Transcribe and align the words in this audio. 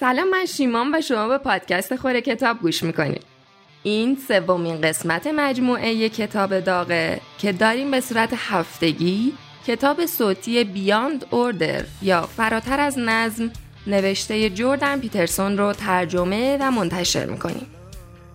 سلام 0.00 0.30
من 0.30 0.46
شیمان 0.46 0.94
و 0.94 1.00
شما 1.00 1.28
به 1.28 1.38
پادکست 1.38 1.96
خوره 1.96 2.20
کتاب 2.20 2.58
گوش 2.58 2.82
می‌کنید. 2.82 3.22
این 3.82 4.18
سومین 4.28 4.80
قسمت 4.80 5.26
مجموعه 5.26 6.08
کتاب 6.08 6.60
داغه 6.60 7.20
که 7.38 7.52
داریم 7.52 7.90
به 7.90 8.00
صورت 8.00 8.30
هفتگی 8.36 9.32
کتاب 9.66 10.06
صوتی 10.06 10.64
بیاند 10.64 11.26
اوردر 11.30 11.84
یا 12.02 12.22
فراتر 12.22 12.80
از 12.80 12.98
نظم 12.98 13.50
نوشته 13.86 14.50
جوردن 14.50 15.00
پیترسون 15.00 15.58
رو 15.58 15.72
ترجمه 15.72 16.58
و 16.60 16.70
منتشر 16.70 17.26
می‌کنیم. 17.26 17.66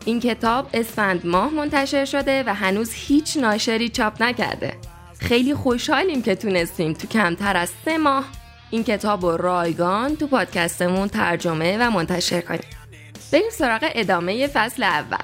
این 0.05 0.19
کتاب 0.19 0.69
اسفند 0.73 1.25
ماه 1.25 1.53
منتشر 1.53 2.05
شده 2.05 2.43
و 2.43 2.53
هنوز 2.53 2.91
هیچ 2.93 3.37
ناشری 3.37 3.89
چاپ 3.89 4.23
نکرده. 4.23 4.73
خیلی 5.19 5.53
خوشحالیم 5.53 6.21
که 6.21 6.35
تونستیم 6.35 6.93
تو 6.93 7.07
کمتر 7.07 7.57
از 7.57 7.71
سه 7.85 7.97
ماه 7.97 8.25
این 8.71 8.83
کتاب 8.83 9.25
رو 9.25 9.37
رایگان 9.37 10.15
تو 10.15 10.27
پادکستمون 10.27 11.07
ترجمه 11.07 11.77
و 11.77 11.91
منتشر 11.91 12.41
کنیم 12.41 12.61
بریم 13.31 13.49
سراغ 13.51 13.89
ادامه 13.95 14.47
فصل 14.47 14.83
اول. 14.83 15.17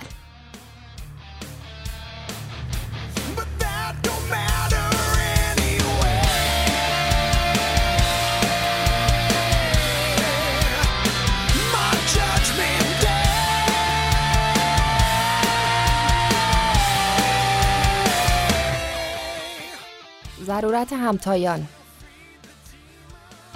ضرورت 20.45 20.93
همتایان. 20.93 21.67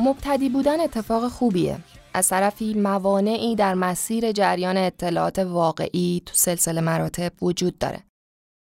مبتدی 0.01 0.49
بودن 0.49 0.79
اتفاق 0.79 1.27
خوبیه. 1.27 1.79
از 2.13 2.27
طرفی 2.27 2.73
موانعی 2.73 3.55
در 3.55 3.73
مسیر 3.73 4.31
جریان 4.31 4.77
اطلاعات 4.77 5.39
واقعی 5.39 6.21
تو 6.25 6.33
سلسله 6.35 6.81
مراتب 6.81 7.43
وجود 7.43 7.77
داره. 7.77 8.03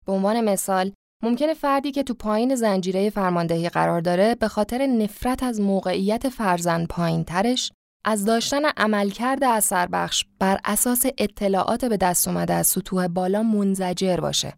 به 0.07 0.13
عنوان 0.13 0.41
مثال 0.41 0.93
ممکنه 1.23 1.55
فردی 1.55 1.93
که 1.93 2.03
تو 2.03 2.15
پایین 2.15 2.55
زنجیره 2.55 3.11
فرماندهی 3.11 3.69
قرار 3.69 4.01
داره 4.01 4.35
به 4.35 4.49
خاطر 4.49 4.87
نفرت 4.87 5.43
از 5.43 5.61
موقعیت 5.61 6.29
فرزن 6.29 6.87
پایین 6.87 7.25
ترش 7.25 7.73
از 8.05 8.25
داشتن 8.25 8.65
عملکرد 8.77 9.45
اثر 9.45 9.87
بخش 9.87 10.25
بر 10.39 10.61
اساس 10.65 11.07
اطلاعات 11.19 11.85
به 11.85 11.97
دست 11.97 12.29
اومده 12.29 12.55
از 12.55 12.67
سطوح 12.67 13.07
بالا 13.07 13.43
منزجر 13.43 14.17
باشه. 14.17 14.55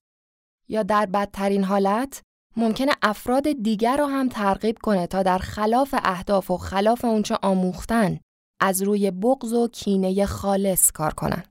یا 0.68 0.82
در 0.82 1.06
بدترین 1.06 1.64
حالت 1.64 2.22
ممکنه 2.56 2.92
افراد 3.02 3.52
دیگر 3.62 3.96
رو 3.96 4.06
هم 4.06 4.28
ترغیب 4.28 4.78
کنه 4.82 5.06
تا 5.06 5.22
در 5.22 5.38
خلاف 5.38 5.94
اهداف 6.04 6.50
و 6.50 6.56
خلاف 6.56 7.04
اونچه 7.04 7.38
آموختن 7.42 8.18
از 8.60 8.82
روی 8.82 9.10
بغض 9.10 9.52
و 9.52 9.68
کینه 9.68 10.26
خالص 10.26 10.92
کار 10.92 11.14
کنن. 11.14 11.42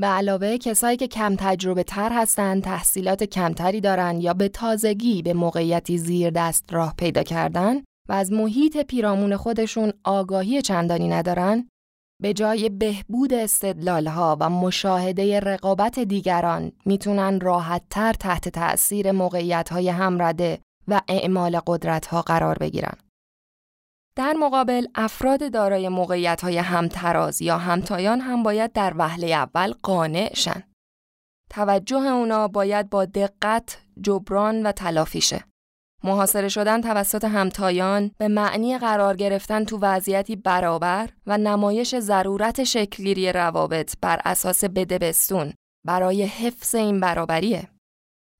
به 0.00 0.06
علاوه 0.06 0.56
کسایی 0.56 0.96
که 0.96 1.08
کم 1.08 1.36
تجربه 1.36 1.82
تر 1.82 2.12
هستن، 2.12 2.60
تحصیلات 2.60 3.24
کمتری 3.24 3.80
دارن 3.80 4.20
یا 4.20 4.34
به 4.34 4.48
تازگی 4.48 5.22
به 5.22 5.34
موقعیتی 5.34 5.98
زیر 5.98 6.30
دست 6.30 6.72
راه 6.72 6.94
پیدا 6.96 7.22
کردن 7.22 7.76
و 8.08 8.12
از 8.12 8.32
محیط 8.32 8.76
پیرامون 8.76 9.36
خودشون 9.36 9.92
آگاهی 10.04 10.62
چندانی 10.62 11.08
ندارن، 11.08 11.68
به 12.20 12.32
جای 12.32 12.68
بهبود 12.68 13.34
استدلالها 13.34 14.36
و 14.40 14.50
مشاهده 14.50 15.40
رقابت 15.40 15.98
دیگران 15.98 16.72
می‌تونن 16.86 17.40
راحتتر 17.40 18.12
تحت 18.12 18.48
تأثیر 18.48 19.12
موقعیت‌های 19.12 19.88
همرده 19.88 20.60
و 20.88 21.00
اعمال 21.08 21.60
قدرت‌ها 21.66 22.22
قرار 22.22 22.58
بگیرن. 22.58 22.96
در 24.16 24.32
مقابل 24.32 24.86
افراد 24.94 25.52
دارای 25.52 25.88
موقعیت‌های 25.88 26.58
همتراز 26.58 27.42
یا 27.42 27.58
همتایان 27.58 28.20
هم 28.20 28.42
باید 28.42 28.72
در 28.72 28.94
وهله 28.96 29.26
اول 29.26 29.74
قانع 29.82 30.34
شن. 30.34 30.62
توجه 31.50 32.06
اونا 32.06 32.48
باید 32.48 32.90
با 32.90 33.04
دقت 33.04 33.78
جبران 34.02 34.66
و 34.66 34.72
تلافی 34.72 35.20
شه. 35.20 35.44
محاصره 36.04 36.48
شدن 36.48 36.80
توسط 36.80 37.24
همتایان 37.24 38.10
به 38.18 38.28
معنی 38.28 38.78
قرار 38.78 39.16
گرفتن 39.16 39.64
تو 39.64 39.78
وضعیتی 39.82 40.36
برابر 40.36 41.10
و 41.26 41.38
نمایش 41.38 41.98
ضرورت 41.98 42.64
شکلگیری 42.64 43.32
روابط 43.32 43.94
بر 44.00 44.20
اساس 44.24 44.64
بدبستون 44.64 45.52
برای 45.86 46.22
حفظ 46.22 46.74
این 46.74 47.00
برابریه. 47.00 47.68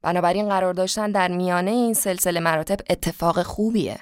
بنابراین 0.03 0.49
قرار 0.49 0.75
داشتن 0.75 1.11
در 1.11 1.29
میانه 1.29 1.71
این 1.71 1.95
سلسله 1.95 2.41
مراتب 2.41 2.79
اتفاق 2.91 3.43
خوبیه. 3.43 3.99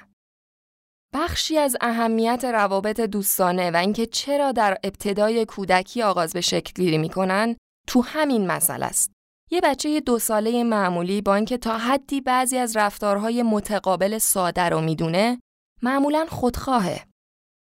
بخشی 1.13 1.57
از 1.57 1.77
اهمیت 1.81 2.45
روابط 2.45 2.99
دوستانه 2.99 3.71
و 3.71 3.75
اینکه 3.75 4.05
چرا 4.05 4.51
در 4.51 4.77
ابتدای 4.83 5.45
کودکی 5.45 6.01
آغاز 6.01 6.33
به 6.33 6.41
شکلگیری 6.41 6.97
می‌کنن 6.97 7.55
تو 7.87 8.01
همین 8.01 8.47
مسئله 8.47 8.85
است. 8.85 9.11
یه 9.51 9.61
بچه 9.61 9.99
دو 9.99 10.19
ساله 10.19 10.63
معمولی 10.63 11.21
با 11.21 11.35
اینکه 11.35 11.57
تا 11.57 11.77
حدی 11.77 12.21
بعضی 12.21 12.57
از 12.57 12.77
رفتارهای 12.77 13.43
متقابل 13.43 14.17
ساده 14.17 14.69
رو 14.69 14.81
می‌دونه 14.81 15.39
معمولا 15.81 16.25
خودخواهه. 16.29 17.05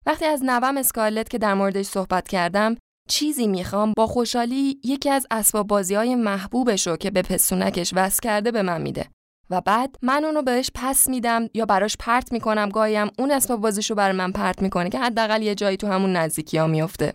وقتی 0.07 0.25
از 0.25 0.45
نوم 0.45 0.77
اسکارلت 0.77 1.29
که 1.29 1.39
در 1.39 1.55
موردش 1.55 1.87
صحبت 1.87 2.29
کردم 2.29 2.77
چیزی 3.09 3.47
می‌خوام 3.47 3.93
با 3.97 4.07
خوشحالی 4.07 4.81
یکی 4.85 5.11
از 5.11 5.27
اسباب 5.31 5.67
بازی 5.67 5.95
های 5.95 6.15
محبوبش 6.15 6.87
رو 6.87 6.97
که 6.97 7.11
به 7.11 7.23
پسونکش 7.23 7.93
وصل 7.97 8.21
کرده 8.23 8.51
به 8.51 8.63
من 8.63 8.83
میده 8.83 9.09
و 9.51 9.61
بعد 9.61 9.97
من 10.03 10.25
اونو 10.25 10.43
بهش 10.43 10.71
پس 10.75 11.09
میدم 11.09 11.49
یا 11.55 11.67
براش 11.67 11.97
پرت 11.97 12.33
می‌کنم 12.33 12.69
گاهیم 12.69 13.11
اون 13.19 13.31
اسباب 13.31 13.61
بازیشو 13.61 13.95
برای 13.95 14.17
من 14.17 14.33
پرت 14.33 14.63
می‌کنه 14.63 14.91
که 14.91 14.99
حداقل 14.99 15.43
یه 15.43 15.55
جایی 15.55 15.77
تو 15.77 15.87
همون 15.87 16.13
نزدیکی 16.13 16.59
ها 16.59 16.67
میفته. 16.67 17.15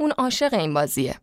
اون 0.00 0.10
عاشق 0.10 0.54
این 0.54 0.74
بازیه. 0.74 1.14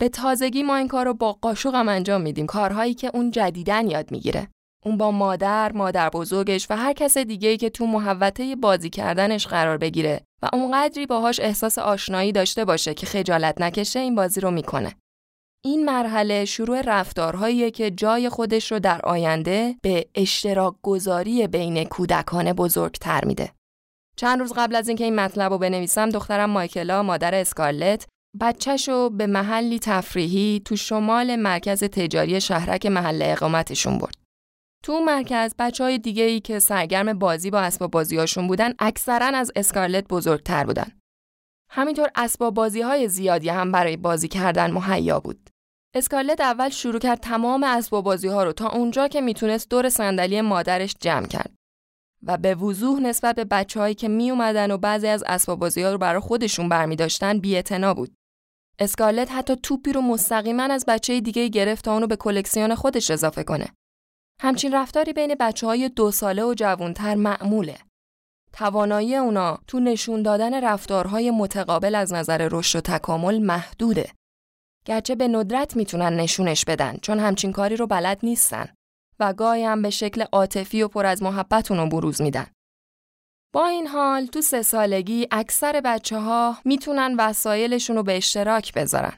به 0.00 0.08
تازگی 0.08 0.62
ما 0.62 0.76
این 0.76 0.88
کار 0.88 1.06
رو 1.06 1.14
با 1.14 1.32
قاشقم 1.32 1.88
انجام 1.88 2.20
میدیم 2.20 2.46
کارهایی 2.46 2.94
که 2.94 3.10
اون 3.14 3.30
جدیدن 3.30 3.90
یاد 3.90 4.10
می‌گیره 4.10 4.48
اون 4.84 4.96
با 4.96 5.10
مادر، 5.10 5.72
مادر 5.72 6.10
بزرگش 6.10 6.66
و 6.70 6.76
هر 6.76 6.92
کس 6.92 7.18
دیگه 7.18 7.48
ای 7.48 7.56
که 7.56 7.70
تو 7.70 7.86
محوطه 7.86 8.56
بازی 8.56 8.90
کردنش 8.90 9.46
قرار 9.46 9.78
بگیره 9.78 10.20
و 10.42 10.48
اونقدری 10.52 11.06
باهاش 11.06 11.40
احساس 11.40 11.78
آشنایی 11.78 12.32
داشته 12.32 12.64
باشه 12.64 12.94
که 12.94 13.06
خجالت 13.06 13.60
نکشه 13.60 13.98
این 13.98 14.14
بازی 14.14 14.40
رو 14.40 14.50
می‌کنه. 14.50 14.94
این 15.64 15.84
مرحله 15.84 16.44
شروع 16.44 16.80
رفتارهایی 16.80 17.70
که 17.70 17.90
جای 17.90 18.28
خودش 18.28 18.72
رو 18.72 18.78
در 18.78 19.00
آینده 19.04 19.76
به 19.82 20.06
اشتراک 20.14 20.74
گذاری 20.82 21.46
بین 21.46 21.84
کودکان 21.84 22.52
بزرگتر 22.52 23.24
میده. 23.24 23.52
چند 24.16 24.40
روز 24.40 24.52
قبل 24.56 24.76
از 24.76 24.88
اینکه 24.88 25.04
این 25.04 25.14
مطلب 25.14 25.52
رو 25.52 25.58
بنویسم 25.58 26.10
دخترم 26.10 26.50
مایکلا 26.50 27.02
مادر 27.02 27.34
اسکارلت 27.34 28.06
بچهشو 28.40 29.10
به 29.10 29.26
محلی 29.26 29.78
تفریحی 29.78 30.62
تو 30.64 30.76
شمال 30.76 31.36
مرکز 31.36 31.84
تجاری 31.84 32.40
شهرک 32.40 32.86
محل 32.86 33.22
اقامتشون 33.22 33.98
برد. 33.98 34.16
تو 34.84 35.00
مرکز 35.00 35.54
بچه 35.58 35.84
های 35.84 35.98
دیگه 35.98 36.22
ای 36.22 36.40
که 36.40 36.58
سرگرم 36.58 37.18
بازی 37.18 37.50
با 37.50 37.60
اسباب 37.60 37.90
بازیهاشون 37.90 38.46
بودن 38.46 38.72
اکثرا 38.78 39.26
از 39.26 39.52
اسکارلت 39.56 40.08
بزرگتر 40.08 40.64
بودن. 40.64 40.92
همینطور 41.70 42.10
اسباب 42.14 42.54
بازی 42.54 42.80
های 42.80 43.08
زیادی 43.08 43.48
هم 43.48 43.72
برای 43.72 43.96
بازی 43.96 44.28
کردن 44.28 44.70
مهیا 44.70 45.20
بود. 45.20 45.50
اسکارلت 45.94 46.40
اول 46.40 46.68
شروع 46.68 46.98
کرد 46.98 47.20
تمام 47.20 47.62
اسباب 47.62 48.04
بازی 48.04 48.28
ها 48.28 48.44
رو 48.44 48.52
تا 48.52 48.68
اونجا 48.68 49.08
که 49.08 49.20
می‌تونست 49.20 49.70
دور 49.70 49.88
صندلی 49.88 50.40
مادرش 50.40 50.94
جمع 51.00 51.26
کرد. 51.26 51.54
و 52.22 52.36
به 52.36 52.54
وضوح 52.54 53.00
نسبت 53.00 53.36
به 53.36 53.44
بچههایی 53.44 53.94
که 53.94 54.08
می 54.08 54.30
اومدن 54.30 54.70
و 54.70 54.78
بعضی 54.78 55.06
از 55.06 55.24
اسباب 55.26 55.58
بازی 55.58 55.82
ها 55.82 55.92
رو 55.92 55.98
برای 55.98 56.20
خودشون 56.20 56.68
برمی 56.68 56.96
داشتن 56.96 57.38
بی 57.38 57.62
بود. 57.96 58.14
اسکارلت 58.78 59.32
حتی 59.32 59.56
توپی 59.56 59.92
رو 59.92 60.00
مستقیما 60.00 60.62
از 60.62 60.84
بچه 60.88 61.20
دیگه 61.20 61.48
گرفت 61.48 61.84
تا 61.84 61.92
اونو 61.92 62.06
به 62.06 62.16
کلکسیون 62.16 62.74
خودش 62.74 63.10
اضافه 63.10 63.44
کنه. 63.44 63.66
همچین 64.40 64.74
رفتاری 64.74 65.12
بین 65.12 65.34
بچه 65.40 65.66
های 65.66 65.88
دو 65.88 66.10
ساله 66.10 66.44
و 66.44 66.54
جوانتر 66.54 67.14
معموله. 67.14 67.78
توانایی 68.52 69.16
اونا 69.16 69.58
تو 69.66 69.80
نشون 69.80 70.22
دادن 70.22 70.64
رفتارهای 70.64 71.30
متقابل 71.30 71.94
از 71.94 72.12
نظر 72.12 72.48
رشد 72.52 72.78
و 72.78 72.80
تکامل 72.80 73.38
محدوده. 73.38 74.12
گرچه 74.86 75.14
به 75.14 75.28
ندرت 75.28 75.76
می‌تونن 75.76 76.12
نشونش 76.12 76.64
بدن 76.64 76.96
چون 77.02 77.18
همچین 77.18 77.52
کاری 77.52 77.76
رو 77.76 77.86
بلد 77.86 78.18
نیستن 78.22 78.68
و 79.20 79.32
گاهی 79.32 79.64
هم 79.64 79.82
به 79.82 79.90
شکل 79.90 80.24
عاطفی 80.32 80.82
و 80.82 80.88
پر 80.88 81.06
از 81.06 81.22
محبت 81.22 81.70
اونو 81.70 81.88
بروز 81.88 82.22
میدن. 82.22 82.46
با 83.56 83.66
این 83.66 83.86
حال 83.86 84.26
تو 84.26 84.40
سه 84.40 84.62
سالگی 84.62 85.26
اکثر 85.30 85.80
بچه 85.84 86.18
ها 86.18 86.56
می‌تونن 86.64 87.14
وسایلشون 87.18 87.96
رو 87.96 88.02
به 88.02 88.16
اشتراک 88.16 88.74
بذارن. 88.74 89.12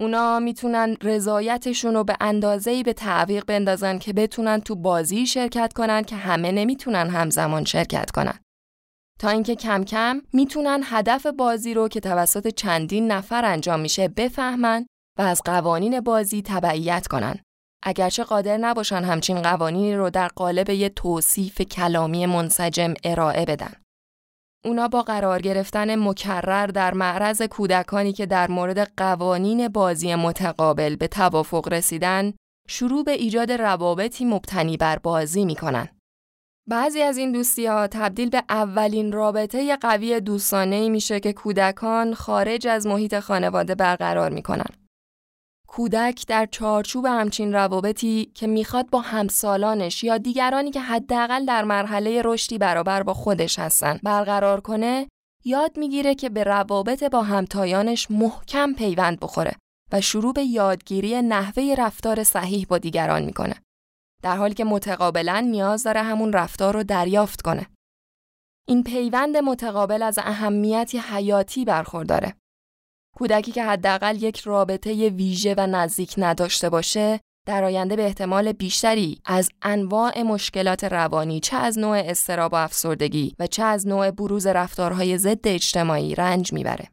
اونا 0.00 0.38
می‌تونن 0.38 0.96
رضایتشون 1.02 1.94
رو 1.94 2.04
به 2.04 2.16
اندازه‌ای 2.20 2.82
به 2.82 2.92
تعویق 2.92 3.44
بندازن 3.44 3.98
که 3.98 4.12
بتونن 4.12 4.60
تو 4.60 4.74
بازی 4.74 5.26
شرکت 5.26 5.72
کنن 5.72 6.02
که 6.02 6.16
همه 6.16 6.52
نمی‌تونن 6.52 7.10
همزمان 7.10 7.64
شرکت 7.64 8.10
کنن. 8.10 8.38
تا 9.20 9.28
اینکه 9.28 9.54
کم 9.54 9.84
کم 9.84 10.22
می‌تونن 10.32 10.82
هدف 10.84 11.26
بازی 11.26 11.74
رو 11.74 11.88
که 11.88 12.00
توسط 12.00 12.54
چندین 12.54 13.12
نفر 13.12 13.44
انجام 13.44 13.80
میشه 13.80 14.08
بفهمن 14.08 14.86
و 15.18 15.22
از 15.22 15.42
قوانین 15.44 16.00
بازی 16.00 16.42
تبعیت 16.42 17.06
کنن. 17.06 17.38
اگرچه 17.82 18.24
قادر 18.24 18.56
نباشن 18.56 19.04
همچین 19.04 19.42
قوانینی 19.42 19.94
رو 19.94 20.10
در 20.10 20.28
قالب 20.28 20.70
یه 20.70 20.88
توصیف 20.88 21.60
کلامی 21.60 22.26
منسجم 22.26 22.94
ارائه 23.04 23.44
بدن. 23.44 23.72
اونا 24.64 24.88
با 24.88 25.02
قرار 25.02 25.40
گرفتن 25.40 26.08
مکرر 26.08 26.66
در 26.66 26.94
معرض 26.94 27.42
کودکانی 27.42 28.12
که 28.12 28.26
در 28.26 28.50
مورد 28.50 28.92
قوانین 28.96 29.68
بازی 29.68 30.14
متقابل 30.14 30.96
به 30.96 31.08
توافق 31.08 31.68
رسیدن 31.72 32.32
شروع 32.68 33.04
به 33.04 33.12
ایجاد 33.12 33.52
روابطی 33.52 34.24
مبتنی 34.24 34.76
بر 34.76 34.98
بازی 34.98 35.44
می‌کنن. 35.44 35.88
بعضی 36.68 37.02
از 37.02 37.16
این 37.16 37.32
دوستی 37.32 37.66
ها 37.66 37.86
تبدیل 37.86 38.30
به 38.30 38.42
اولین 38.48 39.12
رابطه 39.12 39.76
قوی 39.76 40.20
دوستانه 40.20 40.88
میشه 40.88 41.20
که 41.20 41.32
کودکان 41.32 42.14
خارج 42.14 42.66
از 42.66 42.86
محیط 42.86 43.18
خانواده 43.18 43.74
برقرار 43.74 44.30
می‌کنن. 44.30 44.87
کودک 45.68 46.26
در 46.26 46.46
چارچوب 46.46 47.06
همچین 47.06 47.52
روابطی 47.52 48.32
که 48.34 48.46
می‌خواد 48.46 48.90
با 48.90 49.00
همسالانش 49.00 50.04
یا 50.04 50.18
دیگرانی 50.18 50.70
که 50.70 50.80
حداقل 50.80 51.44
در 51.44 51.64
مرحله 51.64 52.22
رشدی 52.24 52.58
برابر 52.58 53.02
با 53.02 53.14
خودش 53.14 53.58
هستن 53.58 54.00
برقرار 54.02 54.60
کنه 54.60 55.08
یاد 55.44 55.78
می‌گیره 55.78 56.14
که 56.14 56.28
به 56.28 56.44
روابط 56.44 57.04
با 57.04 57.22
همتایانش 57.22 58.10
محکم 58.10 58.72
پیوند 58.72 59.20
بخوره 59.20 59.56
و 59.92 60.00
شروع 60.00 60.32
به 60.32 60.42
یادگیری 60.42 61.22
نحوه 61.22 61.74
رفتار 61.78 62.24
صحیح 62.24 62.66
با 62.68 62.78
دیگران 62.78 63.24
می‌کنه. 63.24 63.54
در 64.22 64.36
حالی 64.36 64.54
که 64.54 64.64
متقابلا 64.64 65.40
نیاز 65.40 65.82
داره 65.82 66.02
همون 66.02 66.32
رفتار 66.32 66.74
رو 66.74 66.82
دریافت 66.82 67.42
کنه. 67.42 67.66
این 68.68 68.82
پیوند 68.82 69.36
متقابل 69.36 70.02
از 70.02 70.18
اهمیتی 70.18 70.98
حیاتی 70.98 71.64
برخورداره. 71.64 72.34
کودکی 73.18 73.52
که 73.52 73.64
حداقل 73.64 74.22
یک 74.22 74.40
رابطه 74.40 75.08
ویژه 75.08 75.54
و 75.58 75.66
نزدیک 75.66 76.14
نداشته 76.18 76.70
باشه 76.70 77.20
در 77.46 77.64
آینده 77.64 77.96
به 77.96 78.04
احتمال 78.04 78.52
بیشتری 78.52 79.20
از 79.24 79.50
انواع 79.62 80.22
مشکلات 80.22 80.84
روانی 80.84 81.40
چه 81.40 81.56
از 81.56 81.78
نوع 81.78 81.96
استراب 81.96 82.52
و 82.52 82.56
افسردگی 82.56 83.34
و 83.38 83.46
چه 83.46 83.62
از 83.62 83.86
نوع 83.86 84.10
بروز 84.10 84.46
رفتارهای 84.46 85.18
ضد 85.18 85.48
اجتماعی 85.48 86.14
رنج 86.14 86.52
می‌بره. 86.52 86.88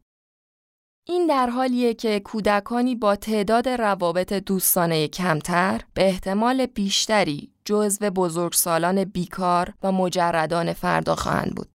این 1.08 1.28
در 1.28 1.48
حالیه 1.48 1.94
که 1.94 2.20
کودکانی 2.20 2.96
با 2.96 3.16
تعداد 3.16 3.70
روابط 3.70 4.34
دوستانه 4.34 5.08
کمتر 5.08 5.82
به 5.94 6.08
احتمال 6.08 6.66
بیشتری 6.66 7.52
جزو 7.66 8.10
بزرگسالان 8.10 9.04
بیکار 9.04 9.74
و 9.84 9.92
مجردان 9.92 10.74
فردا 10.74 11.16
خواهند 11.16 11.56
بود. 11.56 11.75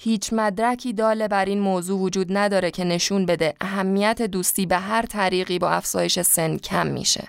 هیچ 0.00 0.32
مدرکی 0.32 0.92
داله 0.92 1.28
بر 1.28 1.44
این 1.44 1.60
موضوع 1.60 2.00
وجود 2.00 2.36
نداره 2.36 2.70
که 2.70 2.84
نشون 2.84 3.26
بده 3.26 3.54
اهمیت 3.60 4.22
دوستی 4.22 4.66
به 4.66 4.76
هر 4.76 5.02
طریقی 5.02 5.58
با 5.58 5.70
افزایش 5.70 6.20
سن 6.20 6.56
کم 6.56 6.86
میشه. 6.86 7.28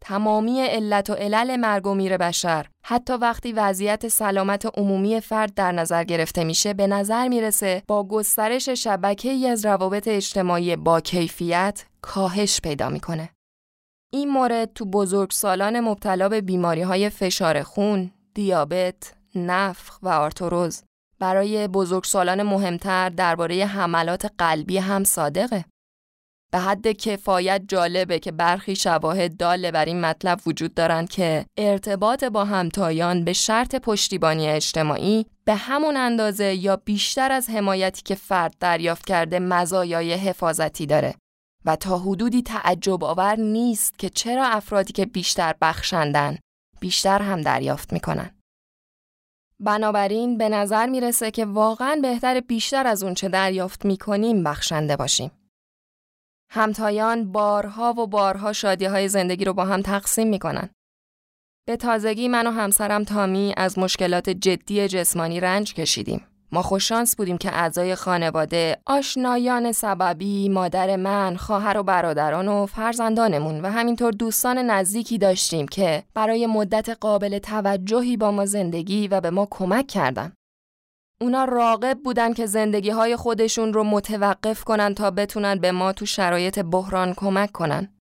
تمامی 0.00 0.60
علت 0.60 1.10
و 1.10 1.14
علل 1.14 1.56
مرگ 1.56 1.86
و 1.86 1.94
میر 1.94 2.16
بشر 2.16 2.66
حتی 2.84 3.12
وقتی 3.12 3.52
وضعیت 3.52 4.08
سلامت 4.08 4.78
عمومی 4.78 5.20
فرد 5.20 5.54
در 5.54 5.72
نظر 5.72 6.04
گرفته 6.04 6.44
میشه 6.44 6.74
به 6.74 6.86
نظر 6.86 7.28
می‌رسه 7.28 7.82
با 7.88 8.04
گسترش 8.08 8.68
شبکه 8.68 9.30
ای 9.30 9.46
از 9.46 9.64
روابط 9.64 10.08
اجتماعی 10.08 10.76
با 10.76 11.00
کیفیت 11.00 11.84
کاهش 12.02 12.60
پیدا 12.60 12.88
می‌کنه. 12.88 13.30
این 14.12 14.28
مورد 14.28 14.72
تو 14.72 14.84
بزرگسالان 14.84 15.80
مبتلا 15.80 16.28
به 16.28 16.40
بیماری 16.40 16.82
های 16.82 17.10
فشار 17.10 17.62
خون، 17.62 18.10
دیابت، 18.34 19.14
نفخ 19.34 19.98
و 20.02 20.08
آرتروز 20.08 20.82
برای 21.22 21.68
بزرگسالان 21.68 22.42
مهمتر 22.42 23.08
درباره 23.08 23.66
حملات 23.66 24.32
قلبی 24.38 24.78
هم 24.78 25.04
صادقه. 25.04 25.64
به 26.52 26.58
حد 26.58 26.92
کفایت 26.92 27.62
جالبه 27.68 28.18
که 28.18 28.32
برخی 28.32 28.76
شواهد 28.76 29.36
داله 29.36 29.70
بر 29.70 29.84
این 29.84 30.00
مطلب 30.00 30.40
وجود 30.46 30.74
دارند 30.74 31.08
که 31.08 31.46
ارتباط 31.56 32.24
با 32.24 32.44
همتایان 32.44 33.24
به 33.24 33.32
شرط 33.32 33.74
پشتیبانی 33.74 34.48
اجتماعی 34.48 35.26
به 35.44 35.54
همون 35.54 35.96
اندازه 35.96 36.54
یا 36.54 36.76
بیشتر 36.76 37.32
از 37.32 37.50
حمایتی 37.50 38.02
که 38.02 38.14
فرد 38.14 38.54
دریافت 38.60 39.06
کرده 39.06 39.38
مزایای 39.38 40.12
حفاظتی 40.14 40.86
داره 40.86 41.14
و 41.64 41.76
تا 41.76 41.98
حدودی 41.98 42.42
تعجب 42.42 43.04
آور 43.04 43.36
نیست 43.36 43.98
که 43.98 44.08
چرا 44.08 44.46
افرادی 44.46 44.92
که 44.92 45.06
بیشتر 45.06 45.54
بخشندن 45.60 46.38
بیشتر 46.80 47.22
هم 47.22 47.40
دریافت 47.40 47.92
می‌کنن. 47.92 48.30
بنابراین 49.62 50.38
به 50.38 50.48
نظر 50.48 50.86
می‌رسه 50.86 51.30
که 51.30 51.44
واقعا 51.44 51.98
بهتر 52.02 52.40
بیشتر 52.40 52.86
از 52.86 53.02
اون 53.02 53.14
چه 53.14 53.28
دریافت 53.28 53.84
می‌کنیم 53.84 54.44
بخشنده 54.44 54.96
باشیم. 54.96 55.30
همتایان 56.50 57.32
بارها 57.32 57.92
و 57.92 58.06
بارها 58.06 58.52
شادی 58.52 58.84
های 58.84 59.08
زندگی 59.08 59.44
رو 59.44 59.52
با 59.52 59.64
هم 59.64 59.82
تقسیم 59.82 60.28
می‌کنن. 60.28 60.68
به 61.66 61.76
تازگی 61.76 62.28
من 62.28 62.46
و 62.46 62.50
همسرم 62.50 63.04
تامی 63.04 63.54
از 63.56 63.78
مشکلات 63.78 64.30
جدی 64.30 64.88
جسمانی 64.88 65.40
رنج 65.40 65.74
کشیدیم. 65.74 66.26
ما 66.54 66.62
خوششانس 66.62 67.16
بودیم 67.16 67.38
که 67.38 67.54
اعضای 67.54 67.94
خانواده، 67.94 68.76
آشنایان 68.86 69.72
سببی، 69.72 70.48
مادر 70.48 70.96
من، 70.96 71.36
خواهر 71.36 71.78
و 71.78 71.82
برادران 71.82 72.48
و 72.48 72.66
فرزندانمون 72.66 73.60
و 73.60 73.70
همینطور 73.70 74.12
دوستان 74.12 74.58
نزدیکی 74.58 75.18
داشتیم 75.18 75.68
که 75.68 76.02
برای 76.14 76.46
مدت 76.46 76.88
قابل 76.88 77.38
توجهی 77.38 78.16
با 78.16 78.30
ما 78.30 78.46
زندگی 78.46 79.08
و 79.08 79.20
به 79.20 79.30
ما 79.30 79.48
کمک 79.50 79.86
کردن. 79.86 80.32
اونا 81.20 81.44
راقب 81.44 81.98
بودن 82.04 82.32
که 82.32 82.46
زندگی 82.46 82.90
های 82.90 83.16
خودشون 83.16 83.72
رو 83.72 83.84
متوقف 83.84 84.64
کنن 84.64 84.94
تا 84.94 85.10
بتونن 85.10 85.58
به 85.58 85.72
ما 85.72 85.92
تو 85.92 86.06
شرایط 86.06 86.58
بحران 86.58 87.14
کمک 87.14 87.52
کنن. 87.52 87.94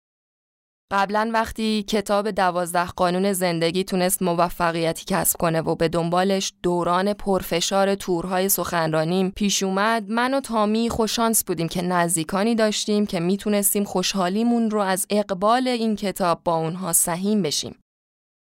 قبلا 0.92 1.30
وقتی 1.34 1.82
کتاب 1.82 2.30
دوازده 2.30 2.86
قانون 2.86 3.32
زندگی 3.32 3.84
تونست 3.84 4.22
موفقیتی 4.22 5.04
کسب 5.06 5.36
کنه 5.38 5.60
و 5.60 5.74
به 5.74 5.88
دنبالش 5.88 6.52
دوران 6.62 7.12
پرفشار 7.12 7.94
تورهای 7.94 8.48
سخنرانیم 8.48 9.30
پیش 9.30 9.62
اومد 9.62 10.10
من 10.10 10.34
و 10.34 10.40
تامی 10.40 10.88
خوشانس 10.88 11.44
بودیم 11.44 11.68
که 11.68 11.82
نزدیکانی 11.82 12.54
داشتیم 12.54 13.06
که 13.06 13.20
می‌تونستیم 13.20 13.84
خوشحالیمون 13.84 14.70
رو 14.70 14.80
از 14.80 15.06
اقبال 15.10 15.68
این 15.68 15.96
کتاب 15.96 16.40
با 16.44 16.56
اونها 16.56 16.92
سهیم 16.92 17.42
بشیم. 17.42 17.78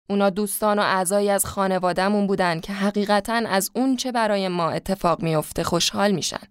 اونا 0.10 0.30
دوستان 0.30 0.80
و 0.80 0.82
اعضایی 0.82 1.30
از 1.30 1.46
خانوادهمون 1.46 2.28
بودن 2.28 2.60
که 2.60 2.74
حقیقتا 2.74 3.42
از 3.48 3.72
اون 3.76 3.96
چه 3.96 4.12
برای 4.12 4.48
ما 4.48 4.70
اتفاق 4.70 5.24
میافته 5.24 5.64
خوشحال 5.64 6.12
میشن. 6.12 6.48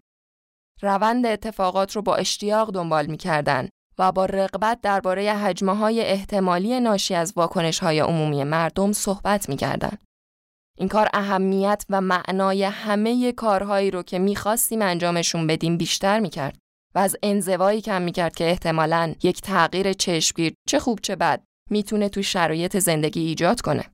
روند 0.83 1.27
اتفاقات 1.27 1.97
رو 1.97 2.03
با 2.03 2.17
اشتیاق 2.17 2.71
دنبال 2.71 3.07
می‌کردن 3.07 3.69
و 3.99 4.13
با 4.13 4.25
رقبت 4.25 4.81
درباره 4.81 5.33
حجمه 5.33 5.77
های 5.77 6.01
احتمالی 6.01 6.81
ناشی 6.81 7.15
از 7.15 7.33
واکنش 7.37 7.79
های 7.79 8.01
عمومی 8.01 8.45
مردم 8.45 8.93
صحبت 8.93 9.49
می‌کردن. 9.49 9.99
این 10.79 10.89
کار 10.89 11.09
اهمیت 11.15 11.85
و 11.91 12.01
معنای 12.01 12.65
همه 12.65 13.33
کارهایی 13.33 13.91
رو 13.91 14.03
که 14.03 14.19
می‌خواستیم 14.19 14.83
انجامشون 14.83 15.47
بدیم 15.47 15.77
بیشتر 15.77 16.21
می‌کرد 16.21 16.59
و 16.95 16.99
از 16.99 17.17
انزوایی 17.23 17.81
کم 17.81 18.03
می‌کرد 18.03 18.35
که 18.37 18.45
احتمالاً 18.45 19.15
یک 19.23 19.41
تغییر 19.41 19.93
چشمگیر 19.93 20.55
چه 20.69 20.79
خوب 20.79 21.01
چه 21.03 21.17
بد 21.17 21.43
می‌تونه 21.71 22.09
تو 22.09 22.23
شرایط 22.23 22.79
زندگی 22.79 23.21
ایجاد 23.21 23.61
کنه. 23.61 23.85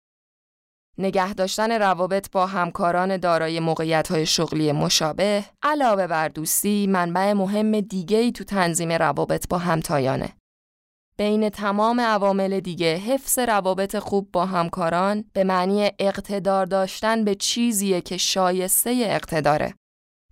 نگه 0.98 1.34
داشتن 1.34 1.72
روابط 1.72 2.30
با 2.30 2.46
همکاران 2.46 3.16
دارای 3.16 3.60
موقعیت 3.60 4.24
شغلی 4.24 4.72
مشابه 4.72 5.44
علاوه 5.62 6.06
بر 6.06 6.28
دوستی 6.28 6.86
منبع 6.86 7.32
مهم 7.32 7.80
دیگه 7.80 8.18
ای 8.18 8.32
تو 8.32 8.44
تنظیم 8.44 8.92
روابط 8.92 9.48
با 9.48 9.58
همتایانه. 9.58 10.32
بین 11.16 11.48
تمام 11.48 12.00
عوامل 12.00 12.60
دیگه 12.60 12.96
حفظ 12.96 13.38
روابط 13.38 13.96
خوب 13.96 14.28
با 14.32 14.46
همکاران 14.46 15.24
به 15.32 15.44
معنی 15.44 15.90
اقتدار 15.98 16.66
داشتن 16.66 17.24
به 17.24 17.34
چیزیه 17.34 18.00
که 18.00 18.16
شایسته 18.16 18.90
اقتداره. 18.90 19.74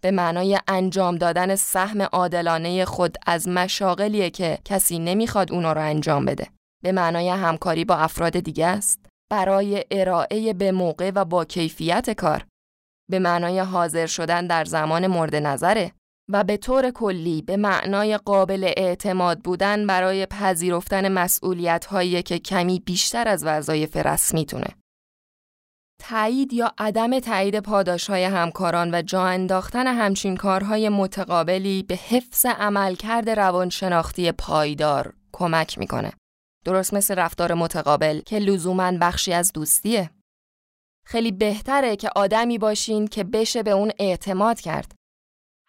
به 0.00 0.11
معنای 0.11 0.59
انجام 0.69 1.17
دادن 1.17 1.55
سهم 1.57 2.03
عادلانه 2.03 2.85
خود 2.85 3.17
از 3.27 3.49
مشاغلیه 3.49 4.31
که 4.31 4.59
کسی 4.65 4.99
نمی‌خواد 4.99 5.53
اونا 5.53 5.73
رو 5.73 5.81
انجام 5.81 6.25
بده. 6.25 6.47
به 6.83 6.93
معنای 6.93 7.29
همکاری 7.29 7.85
با 7.85 7.97
افراد 7.97 8.41
دیگه 8.41 8.67
است 8.67 9.08
برای 9.30 9.85
ارائه 9.90 10.52
به 10.52 10.73
موقع 10.73 11.12
و 11.14 11.25
با 11.25 11.44
کیفیت 11.44 12.11
کار 12.11 12.47
به 13.11 13.18
معنای 13.18 13.58
حاضر 13.58 14.06
شدن 14.06 14.47
در 14.47 14.64
زمان 14.64 15.06
مورد 15.06 15.35
نظره 15.37 15.92
و 16.30 16.44
به 16.44 16.56
طور 16.56 16.90
کلی 16.90 17.42
به 17.42 17.56
معنای 17.56 18.16
قابل 18.16 18.73
اعتماد 18.76 19.38
بودن 19.40 19.87
برای 19.87 20.26
پذیرفتن 20.26 21.12
مسئولیت 21.12 21.85
هایی 21.85 22.23
که 22.23 22.38
کمی 22.38 22.80
بیشتر 22.80 23.28
از 23.28 23.44
وظایف 23.44 23.97
رسمی 23.97 24.44
تونه. 24.44 24.68
تایید 26.00 26.52
یا 26.52 26.73
عدم 26.78 27.20
تایید 27.20 27.61
پاداش 27.61 28.11
های 28.11 28.25
همکاران 28.25 28.94
و 28.94 29.02
جا 29.02 29.26
انداختن 29.26 29.87
همچین 29.87 30.37
کارهای 30.37 30.88
متقابلی 30.88 31.82
به 31.82 31.94
حفظ 31.94 32.47
عملکرد 32.47 33.30
روانشناختی 33.30 34.32
پایدار 34.32 35.14
کمک 35.32 35.78
می‌کنه. 35.78 36.12
درست 36.65 36.95
مثل 36.95 37.15
رفتار 37.15 37.55
متقابل 37.55 38.21
که 38.21 38.38
لزوما 38.38 38.93
بخشی 39.00 39.33
از 39.33 39.53
دوستیه. 39.53 40.11
خیلی 41.07 41.33
بهتره 41.33 41.97
که 41.97 42.11
آدمی 42.17 42.59
باشین 42.59 43.07
که 43.07 43.25
بشه 43.25 43.62
به 43.62 43.71
اون 43.71 43.93
اعتماد 43.99 44.61
کرد. 44.61 44.95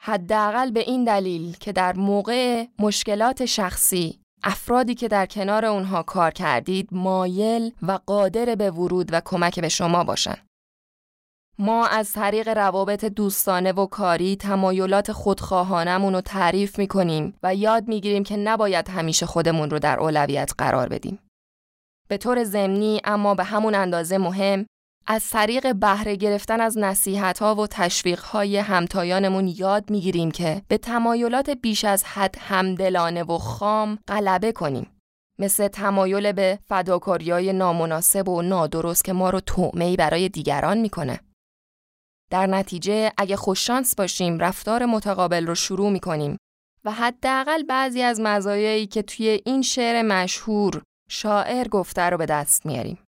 حداقل 0.02 0.72
به 0.72 0.80
این 0.80 1.04
دلیل 1.04 1.58
که 1.58 1.72
در 1.72 1.96
موقع 1.96 2.66
مشکلات 2.80 3.46
شخصی 3.46 4.20
افرادی 4.44 4.96
که 4.96 5.08
در 5.08 5.26
کنار 5.26 5.66
اونها 5.66 6.04
کار 6.04 6.32
کردید 6.32 6.90
مایل 6.92 7.72
و 7.82 8.00
قادر 8.06 8.56
به 8.56 8.72
ورود 8.72 9.14
و 9.14 9.22
کمک 9.26 9.60
به 9.60 9.70
شما 9.70 10.04
باشن. 10.04 10.49
ما 11.62 11.88
از 11.88 12.12
طریق 12.12 12.48
روابط 12.48 13.06
دوستانه 13.06 13.72
و 13.72 13.86
کاری 13.86 14.36
تمایلات 14.36 15.12
خودخواهانمون 15.12 16.14
رو 16.14 16.22
تعریف 16.22 16.80
می‌کنیم 16.80 17.34
و 17.44 17.56
یاد 17.56 17.88
می‌گیریم 17.88 18.24
که 18.24 18.38
نباید 18.38 18.90
همیشه 18.90 19.26
خودمون 19.26 19.70
رو 19.70 19.80
در 19.80 20.00
اولویت 20.00 20.52
قرار 20.58 20.90
بدیم. 20.90 21.20
به 22.10 22.18
طور 22.18 22.44
ضمنی 22.44 23.02
اما 23.04 23.36
به 23.36 23.44
همون 23.44 23.76
اندازه 23.76 24.18
مهم 24.18 24.66
از 25.08 25.30
طریق 25.30 25.76
بهره 25.76 26.16
گرفتن 26.16 26.62
از 26.62 26.78
نصیحت 26.78 27.40
ها 27.40 27.56
و 27.56 27.68
تشویق 27.68 28.20
های 28.20 28.58
همتایانمون 28.58 29.48
یاد 29.48 29.90
می‌گیریم 29.90 30.32
که 30.32 30.62
به 30.68 30.78
تمایلات 30.78 31.50
بیش 31.50 31.86
از 31.86 32.04
حد 32.04 32.36
همدلانه 32.40 33.24
و 33.24 33.38
خام 33.38 34.00
غلبه 34.08 34.52
کنیم. 34.52 34.88
مثل 35.40 35.68
تمایل 35.68 36.32
به 36.32 36.60
فداکاریای 36.66 37.54
نامناسب 37.54 38.30
و 38.30 38.42
نادرست 38.42 39.04
که 39.04 39.14
ما 39.14 39.30
رو 39.30 39.40
تومهی 39.40 39.96
برای 39.96 40.30
دیگران 40.30 40.78
می‌کنه. 40.78 41.20
در 42.30 42.48
نتیجه 42.48 43.12
اگه 43.18 43.36
خوششانس 43.36 43.96
باشیم 43.96 44.40
رفتار 44.40 44.86
متقابل 44.86 45.48
رو 45.48 45.56
شروع 45.56 45.90
می‌کنیم 45.90 46.38
و 46.86 46.92
حداقل 46.92 47.64
بعضی 47.64 48.02
از 48.02 48.22
مزایایی 48.22 48.88
که 48.88 49.02
توی 49.02 49.42
این 49.46 49.62
شعر 49.62 50.02
مشهور 50.02 50.82
شاعر 51.10 51.68
گفته 51.68 52.02
رو 52.02 52.18
به 52.18 52.26
دست 52.26 52.66
میاریم. 52.66 53.00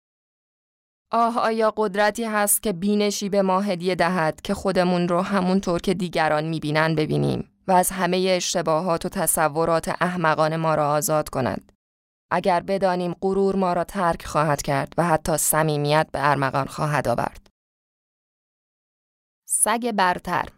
آه 1.11 1.39
آیا 1.39 1.73
قدرتی 1.77 2.23
هست 2.23 2.63
که 2.63 2.73
بینشی 2.73 3.29
به 3.29 3.41
ما 3.41 3.61
هدیه 3.61 3.95
دهد 3.95 4.41
که 4.41 4.53
خودمون 4.53 5.07
رو 5.07 5.21
همونطور 5.21 5.81
که 5.81 5.93
دیگران 5.93 6.43
می‌بینن 6.43 6.95
ببینیم 6.95 7.51
و 7.67 7.71
از 7.71 7.91
همه 7.91 8.17
اشتباهات 8.17 9.05
و 9.05 9.09
تصورات 9.09 9.95
احمقان 10.01 10.55
ما 10.55 10.75
را 10.75 10.91
آزاد 10.91 11.29
کند. 11.29 11.71
اگر 12.31 12.59
بدانیم 12.59 13.15
غرور 13.21 13.55
ما 13.55 13.73
را 13.73 13.83
ترک 13.83 14.25
خواهد 14.25 14.61
کرد 14.61 14.93
و 14.97 15.03
حتی 15.03 15.37
صمیمیت 15.37 16.07
به 16.11 16.29
ارمغان 16.29 16.65
خواهد 16.65 17.07
آورد. 17.07 17.50
سگ 19.53 19.91
برتر 19.91 20.49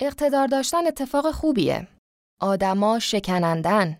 اقتدار 0.00 0.46
داشتن 0.46 0.86
اتفاق 0.86 1.30
خوبیه. 1.30 1.88
آدما 2.40 2.98
شکنندن. 2.98 3.98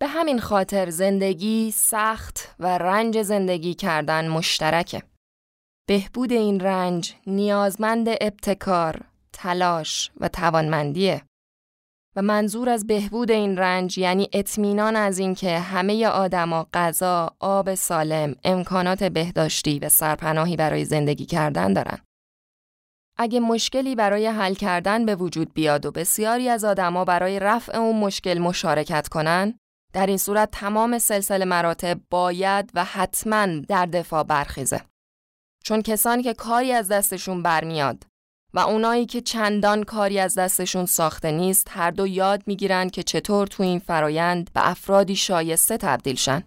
به 0.00 0.06
همین 0.06 0.40
خاطر 0.40 0.90
زندگی 0.90 1.70
سخت 1.70 2.54
و 2.58 2.78
رنج 2.78 3.22
زندگی 3.22 3.74
کردن 3.74 4.28
مشترکه. 4.28 5.02
بهبود 5.88 6.32
این 6.32 6.60
رنج 6.60 7.14
نیازمند 7.26 8.08
ابتکار، 8.08 9.00
تلاش 9.32 10.10
و 10.20 10.28
توانمندیه. 10.28 11.22
و 12.16 12.22
منظور 12.22 12.68
از 12.68 12.86
بهبود 12.86 13.30
این 13.30 13.56
رنج 13.56 13.98
یعنی 13.98 14.28
اطمینان 14.32 14.96
از 14.96 15.18
اینکه 15.18 15.58
همه 15.58 16.06
آدما 16.06 16.68
غذا، 16.74 17.36
آب 17.40 17.74
سالم، 17.74 18.34
امکانات 18.44 19.04
بهداشتی 19.04 19.78
و 19.78 19.88
سرپناهی 19.88 20.56
برای 20.56 20.84
زندگی 20.84 21.26
کردن 21.26 21.72
دارن. 21.72 21.98
اگه 23.22 23.40
مشکلی 23.40 23.94
برای 23.94 24.26
حل 24.26 24.54
کردن 24.54 25.06
به 25.06 25.16
وجود 25.16 25.54
بیاد 25.54 25.86
و 25.86 25.90
بسیاری 25.90 26.48
از 26.48 26.64
آدما 26.64 27.04
برای 27.04 27.38
رفع 27.38 27.78
اون 27.78 28.00
مشکل 28.00 28.38
مشارکت 28.38 29.08
کنن، 29.08 29.58
در 29.92 30.06
این 30.06 30.16
صورت 30.16 30.50
تمام 30.50 30.98
سلسله 30.98 31.44
مراتب 31.44 32.00
باید 32.10 32.70
و 32.74 32.84
حتما 32.84 33.46
در 33.68 33.86
دفاع 33.86 34.22
برخیزه. 34.22 34.80
چون 35.64 35.82
کسانی 35.82 36.22
که 36.22 36.34
کاری 36.34 36.72
از 36.72 36.88
دستشون 36.88 37.42
برمیاد 37.42 38.06
و 38.54 38.58
اونایی 38.58 39.06
که 39.06 39.20
چندان 39.20 39.82
کاری 39.82 40.18
از 40.18 40.34
دستشون 40.34 40.86
ساخته 40.86 41.30
نیست 41.30 41.68
هر 41.70 41.90
دو 41.90 42.06
یاد 42.06 42.42
می‌گیرن 42.46 42.88
که 42.88 43.02
چطور 43.02 43.46
تو 43.46 43.62
این 43.62 43.78
فرایند 43.78 44.50
به 44.52 44.70
افرادی 44.70 45.16
شایسته 45.16 45.76
تبدیل 45.76 46.16
شن. 46.16 46.42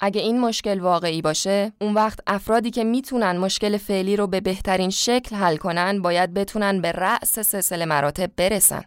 اگه 0.00 0.20
این 0.20 0.40
مشکل 0.40 0.80
واقعی 0.80 1.22
باشه، 1.22 1.72
اون 1.80 1.94
وقت 1.94 2.20
افرادی 2.26 2.70
که 2.70 2.84
می‌تونن 2.84 3.36
مشکل 3.36 3.76
فعلی 3.76 4.16
رو 4.16 4.26
به 4.26 4.40
بهترین 4.40 4.90
شکل 4.90 5.36
حل 5.36 5.56
کنن 5.56 6.02
باید 6.02 6.34
بتونن 6.34 6.80
به 6.80 6.92
رأس 6.92 7.38
سلسله 7.38 7.84
مراتب 7.84 8.30
برسن. 8.36 8.82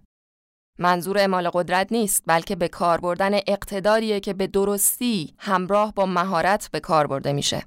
منظور 0.79 1.17
اعمال 1.17 1.49
قدرت 1.49 1.91
نیست 1.91 2.23
بلکه 2.27 2.55
به 2.55 2.67
کار 2.67 3.01
بردن 3.01 3.33
اقتداریه 3.47 4.19
که 4.19 4.33
به 4.33 4.47
درستی 4.47 5.33
همراه 5.37 5.93
با 5.93 6.05
مهارت 6.05 6.69
به 6.71 6.79
کار 6.79 7.07
برده 7.07 7.33
میشه. 7.33 7.63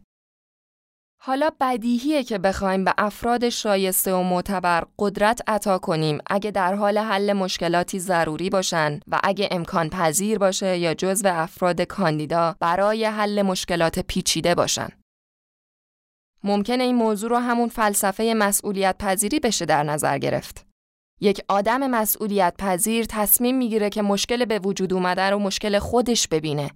حالا 1.19 1.51
بدیهیه 1.61 2.25
که 2.25 2.39
بخوایم 2.39 2.85
به 2.85 2.95
افراد 2.99 3.49
شایسته 3.49 4.15
و 4.15 4.23
معتبر 4.23 4.85
قدرت 4.99 5.41
عطا 5.47 5.79
کنیم 5.79 6.19
اگه 6.27 6.51
در 6.51 6.75
حال 6.75 6.99
حل 6.99 7.33
مشکلاتی 7.33 7.99
ضروری 7.99 8.51
باشن 8.51 9.01
و 9.09 9.21
اگه 9.25 9.49
امکان 9.51 9.91
پذیر 9.91 10.39
باشه 10.39 10.79
یا 10.79 10.95
جزو 10.95 11.29
افراد 11.29 11.83
کاندیدا 11.83 12.57
برای 12.61 13.05
حل 13.05 13.43
مشکلات 13.43 13.99
پیچیده 13.99 14.55
باشن. 14.55 14.89
ممکنه 16.45 16.85
این 16.85 16.97
موضوع 16.97 17.31
رو 17.31 17.37
همون 17.37 17.69
فلسفه 17.69 18.35
مسئولیت 18.37 18.97
پذیری 18.99 19.41
بشه 19.41 19.65
در 19.65 19.83
نظر 19.83 20.19
گرفت. 20.19 20.67
یک 21.21 21.41
آدم 21.49 21.87
مسئولیت 21.91 22.55
پذیر 22.59 23.07
تصمیم 23.09 23.59
می‌گیره 23.59 23.91
که 23.91 24.03
مشکل 24.03 24.45
به 24.45 24.59
وجود 24.59 24.93
اومده 24.93 25.31
رو 25.31 25.39
مشکل 25.39 25.79
خودش 25.79 26.29
ببینه 26.29 26.71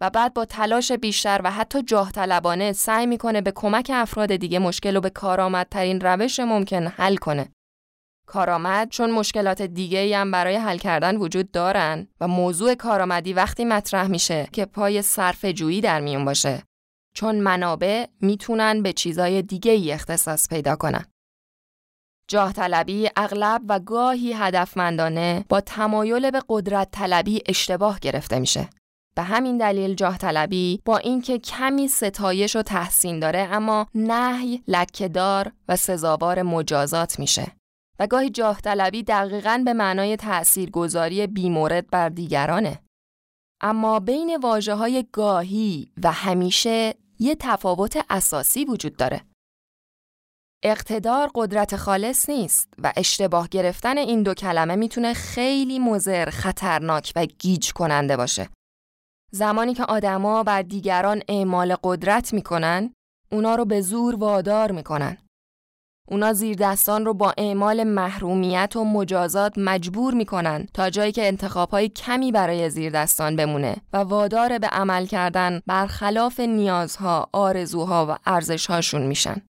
و 0.00 0.10
بعد 0.10 0.34
با 0.34 0.44
تلاش 0.44 0.92
بیشتر 0.92 1.40
و 1.44 1.50
حتی 1.50 1.82
جاه 1.82 2.12
طلبانه 2.12 2.72
سعی 2.72 3.06
می‌کنه 3.06 3.40
به 3.40 3.52
کمک 3.54 3.90
افراد 3.94 4.36
دیگه 4.36 4.58
مشکل 4.58 4.94
رو 4.94 5.00
به 5.00 5.10
کارآمدترین 5.10 6.00
روش 6.00 6.40
ممکن 6.40 6.86
حل 6.86 7.16
کنه. 7.16 7.52
کارآمد 8.26 8.88
چون 8.88 9.10
مشکلات 9.10 9.62
دیگه 9.62 10.18
هم 10.18 10.30
برای 10.30 10.56
حل 10.56 10.78
کردن 10.78 11.16
وجود 11.16 11.50
دارن 11.50 12.08
و 12.20 12.28
موضوع 12.28 12.74
کارآمدی 12.74 13.32
وقتی 13.32 13.64
مطرح 13.64 14.06
میشه 14.06 14.48
که 14.52 14.64
پای 14.64 15.02
صرف 15.02 15.44
جویی 15.44 15.80
در 15.80 16.00
میون 16.00 16.24
باشه 16.24 16.62
چون 17.14 17.34
منابع 17.34 18.06
می‌تونن 18.20 18.82
به 18.82 18.92
چیزای 18.92 19.42
دیگه 19.42 19.72
ای 19.72 19.92
اختصاص 19.92 20.48
پیدا 20.48 20.76
کنن. 20.76 21.04
جاه 22.30 22.52
طلبی 22.52 23.08
اغلب 23.16 23.62
و 23.68 23.80
گاهی 23.80 24.32
هدفمندانه 24.32 25.44
با 25.48 25.60
تمایل 25.60 26.30
به 26.30 26.42
قدرت 26.48 26.90
طلبی 26.90 27.42
اشتباه 27.46 28.00
گرفته 28.00 28.38
میشه. 28.38 28.68
به 29.18 29.24
همین 29.24 29.58
دلیل 29.58 29.94
جاه 29.94 30.18
طلبی 30.18 30.82
با 30.84 30.96
اینکه 30.96 31.38
کمی 31.38 31.88
ستایش 31.88 32.56
و 32.56 32.62
تحسین 32.62 33.20
داره 33.20 33.38
اما 33.38 33.86
نهی 33.94 34.62
لکهدار 34.68 35.52
و 35.68 35.76
سزاوار 35.76 36.42
مجازات 36.42 37.18
میشه. 37.18 37.52
و 37.98 38.06
گاهی 38.06 38.30
جاه 38.30 38.60
طلبی 38.60 39.02
دقیقاً 39.02 39.62
به 39.64 39.72
معنای 39.72 40.16
تأثیرگذاری 40.16 41.26
بیمورد 41.26 41.90
بر 41.90 42.08
دیگرانه. 42.08 42.82
اما 43.60 44.00
بین 44.00 44.36
واجه 44.36 44.74
های 44.74 45.06
گاهی 45.12 45.92
و 46.02 46.12
همیشه 46.12 46.94
یه 47.18 47.36
تفاوت 47.40 48.04
اساسی 48.10 48.64
وجود 48.64 48.96
داره. 48.96 49.20
اقتدار 50.62 51.30
قدرت 51.34 51.76
خالص 51.76 52.28
نیست 52.30 52.68
و 52.82 52.92
اشتباه 52.96 53.48
گرفتن 53.48 53.98
این 53.98 54.22
دو 54.22 54.34
کلمه 54.34 54.76
می‌تونه 54.76 55.14
خیلی 55.14 55.78
مزر، 55.78 56.30
خطرناک 56.30 57.12
و 57.16 57.26
گیج 57.26 57.72
کننده 57.72 58.16
باشه. 58.16 58.48
زمانی 59.30 59.74
که 59.74 59.84
آدما 59.84 60.42
بر 60.42 60.62
دیگران 60.62 61.22
اعمال 61.28 61.76
قدرت 61.82 62.32
می‌کنن، 62.32 62.92
اونا 63.32 63.54
رو 63.54 63.64
به 63.64 63.80
زور 63.80 64.16
وادار 64.16 64.72
می‌کنن. 64.72 65.16
اونا 66.10 66.32
زیر 66.32 66.56
دستان 66.56 67.04
رو 67.04 67.14
با 67.14 67.34
اعمال 67.38 67.84
محرومیت 67.84 68.76
و 68.76 68.84
مجازات 68.84 69.58
مجبور 69.58 70.14
می‌کنن 70.14 70.68
تا 70.74 70.90
جایی 70.90 71.12
که 71.12 71.26
انتخابهای 71.26 71.88
کمی 71.88 72.32
برای 72.32 72.70
زیر 72.70 72.92
دستان 72.92 73.36
بمونه 73.36 73.76
و 73.92 73.96
وادار 73.96 74.58
به 74.58 74.66
عمل 74.66 75.06
کردن 75.06 75.60
برخلاف 75.66 76.40
نیازها، 76.40 77.28
آرزوها 77.32 78.06
و 78.10 78.16
ارزشهاشون 78.26 79.02
میشن. 79.02 79.42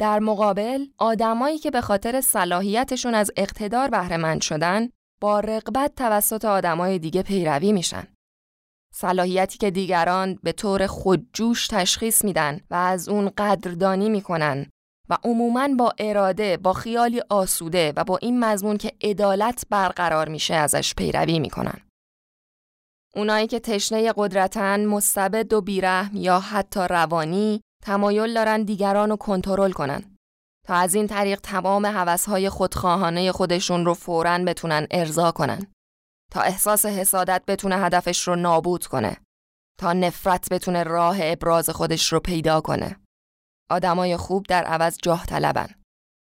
در 0.00 0.18
مقابل 0.18 0.86
آدمایی 0.98 1.58
که 1.58 1.70
به 1.70 1.80
خاطر 1.80 2.20
صلاحیتشون 2.20 3.14
از 3.14 3.30
اقتدار 3.36 3.88
بهره 3.88 4.40
شدن 4.40 4.88
با 5.20 5.40
رقبت 5.40 5.94
توسط 5.94 6.44
آدمای 6.44 6.98
دیگه 6.98 7.22
پیروی 7.22 7.72
میشن. 7.72 8.06
صلاحیتی 8.94 9.58
که 9.58 9.70
دیگران 9.70 10.38
به 10.42 10.52
طور 10.52 10.86
خودجوش 10.86 11.66
تشخیص 11.68 12.24
میدن 12.24 12.60
و 12.70 12.74
از 12.74 13.08
اون 13.08 13.30
قدردانی 13.38 14.08
می‌کنن 14.08 14.66
و 15.08 15.18
عموماً 15.24 15.68
با 15.78 15.94
اراده 15.98 16.56
با 16.56 16.72
خیالی 16.72 17.22
آسوده 17.30 17.92
و 17.96 18.04
با 18.04 18.16
این 18.16 18.44
مضمون 18.44 18.76
که 18.76 18.92
عدالت 19.00 19.64
برقرار 19.70 20.28
میشه 20.28 20.54
ازش 20.54 20.94
پیروی 20.94 21.38
می‌کنن. 21.38 21.80
اونایی 23.14 23.46
که 23.46 23.60
تشنه 23.60 24.12
قدرتن 24.16 24.84
مستبد 24.84 25.52
و 25.52 25.60
بیرحم 25.60 26.16
یا 26.16 26.40
حتی 26.40 26.80
روانی 26.80 27.60
تمایل 27.84 28.34
دارن 28.34 28.62
دیگران 28.62 29.10
رو 29.10 29.16
کنترل 29.16 29.72
کنن 29.72 30.16
تا 30.66 30.74
از 30.74 30.94
این 30.94 31.06
طریق 31.06 31.40
تمام 31.40 31.86
حوثهای 31.86 32.48
خودخواهانه 32.48 33.32
خودشون 33.32 33.84
رو 33.84 33.94
فوراً 33.94 34.38
بتونن 34.38 34.86
ارضا 34.90 35.30
کنن 35.30 35.66
تا 36.32 36.40
احساس 36.40 36.86
حسادت 36.86 37.42
بتونه 37.46 37.76
هدفش 37.76 38.28
رو 38.28 38.36
نابود 38.36 38.86
کنه. 38.86 39.16
تا 39.78 39.92
نفرت 39.92 40.48
بتونه 40.52 40.82
راه 40.82 41.16
ابراز 41.20 41.70
خودش 41.70 42.12
رو 42.12 42.20
پیدا 42.20 42.60
کنه. 42.60 42.96
آدمای 43.70 44.16
خوب 44.16 44.46
در 44.46 44.64
عوض 44.64 44.98
جاه 45.02 45.26
طلبن. 45.26 45.68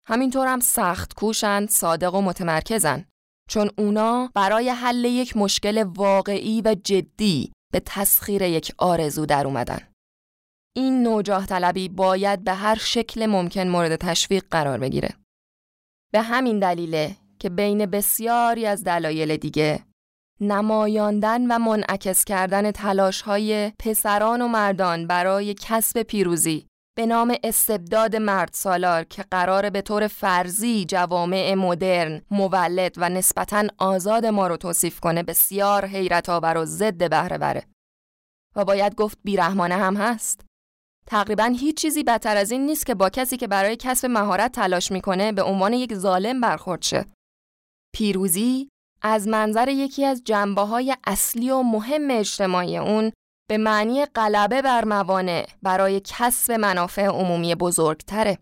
همینطور 0.08 0.48
هم 0.48 0.60
سخت 0.60 1.14
کوشن، 1.14 1.66
صادق 1.66 2.16
و 2.16 2.22
متمرکزن. 2.22 3.06
چون 3.50 3.70
اونا 3.78 4.32
برای 4.36 4.70
حل 4.70 5.06
یک 5.06 5.38
مشکل 5.38 5.84
واقعی 5.84 6.62
و 6.62 6.76
جدی 6.84 7.52
به 7.74 7.82
تسخیر 7.86 8.42
یک 8.42 8.76
آرزو 8.78 9.26
در 9.26 9.46
اومدن. 9.48 9.92
این 10.76 11.04
نوجاه 11.04 11.46
طلبی 11.46 11.90
باید 11.90 12.44
به 12.44 12.54
هر 12.54 12.76
شکل 12.76 13.26
ممکن 13.26 13.68
مورد 13.68 13.96
تشویق 13.96 14.46
قرار 14.52 14.78
بگیره. 14.80 15.10
به 16.14 16.22
همین 16.22 16.60
دلیله 16.60 17.16
که 17.46 17.50
بین 17.50 17.86
بسیاری 17.86 18.66
از 18.66 18.84
دلایل 18.84 19.38
دیگه 19.38 19.86
نمایاندن 20.42 21.52
و 21.52 21.60
منعکس 21.60 22.26
کردن 22.26 22.72
تلاش 22.72 23.22
های 23.22 23.72
پسران 23.80 24.42
و 24.42 24.48
مردان 24.48 25.08
برای 25.08 25.54
کسب 25.54 26.04
پیروزی 26.04 26.68
به 26.98 27.06
نام 27.06 27.36
استبداد 27.44 28.16
مرد 28.16 28.50
سالار 28.54 29.04
که 29.04 29.26
قرار 29.32 29.70
به 29.70 29.82
طور 29.82 30.08
فرضی 30.08 30.86
جوامع 30.86 31.54
مدرن، 31.54 32.22
مولد 32.32 32.94
و 32.98 33.10
نسبتاً 33.10 33.68
آزاد 33.78 34.26
ما 34.26 34.48
رو 34.48 34.58
توصیف 34.58 35.00
کنه 35.00 35.24
بسیار 35.24 35.86
حیرت 35.86 36.30
آور 36.30 36.58
و 36.58 36.66
ضد 36.66 37.10
بهره 37.10 37.38
بره. 37.38 37.64
و 38.56 38.66
باید 38.66 38.96
گفت 38.96 39.18
بیرحمانه 39.24 39.76
هم 39.76 39.96
هست. 39.96 40.46
تقریبا 41.08 41.44
هیچ 41.60 41.78
چیزی 41.78 42.04
بدتر 42.04 42.38
از 42.38 42.52
این 42.52 42.66
نیست 42.66 42.86
که 42.86 42.96
با 42.96 43.10
کسی 43.10 43.38
که 43.38 43.48
برای 43.48 43.76
کسب 43.76 44.08
مهارت 44.08 44.52
تلاش 44.52 44.92
می‌کنه 44.92 45.32
به 45.32 45.44
عنوان 45.44 45.74
یک 45.74 45.94
ظالم 45.94 46.42
برخورد 46.42 46.82
شه. 46.82 47.06
پیروزی 47.96 48.70
از 49.02 49.28
منظر 49.28 49.70
یکی 49.70 50.06
از 50.06 50.22
جنبه 50.26 50.62
های 50.62 50.96
اصلی 51.08 51.50
و 51.50 51.62
مهم 51.62 52.12
اجتماعی 52.12 52.78
اون 52.78 53.12
به 53.50 53.58
معنی 53.58 54.06
غلبه 54.06 54.62
بر 54.62 54.86
موانع 54.86 55.48
برای 55.62 56.02
کسب 56.04 56.52
منافع 56.52 57.06
عمومی 57.06 57.56
بزرگتره. 57.56 58.38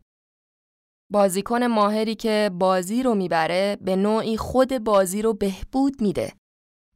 بازیکن 1.11 1.63
ماهری 1.63 2.15
که 2.15 2.51
بازی 2.53 3.03
رو 3.03 3.15
می‌بره 3.15 3.77
به 3.81 3.95
نوعی 3.95 4.37
خود 4.37 4.83
بازی 4.83 5.21
رو 5.21 5.33
بهبود 5.33 6.01
میده 6.01 6.33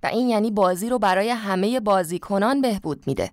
و 0.03 0.07
این 0.07 0.29
یعنی 0.29 0.51
بازی 0.51 0.89
رو 0.89 0.99
برای 0.99 1.29
همه 1.29 1.79
بازیکنان 1.79 2.61
بهبود 2.61 3.07
میده. 3.07 3.31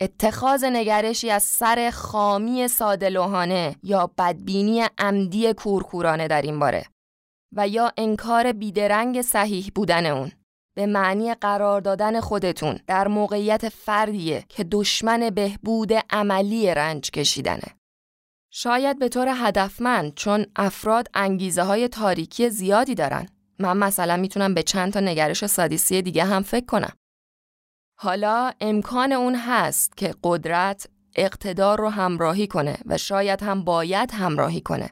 اتخاذ 0.00 0.64
نگرشی 0.64 1.30
از 1.30 1.42
سر 1.42 1.90
خامی 1.94 2.68
سادلوهانه 2.68 3.76
یا 3.82 4.10
بدبینی 4.18 4.82
عمدی 4.98 5.52
کورکورانه 5.52 6.28
در 6.28 6.42
این 6.42 6.58
باره 6.58 6.86
و 7.56 7.68
یا 7.68 7.92
انکار 7.96 8.52
بیدرنگ 8.52 9.22
صحیح 9.22 9.70
بودن 9.74 10.06
اون 10.06 10.32
به 10.74 10.86
معنی 10.86 11.34
قرار 11.34 11.80
دادن 11.80 12.20
خودتون 12.20 12.78
در 12.86 13.08
موقعیت 13.08 13.68
فردیه 13.68 14.44
که 14.48 14.64
دشمن 14.64 15.30
بهبود 15.30 15.92
عملی 16.10 16.74
رنج 16.74 17.10
کشیدنه. 17.10 17.76
شاید 18.50 18.98
به 18.98 19.08
طور 19.08 19.28
هدفمند 19.36 20.14
چون 20.14 20.46
افراد 20.56 21.08
انگیزه 21.14 21.62
های 21.62 21.88
تاریکی 21.88 22.50
زیادی 22.50 22.94
دارن. 22.94 23.28
من 23.58 23.76
مثلا 23.76 24.16
می‌تونم 24.16 24.54
به 24.54 24.62
چند 24.62 24.92
تا 24.92 25.00
نگرش 25.00 25.46
سادیسی 25.46 26.02
دیگه 26.02 26.24
هم 26.24 26.42
فکر 26.42 26.66
کنم. 26.66 26.92
حالا 27.98 28.52
امکان 28.60 29.12
اون 29.12 29.34
هست 29.34 29.96
که 29.96 30.14
قدرت 30.24 30.86
اقتدار 31.16 31.78
رو 31.78 31.88
همراهی 31.88 32.46
کنه 32.46 32.76
و 32.86 32.98
شاید 32.98 33.42
هم 33.42 33.64
باید 33.64 34.10
همراهی 34.10 34.60
کنه. 34.60 34.90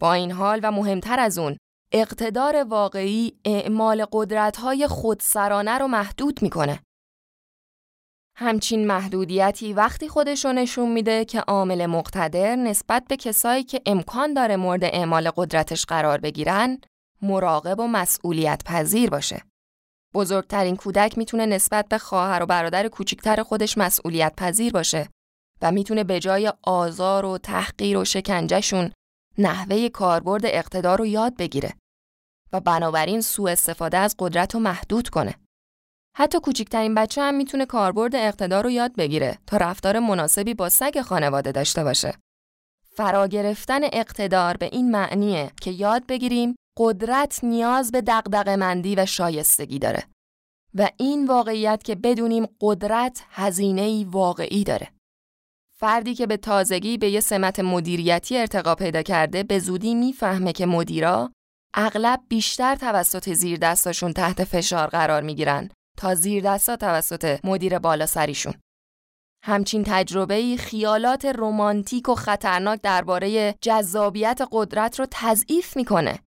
با 0.00 0.12
این 0.12 0.32
حال 0.32 0.60
و 0.62 0.72
مهمتر 0.72 1.20
از 1.20 1.38
اون 1.38 1.56
اقتدار 1.92 2.64
واقعی 2.64 3.32
اعمال 3.44 4.06
قدرت‌های 4.12 4.86
خودسرانه 4.86 5.78
رو 5.78 5.88
محدود 5.88 6.42
می‌کنه. 6.42 6.80
همچین 8.36 8.86
محدودیتی 8.86 9.72
وقتی 9.72 10.08
خودش 10.08 10.46
نشون 10.46 10.92
میده 10.92 11.24
که 11.24 11.40
عامل 11.40 11.86
مقتدر 11.86 12.56
نسبت 12.56 13.04
به 13.08 13.16
کسایی 13.16 13.64
که 13.64 13.80
امکان 13.86 14.34
داره 14.34 14.56
مورد 14.56 14.84
اعمال 14.84 15.30
قدرتش 15.36 15.86
قرار 15.86 16.18
بگیرن 16.18 16.78
مراقب 17.22 17.80
و 17.80 17.86
مسئولیت 17.86 18.62
پذیر 18.64 19.10
باشه. 19.10 19.42
بزرگترین 20.14 20.76
کودک 20.76 21.18
می‌تونه 21.18 21.46
نسبت 21.46 21.88
به 21.88 21.98
خواهر 21.98 22.42
و 22.42 22.46
برادر 22.46 22.88
کوچکتر 22.88 23.42
خودش 23.42 23.78
مسئولیت 23.78 24.32
پذیر 24.36 24.72
باشه 24.72 25.08
و 25.62 25.72
می‌تونه 25.72 26.04
به 26.04 26.20
جای 26.20 26.52
آزار 26.62 27.24
و 27.24 27.38
تحقیر 27.38 27.98
و 27.98 28.04
شکنجهشون 28.04 28.92
نحوه 29.38 29.88
کاربرد 29.88 30.42
اقتدار 30.44 30.98
رو 30.98 31.06
یاد 31.06 31.36
بگیره 31.36 31.74
و 32.52 32.60
بنابراین 32.60 33.20
سوء 33.20 33.50
استفاده 33.52 33.98
از 33.98 34.14
قدرت 34.18 34.54
رو 34.54 34.60
محدود 34.60 35.08
کنه. 35.08 35.34
حتی 36.16 36.40
کوچکترین 36.40 36.94
بچه 36.94 37.22
هم 37.22 37.34
می‌تونه 37.34 37.66
کاربرد 37.66 38.14
اقتدار 38.14 38.64
رو 38.64 38.70
یاد 38.70 38.96
بگیره 38.96 39.38
تا 39.46 39.56
رفتار 39.56 39.98
مناسبی 39.98 40.54
با 40.54 40.68
سگ 40.68 41.00
خانواده 41.00 41.52
داشته 41.52 41.84
باشه. 41.84 42.14
فرا 42.96 43.26
گرفتن 43.26 43.80
اقتدار 43.84 44.56
به 44.56 44.66
این 44.72 44.90
معنیه 44.90 45.50
که 45.60 45.70
یاد 45.70 46.06
بگیریم 46.06 46.54
قدرت 46.78 47.44
نیاز 47.44 47.92
به 47.92 48.00
دقدقه 48.00 48.94
و 48.96 49.06
شایستگی 49.06 49.78
داره 49.78 50.04
و 50.74 50.88
این 50.96 51.26
واقعیت 51.26 51.82
که 51.82 51.94
بدونیم 51.94 52.46
قدرت 52.60 53.22
هزینه 53.30 54.06
واقعی 54.06 54.64
داره. 54.64 54.88
فردی 55.76 56.14
که 56.14 56.26
به 56.26 56.36
تازگی 56.36 56.98
به 56.98 57.10
یه 57.10 57.20
سمت 57.20 57.60
مدیریتی 57.60 58.38
ارتقا 58.38 58.74
پیدا 58.74 59.02
کرده 59.02 59.42
به 59.42 59.58
زودی 59.58 59.94
می‌فهمه 59.94 60.52
که 60.52 60.66
مدیرا 60.66 61.32
اغلب 61.74 62.20
بیشتر 62.28 62.74
توسط 62.74 63.32
زیر 63.32 63.58
دستاشون 63.58 64.12
تحت 64.12 64.44
فشار 64.44 64.86
قرار 64.86 65.22
می‌گیرن 65.22 65.70
تا 65.98 66.14
زیر 66.14 66.42
دستا 66.42 66.76
توسط 66.76 67.40
مدیر 67.44 67.78
بالا 67.78 68.06
سریشون. 68.06 68.54
همچین 69.44 69.84
تجربه 69.86 70.56
خیالات 70.56 71.24
رمانتیک 71.24 72.08
و 72.08 72.14
خطرناک 72.14 72.80
درباره 72.82 73.54
جذابیت 73.60 74.40
قدرت 74.52 75.00
رو 75.00 75.06
تضعیف 75.10 75.76
می‌کنه. 75.76 76.18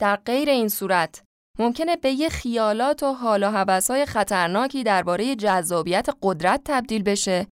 در 0.00 0.16
غیر 0.16 0.50
این 0.50 0.68
صورت 0.68 1.22
ممکنه 1.58 1.96
به 1.96 2.10
یه 2.10 2.28
خیالات 2.28 3.02
و 3.02 3.12
حال 3.12 3.42
و 3.42 4.04
خطرناکی 4.04 4.84
درباره 4.84 5.36
جذابیت 5.36 6.08
قدرت 6.22 6.60
تبدیل 6.64 7.02
بشه 7.02 7.46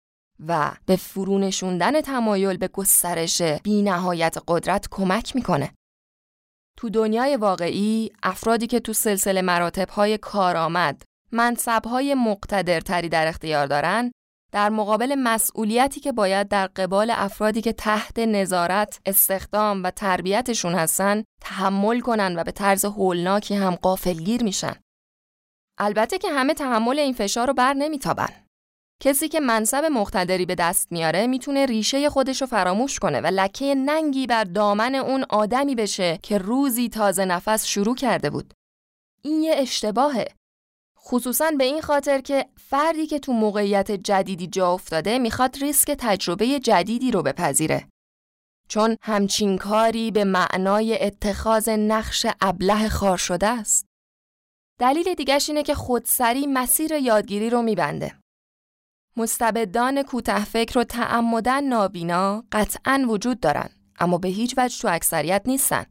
و 0.47 0.73
به 0.87 0.97
فرونشوندن 0.97 2.01
تمایل 2.01 2.57
به 2.57 2.69
گسترش 2.69 3.43
بی 3.43 3.83
نهایت 3.83 4.37
قدرت 4.49 4.89
کمک 4.91 5.37
می‌کنه. 5.37 5.73
تو 6.77 6.91
دنیای 6.91 7.37
واقعی 7.37 8.11
افرادی 8.23 8.67
که 8.67 8.81
تو 8.81 8.93
سلسله 8.93 9.43
مراتب 9.43 9.89
های 9.89 10.19
کارآمد 10.19 11.03
منصب 11.33 11.83
های 11.87 12.15
مقتدرتری 12.15 13.09
در 13.09 13.27
اختیار 13.27 13.67
دارن 13.67 14.13
در 14.53 14.69
مقابل 14.71 15.15
مسئولیتی 15.19 16.01
که 16.01 16.13
باید 16.13 16.49
در 16.49 16.67
قبال 16.67 17.11
افرادی 17.11 17.61
که 17.61 17.73
تحت 17.73 18.19
نظارت، 18.19 19.01
استخدام 19.07 19.83
و 19.83 19.91
تربیتشون 19.91 20.75
هستن 20.75 21.25
تحمل 21.41 22.01
کنن 22.01 22.37
و 22.37 22.45
به 22.45 22.53
طرز 22.53 22.85
هولناکی 22.85 23.55
هم 23.55 23.75
قافلگیر 23.75 24.45
میشن. 24.45 24.75
البته 25.79 26.19
که 26.19 26.31
همه 26.31 26.55
تحمل 26.55 26.99
این 26.99 27.13
فشار 27.13 27.47
رو 27.47 27.55
بر 27.55 27.75
نمیتابن. 27.75 28.46
کسی 29.03 29.29
که 29.29 29.41
منصب 29.41 29.85
مقتدری 29.85 30.47
به 30.47 30.55
دست 30.55 30.93
میاره 30.93 31.27
می‌تونه 31.27 31.67
ریشه 31.67 32.11
خودش 32.11 32.41
رو 32.41 32.47
فراموش 32.47 32.99
کنه 32.99 33.21
و 33.21 33.27
لکه 33.27 33.75
ننگی 33.75 34.27
بر 34.27 34.45
دامن 34.45 34.95
اون 34.95 35.25
آدمی 35.29 35.75
بشه 35.75 36.19
که 36.23 36.39
روزی 36.39 36.89
تازه 36.89 37.25
نفس 37.25 37.67
شروع 37.67 37.95
کرده 37.95 38.31
بود. 38.31 38.55
این 39.23 39.43
یه 39.43 39.55
اشتباهه. 39.57 40.29
خصوصا 40.99 41.51
به 41.59 41.65
این 41.65 41.81
خاطر 41.81 42.21
که 42.21 42.47
فردی 42.59 43.07
که 43.07 43.19
تو 43.19 43.33
موقعیت 43.33 43.91
جدیدی 43.91 44.47
جا 44.47 44.73
افتاده 44.73 45.19
می‌خواد 45.19 45.57
ریسک 45.57 45.91
تجربه 45.91 46.61
جدیدی 46.61 47.11
رو 47.11 47.23
بپذیره. 47.23 47.89
چون 48.69 48.97
همچین 49.03 49.59
کاری 49.59 50.11
به 50.11 50.25
معنای 50.25 51.05
اتخاذ 51.07 51.69
نقش 51.69 52.27
ابله 52.41 52.89
خار 52.89 53.17
شده 53.17 53.47
است. 53.47 53.87
دلیل 54.81 55.15
دیگش 55.15 55.49
اینه 55.49 55.63
که 55.63 55.75
خودسری 55.75 56.47
مسیر 56.47 56.93
یادگیری 56.93 57.51
رو 57.51 57.63
میبنده. 57.63 58.19
مستبدان 59.19 60.03
کوته 60.03 60.45
فکر 60.45 60.79
و 60.79 60.85
تعمدن 60.85 61.65
نابینا 61.65 62.45
قطعا 62.53 63.07
وجود 63.09 63.41
دارن 63.41 63.69
اما 63.99 64.19
به 64.19 64.29
هیچ 64.29 64.55
وجه 64.59 64.83
تو 64.83 64.89
اکثریت 64.89 65.43
نیستن. 65.47 65.87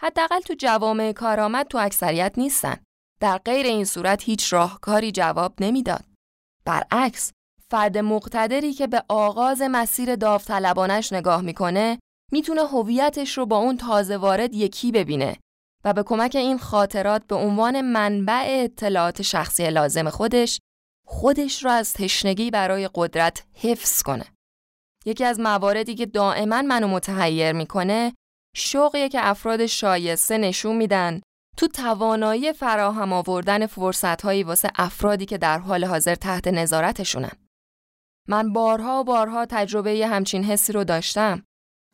حداقل 0.00 0.40
تو 0.40 0.54
جوامع 0.58 1.12
کارآمد 1.12 1.66
تو 1.66 1.78
اکثریت 1.78 2.32
نیستن. 2.36 2.76
در 3.20 3.38
غیر 3.38 3.66
این 3.66 3.84
صورت 3.84 4.22
هیچ 4.22 4.52
راهکاری 4.52 5.12
جواب 5.12 5.54
نمی‌داد. 5.60 6.04
برعکس 6.64 7.32
فرد 7.70 7.98
مقتدری 7.98 8.72
که 8.72 8.86
به 8.86 9.02
آغاز 9.08 9.62
مسیر 9.62 10.16
داوطلبانش 10.16 11.12
نگاه 11.12 11.40
می‌کنه 11.40 11.98
می‌تونه 12.32 12.62
هویتش 12.62 13.38
رو 13.38 13.46
با 13.46 13.58
اون 13.58 13.76
تازه 13.76 14.16
وارد 14.16 14.54
یکی 14.54 14.92
ببینه 14.92 15.36
و 15.84 15.92
به 15.92 16.02
کمک 16.02 16.36
این 16.36 16.58
خاطرات 16.58 17.26
به 17.26 17.34
عنوان 17.34 17.80
منبع 17.80 18.44
اطلاعات 18.48 19.22
شخصی 19.22 19.70
لازم 19.70 20.10
خودش 20.10 20.58
خودش 21.12 21.64
را 21.64 21.72
از 21.72 21.92
تشنگی 21.92 22.50
برای 22.50 22.90
قدرت 22.94 23.46
حفظ 23.54 24.02
کنه. 24.02 24.24
یکی 25.06 25.24
از 25.24 25.40
مواردی 25.40 25.94
که 25.94 26.06
دائما 26.06 26.62
منو 26.62 26.88
متحیر 26.88 27.52
می‌کنه 27.52 28.14
شوقیه 28.56 29.08
که 29.08 29.18
افراد 29.28 29.66
شایسته 29.66 30.38
نشون 30.38 30.76
میدن 30.76 31.20
تو 31.56 31.68
توانایی 31.68 32.52
فراهم 32.52 33.12
آوردن 33.12 33.66
فرصتهایی 33.66 34.42
واسه 34.42 34.70
افرادی 34.76 35.26
که 35.26 35.38
در 35.38 35.58
حال 35.58 35.84
حاضر 35.84 36.14
تحت 36.14 36.48
نظارتشونن. 36.48 37.32
من 38.28 38.52
بارها 38.52 39.00
و 39.00 39.04
بارها 39.04 39.46
تجربه 39.46 40.06
همچین 40.06 40.44
حسی 40.44 40.72
رو 40.72 40.84
داشتم 40.84 41.42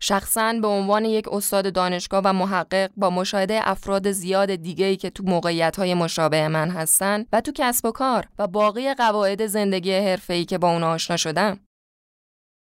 شخصا 0.01 0.53
به 0.63 0.69
عنوان 0.69 1.05
یک 1.05 1.29
استاد 1.29 1.73
دانشگاه 1.73 2.23
و 2.25 2.33
محقق 2.33 2.91
با 2.97 3.11
مشاهده 3.11 3.61
افراد 3.63 4.11
زیاد 4.11 4.55
دیگه‌ای 4.55 4.97
که 4.97 5.11
تو 5.11 5.23
موقعیت‌های 5.27 5.95
مشابه 5.95 6.49
من 6.49 6.71
هستن 6.71 7.25
و 7.33 7.41
تو 7.41 7.53
کسب 7.55 7.87
و 7.87 7.91
کار 7.91 8.29
و 8.39 8.47
باقی 8.47 8.95
قواعد 8.95 9.47
زندگی 9.47 9.93
حرفه‌ای 9.93 10.45
که 10.45 10.59
با 10.59 10.73
اون 10.73 10.83
آشنا 10.83 11.17
شدم 11.17 11.61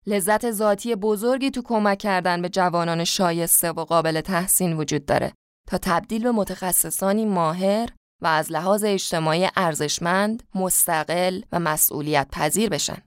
لذت 0.08 0.52
ذاتی 0.52 0.96
بزرگی 0.96 1.52
تو 1.52 1.62
کمک 1.62 1.98
کردن 1.98 2.42
به 2.42 2.50
جوانان 2.50 3.04
شایسته 3.04 3.72
و 3.72 3.86
قابل 3.86 4.22
تحسین 4.22 4.78
وجود 4.78 5.06
داره 5.06 5.34
تا 5.68 5.78
تبدیل 5.78 6.24
به 6.24 6.32
متخصصانی 6.32 7.26
ماهر 7.26 7.90
و 8.22 8.28
از 8.28 8.52
لحاظ 8.52 8.84
اجتماعی 8.84 9.50
ارزشمند، 9.56 10.44
مستقل 10.56 11.42
و 11.52 11.60
مسئولیت 11.60 12.28
پذیر 12.32 12.70
بشن. 12.70 12.98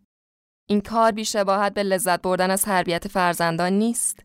این 0.69 0.81
کار 0.81 1.13
بیشباهت 1.13 1.75
به 1.75 1.83
لذت 1.83 2.23
بردن 2.23 2.51
از 2.51 2.63
تربیت 2.63 3.09
فرزندان 3.09 3.73
نیست. 3.73 4.25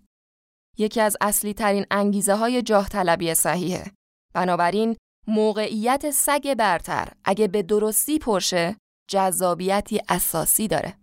یکی 0.78 1.02
از 1.02 1.18
اصلی 1.22 1.54
ترین 1.54 1.86
انگیزه 1.92 2.36
های 2.36 2.62
جاه 2.62 2.90
طلبی 2.90 3.34
صحیحه. 3.34 3.92
بنابراین 4.34 4.98
موقعیت 5.28 6.12
سگ 6.12 6.54
برتر 6.54 7.08
اگه 7.26 7.48
به 7.48 7.64
درستی 7.64 8.20
پرشه 8.20 8.78
جذابیتی 9.10 10.02
اساسی 10.10 10.68
داره. 10.68 10.98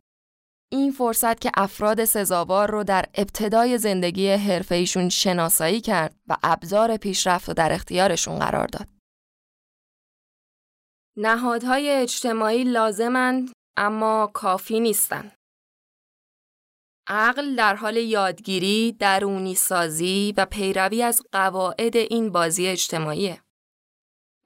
این 0.72 0.92
فرصت 0.92 1.40
که 1.40 1.50
افراد 1.54 2.04
سزاوار 2.04 2.70
رو 2.70 2.84
در 2.84 3.04
ابتدای 3.14 3.78
زندگی 3.78 4.30
حرفه‌ایشون 4.30 5.08
شناسایی 5.08 5.80
کرد 5.80 6.16
و 6.28 6.36
ابزار 6.42 6.96
پیشرفت 6.96 7.48
رو 7.48 7.54
در 7.54 7.72
اختیارشون 7.72 8.38
قرار 8.38 8.66
داد. 8.66 8.88
نهادهای 11.18 11.90
اجتماعی 11.90 12.64
لازمند 12.64 13.52
اما 13.76 14.30
کافی 14.34 14.80
نیستند. 14.80 15.32
عقل 17.08 17.56
در 17.56 17.74
حال 17.74 17.96
یادگیری، 17.96 18.92
درونی 18.92 19.54
سازی 19.54 20.34
و 20.36 20.46
پیروی 20.46 21.02
از 21.02 21.22
قواعد 21.32 21.96
این 21.96 22.32
بازی 22.32 22.66
اجتماعیه. 22.66 23.42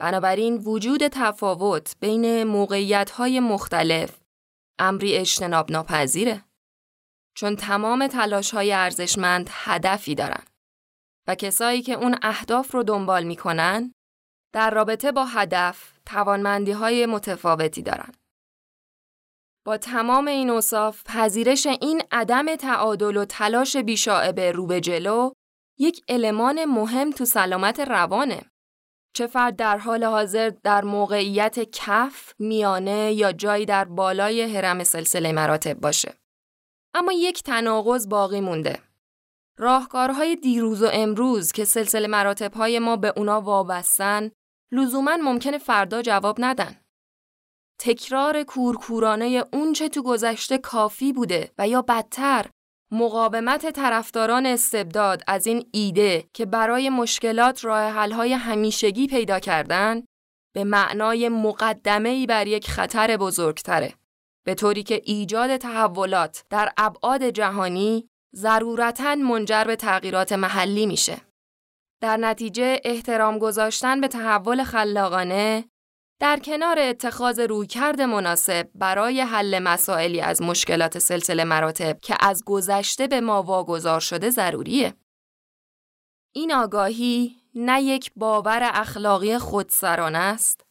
بنابراین 0.01 0.57
وجود 0.57 1.09
تفاوت 1.09 1.97
بین 2.01 2.45
موقعیت‌های 2.45 3.41
مختلف 3.41 4.21
امری 4.79 5.15
اجتناب 5.15 5.71
ناپذیره. 5.71 6.45
چون 7.37 7.57
تمام 7.57 8.07
تلاش 8.07 8.51
های 8.51 8.73
ارزشمند 8.73 9.51
هدفی 9.53 10.15
دارن 10.15 10.45
و 11.29 11.35
کسایی 11.35 11.83
که 11.83 11.93
اون 11.93 12.19
اهداف 12.23 12.75
رو 12.75 12.83
دنبال 12.83 13.25
می‌کنن 13.25 13.93
در 14.55 14.71
رابطه 14.71 15.13
با 15.13 15.25
هدف 15.25 15.93
توانمندی 16.07 16.73
های 16.73 17.07
متفاوتی 17.07 17.83
دارن. 17.83 18.13
با 19.65 19.77
تمام 19.77 20.29
این 20.29 20.51
اصاف 20.51 21.03
پذیرش 21.05 21.67
این 21.67 22.03
عدم 22.13 22.57
تعادل 22.57 23.17
و 23.17 23.25
تلاش 23.25 23.77
بیشاعبه 23.77 24.53
رو 24.53 24.67
به 24.67 24.81
جلو 24.81 25.31
یک 25.79 26.05
المان 26.09 26.65
مهم 26.65 27.11
تو 27.11 27.25
سلامت 27.25 27.81
روانه. 27.81 28.43
چه 29.15 29.27
فرد 29.27 29.57
در 29.57 29.79
حال 29.79 30.05
حاضر 30.05 30.51
در 30.63 30.85
موقعیت 30.85 31.71
کف، 31.71 32.35
میانه 32.39 33.13
یا 33.13 33.33
جایی 33.33 33.67
در 33.67 33.85
بالای 33.85 34.43
حرم 34.57 34.85
سلسله 34.85 35.33
مراتب 35.33 35.75
باشه. 35.75 36.15
اما 36.95 37.13
یک 37.13 37.43
تناقض 37.43 38.09
باقی 38.09 38.41
مونده. 38.41 38.79
راهکارهای 39.59 40.37
دیروز 40.37 40.83
و 40.83 40.89
امروز 40.93 41.53
که 41.53 41.65
سلسله 41.65 42.09
مراتبهای 42.09 42.79
ما 42.79 42.97
به 42.97 43.13
اونا 43.17 43.41
وابستن 43.41 44.31
لزوما 44.73 45.17
ممکنه 45.17 45.59
فردا 45.59 46.03
جواب 46.03 46.37
ندن. 46.39 46.80
تکرار 47.83 48.43
کورکورانه 48.43 49.45
اونچه 49.53 49.89
تو 49.89 50.03
گذشته 50.03 50.59
کافی 50.59 51.13
بوده 51.13 51.51
و 51.59 51.69
یا 51.69 51.83
بدتر 51.83 52.47
مقاومت 52.93 53.71
طرفداران 53.71 54.47
استبداد 54.47 55.23
از 55.27 55.47
این 55.47 55.67
ایده 55.73 56.25
که 56.35 56.47
برای 56.47 56.89
مشکلات 56.89 57.65
راه 57.65 57.81
حل‌های 57.81 58.33
همیشگی 58.33 59.07
پیدا 59.07 59.41
کردن 59.41 60.03
به 60.55 60.65
معنای 60.65 61.29
مقدمه‌ای 61.29 62.27
بر 62.27 62.47
یک 62.47 62.71
خطر 62.71 63.17
بزرگتره 63.17 63.95
به 64.47 64.55
طوری 64.55 64.83
که 64.83 65.03
ایجاد 65.05 65.57
تحولات 65.57 66.45
در 66.51 66.73
ابعاد 66.77 67.23
جهانی 67.23 68.09
ضرورتاً 68.37 69.15
منجر 69.15 69.65
به 69.65 69.77
تغییرات 69.77 70.33
محلی 70.33 70.87
میشه. 70.87 71.17
در 72.03 72.17
نتیجه 72.17 72.81
احترام 72.85 73.39
گذاشتن 73.39 74.01
به 74.01 74.09
تحول 74.09 74.65
خلاقانه 74.65 75.70
در 76.21 76.39
کنار 76.39 76.79
اتخاذ 76.79 77.41
رویکرد 77.41 78.01
مناسب 78.01 78.71
برای 78.75 79.21
حل 79.21 79.59
مسائلی 79.59 80.21
از 80.21 80.43
مشکلات 80.43 80.99
سلسله 80.99 81.45
مراتب 81.45 81.99
که 82.03 82.17
از 82.21 82.45
گذشته 82.45 83.07
به 83.07 83.21
ما 83.21 83.43
واگذار 83.43 84.01
شده 84.01 84.31
ضروریه. 84.31 84.95
این 86.33 86.53
آگاهی 86.53 87.37
نه 87.55 87.83
یک 87.83 88.13
باور 88.17 88.71
اخلاقی 88.75 89.39
خودسرانه 89.39 90.19
است 90.19 90.65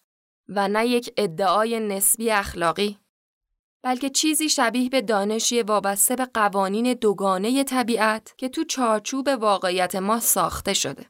و 0.50 0.68
نه 0.68 0.88
یک 0.88 1.14
ادعای 1.18 1.80
نسبی 1.80 2.32
اخلاقی 2.32 3.00
بلکه 3.84 4.10
چیزی 4.10 4.50
شبیه 4.50 4.90
به 4.90 5.02
دانشی 5.02 5.62
وابسته 5.62 6.16
به 6.16 6.26
قوانین 6.26 6.94
دوگانه 6.94 7.64
طبیعت 7.64 8.34
که 8.38 8.50
تو 8.50 8.64
چارچوب 8.64 9.28
واقعیت 9.28 9.96
ما 9.96 10.20
ساخته 10.20 10.74
شده. 10.74 11.06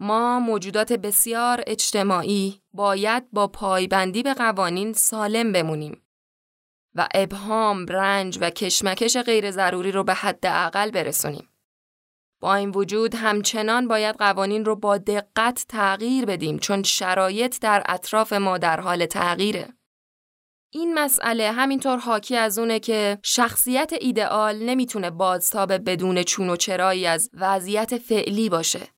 ما 0.00 0.40
موجودات 0.40 0.92
بسیار 0.92 1.62
اجتماعی 1.66 2.62
باید 2.72 3.30
با 3.30 3.46
پایبندی 3.46 4.22
به 4.22 4.34
قوانین 4.34 4.92
سالم 4.92 5.52
بمونیم 5.52 6.02
و 6.94 7.08
ابهام، 7.14 7.86
رنج 7.86 8.38
و 8.40 8.50
کشمکش 8.50 9.16
غیر 9.16 9.50
ضروری 9.50 9.92
رو 9.92 10.04
به 10.04 10.14
حد 10.14 10.46
اقل 10.46 10.90
برسونیم. 10.90 11.48
با 12.40 12.54
این 12.54 12.70
وجود 12.70 13.14
همچنان 13.14 13.88
باید 13.88 14.16
قوانین 14.16 14.64
رو 14.64 14.76
با 14.76 14.98
دقت 14.98 15.64
تغییر 15.68 16.24
بدیم 16.24 16.58
چون 16.58 16.82
شرایط 16.82 17.60
در 17.60 17.82
اطراف 17.88 18.32
ما 18.32 18.58
در 18.58 18.80
حال 18.80 19.06
تغییره. 19.06 19.68
این 20.72 20.94
مسئله 20.94 21.52
همینطور 21.52 21.98
حاکی 21.98 22.36
از 22.36 22.58
اونه 22.58 22.80
که 22.80 23.18
شخصیت 23.22 23.92
ایدئال 24.00 24.56
نمی‌تونه 24.56 25.10
بازتاب 25.10 25.90
بدون 25.90 26.22
چون 26.22 26.50
و 26.50 26.56
چرایی 26.56 27.06
از 27.06 27.30
وضعیت 27.34 27.98
فعلی 27.98 28.48
باشه. 28.48 28.97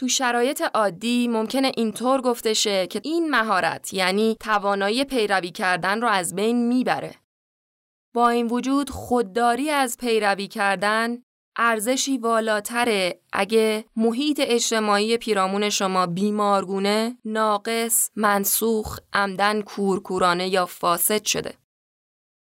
تو 0.00 0.08
شرایط 0.08 0.62
عادی 0.74 1.28
ممکنه 1.28 1.72
اینطور 1.76 2.20
گفته 2.20 2.54
شه 2.54 2.86
که 2.86 3.00
این 3.04 3.30
مهارت 3.30 3.94
یعنی 3.94 4.36
توانایی 4.40 5.04
پیروی 5.04 5.50
کردن 5.50 6.00
رو 6.00 6.08
از 6.08 6.34
بین 6.34 6.68
می‌بره. 6.68 7.14
با 8.14 8.28
این 8.28 8.46
وجود 8.46 8.90
خودداری 8.90 9.70
از 9.70 9.96
پیروی 9.96 10.48
کردن 10.48 11.22
ارزشی 11.56 12.18
والاتره 12.18 13.20
اگه 13.32 13.84
محیط 13.96 14.40
اجتماعی 14.44 15.16
پیرامون 15.16 15.70
شما 15.70 16.06
بیمارگونه، 16.06 17.18
ناقص، 17.24 18.10
منسوخ، 18.16 18.98
عمدن 19.12 19.62
کورکورانه 19.62 20.48
یا 20.48 20.66
فاسد 20.66 21.24
شده. 21.24 21.54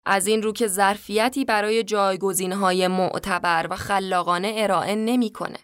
از 0.05 0.27
این 0.27 0.43
رو 0.43 0.53
که 0.53 0.67
ظرفیتی 0.67 1.45
برای 1.45 1.83
جایگزینهای 1.83 2.87
معتبر 2.87 3.67
و 3.69 3.75
خلاقانه 3.75 4.53
ارائه 4.57 4.95
نمی‌کنه. 4.95 5.57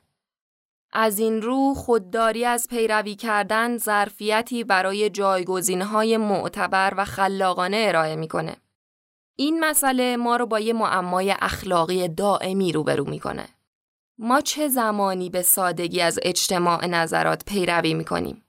از 0.96 1.20
این 1.20 1.42
رو 1.42 1.74
خودداری 1.74 2.46
از 2.46 2.68
پیروی 2.70 3.16
کردن 3.16 3.78
ظرفیتی 3.78 4.64
برای 4.64 5.10
جایگزینهای 5.10 6.18
معتبر 6.18 6.94
و 6.98 7.06
خلاقانه 7.06 7.86
ارائه 7.88 8.16
می‌کنه. 8.16 8.56
این 9.36 9.60
مسئله 9.60 10.18
ما 10.18 10.36
رو 10.36 10.46
با 10.46 10.60
یه 10.60 10.74
معمای 10.74 11.36
اخلاقی 11.42 12.08
دائمی 12.08 12.72
روبرو 12.72 13.10
می‌کنه. 13.10 13.48
ما 14.18 14.42
چه 14.42 14.68
زمانی 14.68 15.30
به 15.30 15.42
سادگی 15.42 16.02
از 16.02 16.20
اجتماع 16.22 16.86
نظرات 16.86 17.46
پیروی 17.46 17.94
می‌کنیم؟ 17.94 18.44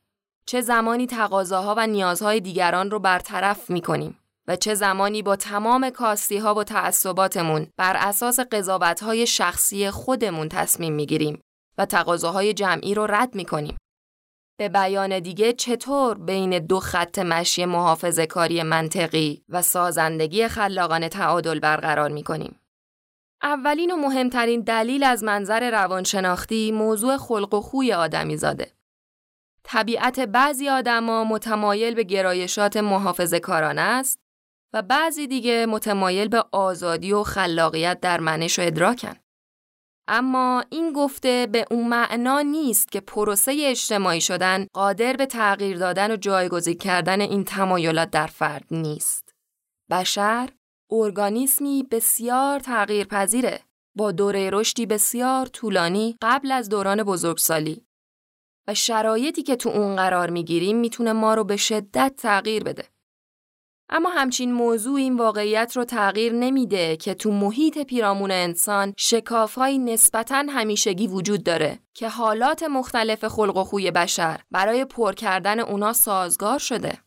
چه 0.46 0.60
زمانی 0.60 1.06
تقاضاها 1.06 1.74
و 1.78 1.86
نیازهای 1.86 2.40
دیگران 2.40 2.90
رو 2.90 2.98
برطرف 2.98 3.70
می‌کنیم؟ 3.70 4.18
و 4.48 4.56
چه 4.56 4.74
زمانی 4.74 5.22
با 5.22 5.36
تمام 5.36 5.90
کاستی 5.90 6.38
ها 6.38 6.54
و 6.54 6.64
تعصباتمون 6.64 7.66
بر 7.76 7.96
اساس 7.96 8.40
قضاوت 8.40 9.02
های 9.02 9.26
شخصی 9.26 9.90
خودمون 9.90 10.48
تصمیم 10.48 10.92
می‌گیریم 10.92 11.43
و 11.78 11.86
تقاضاهای 11.86 12.54
جمعی 12.54 12.94
رو 12.94 13.06
رد 13.06 13.34
می‌کنیم. 13.34 13.76
به 14.58 14.68
بیان 14.68 15.18
دیگه 15.18 15.52
چطور 15.52 16.18
بین 16.18 16.58
دو 16.58 16.80
خط 16.80 17.18
مشی 17.18 17.64
محافظ 17.64 18.20
کاری 18.20 18.62
منطقی 18.62 19.44
و 19.48 19.62
سازندگی 19.62 20.48
خلاقانه 20.48 21.08
تعادل 21.08 21.58
برقرار 21.58 22.10
می 22.10 22.22
کنیم؟ 22.22 22.60
اولین 23.42 23.90
و 23.90 23.96
مهمترین 23.96 24.60
دلیل 24.60 25.04
از 25.04 25.24
منظر 25.24 25.70
روانشناختی 25.70 26.72
موضوع 26.72 27.16
خلق 27.16 27.54
و 27.54 27.60
خوی 27.60 27.92
آدمی 27.92 28.36
زاده. 28.36 28.72
طبیعت 29.62 30.20
بعضی 30.20 30.68
آدما 30.68 31.24
متمایل 31.24 31.94
به 31.94 32.02
گرایشات 32.02 32.76
محافظ 32.76 33.34
کارانه 33.34 33.80
است 33.80 34.18
و 34.72 34.82
بعضی 34.82 35.26
دیگه 35.26 35.66
متمایل 35.66 36.28
به 36.28 36.44
آزادی 36.52 37.12
و 37.12 37.22
خلاقیت 37.22 38.00
در 38.00 38.20
منش 38.20 38.58
و 38.58 38.62
ادراکن. 38.62 39.14
اما 40.08 40.64
این 40.70 40.92
گفته 40.92 41.48
به 41.52 41.66
اون 41.70 41.88
معنا 41.88 42.40
نیست 42.40 42.92
که 42.92 43.00
پروسه 43.00 43.56
اجتماعی 43.60 44.20
شدن 44.20 44.66
قادر 44.72 45.12
به 45.12 45.26
تغییر 45.26 45.78
دادن 45.78 46.10
و 46.10 46.16
جایگزین 46.16 46.78
کردن 46.78 47.20
این 47.20 47.44
تمایلات 47.44 48.10
در 48.10 48.26
فرد 48.26 48.64
نیست. 48.70 49.34
بشر 49.90 50.48
ارگانیسمی 50.90 51.86
بسیار 51.90 52.60
تغییر 52.60 53.06
پذیره 53.06 53.60
با 53.96 54.12
دوره 54.12 54.50
رشدی 54.50 54.86
بسیار 54.86 55.46
طولانی 55.46 56.16
قبل 56.22 56.52
از 56.52 56.68
دوران 56.68 57.02
بزرگسالی 57.02 57.86
و 58.68 58.74
شرایطی 58.74 59.42
که 59.42 59.56
تو 59.56 59.68
اون 59.68 59.96
قرار 59.96 60.30
می‌گیریم 60.30 60.76
می‌تونه 60.76 61.12
ما 61.12 61.34
رو 61.34 61.44
به 61.44 61.56
شدت 61.56 62.14
تغییر 62.16 62.64
بده. 62.64 62.93
اما 63.88 64.10
همچین 64.10 64.52
موضوع 64.52 64.96
این 64.96 65.16
واقعیت 65.16 65.72
رو 65.76 65.84
تغییر 65.84 66.32
نمیده 66.32 66.96
که 66.96 67.14
تو 67.14 67.30
محیط 67.32 67.78
پیرامون 67.78 68.30
انسان 68.30 68.94
شکافهایی 68.98 69.78
نسبتاً 69.78 70.44
همیشگی 70.48 71.06
وجود 71.06 71.44
داره 71.44 71.78
که 71.94 72.08
حالات 72.08 72.62
مختلف 72.62 73.24
خلق 73.24 73.56
و 73.56 73.64
خوی 73.64 73.90
بشر 73.90 74.40
برای 74.50 74.84
پر 74.84 75.12
کردن 75.12 75.60
اونا 75.60 75.92
سازگار 75.92 76.58
شده. 76.58 76.98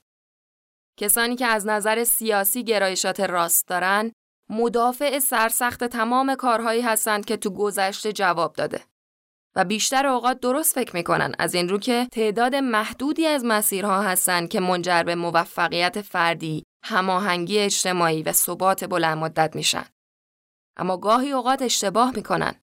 کسانی 0.99 1.35
که 1.35 1.45
از 1.45 1.67
نظر 1.67 2.03
سیاسی 2.03 2.63
گرایشات 2.63 3.19
راست 3.19 3.67
دارن 3.67 4.11
مدافع 4.49 5.19
سرسخت 5.19 5.83
تمام 5.83 6.35
کارهایی 6.35 6.81
هستند 6.81 7.25
که 7.25 7.37
تو 7.37 7.49
گذشته 7.49 8.13
جواب 8.13 8.53
داده. 8.53 8.81
و 9.55 9.65
بیشتر 9.65 10.07
اوقات 10.07 10.39
درست 10.39 10.75
فکر 10.75 10.95
می‌کنن 10.95 11.35
از 11.39 11.55
این 11.55 11.69
رو 11.69 11.77
که 11.77 12.07
تعداد 12.11 12.55
محدودی 12.55 13.25
از 13.25 13.45
مسیرها 13.45 14.01
هستند 14.01 14.49
که 14.49 14.59
منجر 14.59 15.03
به 15.03 15.15
موفقیت 15.15 16.01
فردی، 16.01 16.63
هماهنگی 16.83 17.59
اجتماعی 17.59 18.23
و 18.23 18.31
ثبات 18.31 18.83
بلند 18.83 19.17
مدت 19.17 19.55
میشن. 19.55 19.85
اما 20.77 20.97
گاهی 20.97 21.31
اوقات 21.31 21.61
اشتباه 21.61 22.15
می‌کنن. 22.15 22.61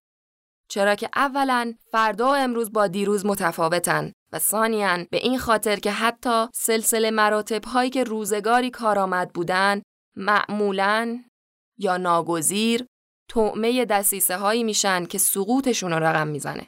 چرا 0.68 0.94
که 0.94 1.08
اولا 1.14 1.74
فردا 1.90 2.26
و 2.26 2.34
امروز 2.34 2.72
با 2.72 2.86
دیروز 2.86 3.26
متفاوتن 3.26 4.12
و 4.32 4.38
ثانیا 4.38 5.06
به 5.10 5.16
این 5.16 5.38
خاطر 5.38 5.76
که 5.76 5.90
حتی 5.90 6.46
سلسله 6.54 7.10
مراتب 7.10 7.64
هایی 7.64 7.90
که 7.90 8.04
روزگاری 8.04 8.70
کارآمد 8.70 9.32
بودن 9.32 9.82
معمولا 10.16 11.24
یا 11.78 11.96
ناگزیر 11.96 12.86
تعمه 13.28 13.84
دسیسه 13.84 14.36
هایی 14.36 14.64
میشن 14.64 15.04
که 15.04 15.18
سقوطشون 15.18 15.92
رو 15.92 15.98
رقم 15.98 16.28
می‌زنه. 16.28 16.66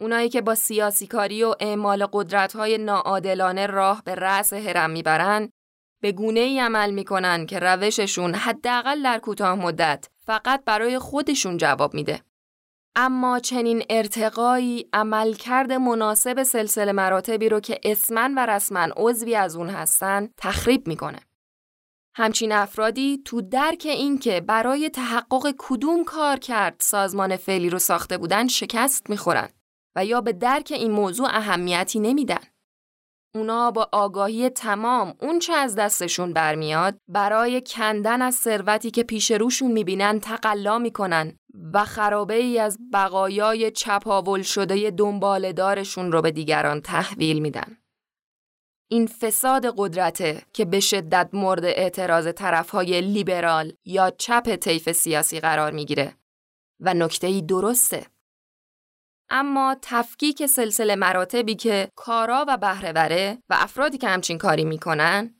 اونایی 0.00 0.28
که 0.28 0.40
با 0.40 0.54
سیاسی 0.54 1.06
کاری 1.06 1.42
و 1.42 1.54
اعمال 1.60 2.06
قدرت 2.12 2.56
های 2.56 2.78
ناعادلانه 2.78 3.66
راه 3.66 4.02
به 4.04 4.14
رأس 4.14 4.52
هرم 4.52 4.90
می‌برن 4.90 5.50
به 6.00 6.12
گونه 6.12 6.40
ای 6.40 6.60
عمل 6.60 6.90
می‌کنن 6.90 7.46
که 7.46 7.58
روششون 7.58 8.34
حداقل 8.34 9.02
در 9.02 9.18
کوتاه 9.18 9.54
مدت 9.54 10.08
فقط 10.26 10.64
برای 10.64 10.98
خودشون 10.98 11.56
جواب 11.56 11.94
میده. 11.94 12.22
اما 12.96 13.38
چنین 13.38 13.82
ارتقایی 13.90 14.88
عملکرد 14.92 15.72
مناسب 15.72 16.42
سلسله 16.42 16.92
مراتبی 16.92 17.48
رو 17.48 17.60
که 17.60 17.80
اسمن 17.84 18.34
و 18.34 18.46
رسمن 18.46 18.92
عضوی 18.96 19.34
از 19.34 19.56
اون 19.56 19.68
هستن 19.68 20.28
تخریب 20.36 20.88
می‌کنه. 20.88 21.18
همچین 22.14 22.52
افرادی 22.52 23.22
تو 23.24 23.40
درک 23.40 23.82
این 23.84 24.18
که 24.18 24.40
برای 24.40 24.88
تحقق 24.88 25.54
کدوم 25.58 26.04
کار 26.04 26.36
کرد 26.36 26.76
سازمان 26.80 27.36
فعلی 27.36 27.70
رو 27.70 27.78
ساخته 27.78 28.18
بودن 28.18 28.48
شکست 28.48 29.10
می‌خورن 29.10 29.48
و 29.96 30.04
یا 30.04 30.20
به 30.20 30.32
درک 30.32 30.72
این 30.76 30.90
موضوع 30.90 31.28
اهمیتی 31.30 32.00
نمیدن. 32.00 32.49
اونا 33.34 33.70
با 33.70 33.88
آگاهی 33.92 34.48
تمام 34.48 35.14
اون 35.20 35.38
چه 35.38 35.52
از 35.52 35.74
دستشون 35.74 36.32
برمیاد 36.32 36.98
برای 37.08 37.62
کندن 37.66 38.22
از 38.22 38.34
ثروتی 38.34 38.90
که 38.90 39.02
پیش 39.02 39.30
روشون 39.30 39.72
می‌بینن 39.72 40.20
تقلا 40.20 40.78
می‌کنن 40.78 41.36
و 41.72 41.84
خرابه 41.84 42.34
ای 42.34 42.58
از 42.58 42.78
بقایای 42.92 43.70
چپاول 43.70 44.42
شده 44.42 44.90
دنبالدارشون 44.90 46.12
رو 46.12 46.22
به 46.22 46.30
دیگران 46.30 46.80
تحویل 46.80 47.38
میدن. 47.38 47.76
این 48.90 49.06
فساد 49.06 49.74
قدرته 49.76 50.42
که 50.52 50.64
به 50.64 50.80
شدت 50.80 51.30
مورد 51.32 51.64
اعتراض 51.64 52.28
طرفهای 52.28 53.00
لیبرال 53.00 53.72
یا 53.84 54.10
چپ 54.10 54.56
طیف 54.56 54.92
سیاسی 54.92 55.40
قرار 55.40 55.72
می‌گیره 55.72 56.14
و 56.80 56.94
نکته 56.94 57.26
ای 57.26 57.42
درسته. 57.42 58.06
اما 59.30 59.76
تفکیک 59.82 60.46
سلسله 60.46 60.96
مراتبی 60.96 61.54
که 61.54 61.88
کارا 61.96 62.44
و 62.48 62.56
بهرهوره 62.56 63.38
و 63.50 63.56
افرادی 63.58 63.98
که 63.98 64.08
همچین 64.08 64.38
کاری 64.38 64.64
می‌کنن 64.64 65.34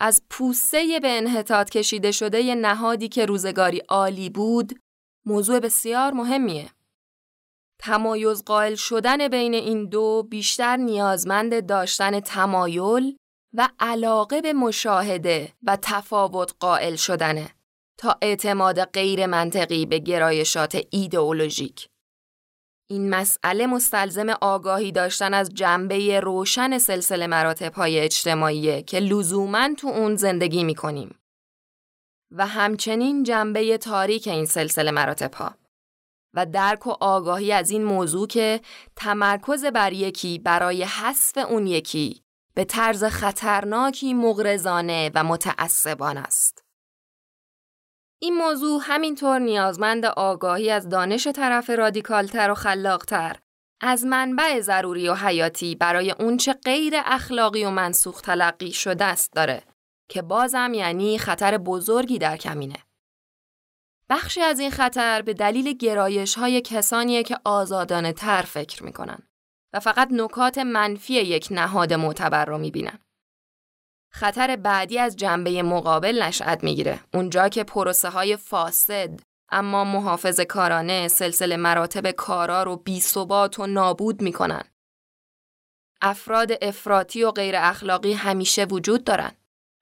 از 0.00 0.22
پوسه 0.30 1.00
به 1.00 1.18
انحطاط 1.18 1.70
کشیده 1.70 2.12
شده 2.12 2.54
نهادی 2.54 3.08
که 3.08 3.26
روزگاری 3.26 3.78
عالی 3.78 4.30
بود 4.30 4.80
موضوع 5.26 5.60
بسیار 5.60 6.12
مهمیه. 6.12 6.70
تمایز 7.80 8.44
قائل 8.44 8.74
شدن 8.74 9.28
بین 9.28 9.54
این 9.54 9.88
دو 9.88 10.26
بیشتر 10.30 10.76
نیازمند 10.76 11.66
داشتن 11.66 12.20
تمایل 12.20 13.16
و 13.54 13.68
علاقه 13.80 14.40
به 14.40 14.52
مشاهده 14.52 15.52
و 15.62 15.78
تفاوت 15.82 16.54
قائل 16.60 16.96
شدنه 16.96 17.50
تا 17.98 18.18
اعتماد 18.22 18.84
غیر 18.84 19.26
منطقی 19.26 19.86
به 19.86 19.98
گرایشات 19.98 20.78
ایدئولوژیک. 20.90 21.88
این 22.86 23.10
مسئله 23.10 23.66
مستلزم 23.66 24.28
آگاهی 24.40 24.92
داشتن 24.92 25.34
از 25.34 25.54
جنبه 25.54 26.20
روشن 26.20 26.78
سلسله 26.78 27.26
مراتب 27.26 27.74
های 27.74 28.00
اجتماعیه 28.00 28.82
که 28.82 29.00
لزوما 29.00 29.74
تو 29.78 29.88
اون 29.88 30.16
زندگی 30.16 30.64
می 30.64 30.74
کنیم. 30.74 31.18
و 32.30 32.46
همچنین 32.46 33.22
جنبه 33.22 33.78
تاریک 33.78 34.28
این 34.28 34.46
سلسله 34.46 34.90
مراتب 34.90 35.34
ها. 35.34 35.54
و 36.34 36.46
درک 36.46 36.86
و 36.86 36.90
آگاهی 37.00 37.52
از 37.52 37.70
این 37.70 37.84
موضوع 37.84 38.26
که 38.26 38.60
تمرکز 38.96 39.64
بر 39.64 39.92
یکی 39.92 40.38
برای 40.38 40.82
حذف 40.84 41.38
اون 41.38 41.66
یکی 41.66 42.22
به 42.54 42.64
طرز 42.64 43.04
خطرناکی 43.04 44.14
مغرزانه 44.14 45.10
و 45.14 45.24
متعصبان 45.24 46.16
است. 46.16 46.63
این 48.18 48.34
موضوع 48.34 48.80
همینطور 48.84 49.38
نیازمند 49.38 50.04
آگاهی 50.04 50.70
از 50.70 50.88
دانش 50.88 51.26
طرف 51.26 51.70
رادیکالتر 51.70 52.50
و 52.50 52.54
خلاقتر 52.54 53.36
از 53.80 54.06
منبع 54.06 54.60
ضروری 54.60 55.08
و 55.08 55.14
حیاتی 55.14 55.74
برای 55.74 56.10
اونچه 56.10 56.52
غیر 56.52 56.94
اخلاقی 56.96 57.64
و 57.64 57.70
منسوخ 57.70 58.20
تلقی 58.20 58.72
شده 58.72 59.04
است 59.04 59.32
داره 59.32 59.62
که 60.08 60.22
بازم 60.22 60.74
یعنی 60.74 61.18
خطر 61.18 61.58
بزرگی 61.58 62.18
در 62.18 62.36
کمینه. 62.36 62.78
بخشی 64.10 64.40
از 64.40 64.60
این 64.60 64.70
خطر 64.70 65.22
به 65.22 65.34
دلیل 65.34 65.72
گرایش 65.72 66.34
های 66.34 66.60
کسانیه 66.60 67.22
که 67.22 67.38
آزادانه 67.44 68.12
تر 68.12 68.42
فکر 68.42 68.84
می‌کنن 68.84 69.18
و 69.72 69.80
فقط 69.80 70.08
نکات 70.10 70.58
منفی 70.58 71.14
یک 71.14 71.48
نهاد 71.50 71.92
معتبر 71.92 72.44
رو 72.44 72.58
می‌بینن. 72.58 72.98
خطر 74.16 74.56
بعدی 74.56 74.98
از 74.98 75.16
جنبه 75.16 75.62
مقابل 75.62 76.22
نشأت 76.22 76.64
می‌گیره 76.64 77.00
اونجا 77.14 77.48
که 77.48 77.64
پروسه 77.64 78.08
های 78.08 78.36
فاسد 78.36 79.20
اما 79.50 79.84
محافظ 79.84 80.40
کارانه 80.40 81.08
سلسله 81.08 81.56
مراتب 81.56 82.10
کارا 82.10 82.62
رو 82.62 82.76
بی 82.76 83.00
ثبات 83.00 83.58
و 83.58 83.66
نابود 83.66 84.22
می‌کنن. 84.22 84.62
افراد 86.02 86.52
افراطی 86.62 87.22
و 87.22 87.30
غیر 87.30 87.54
اخلاقی 87.58 88.12
همیشه 88.12 88.64
وجود 88.64 89.04
دارن. 89.04 89.32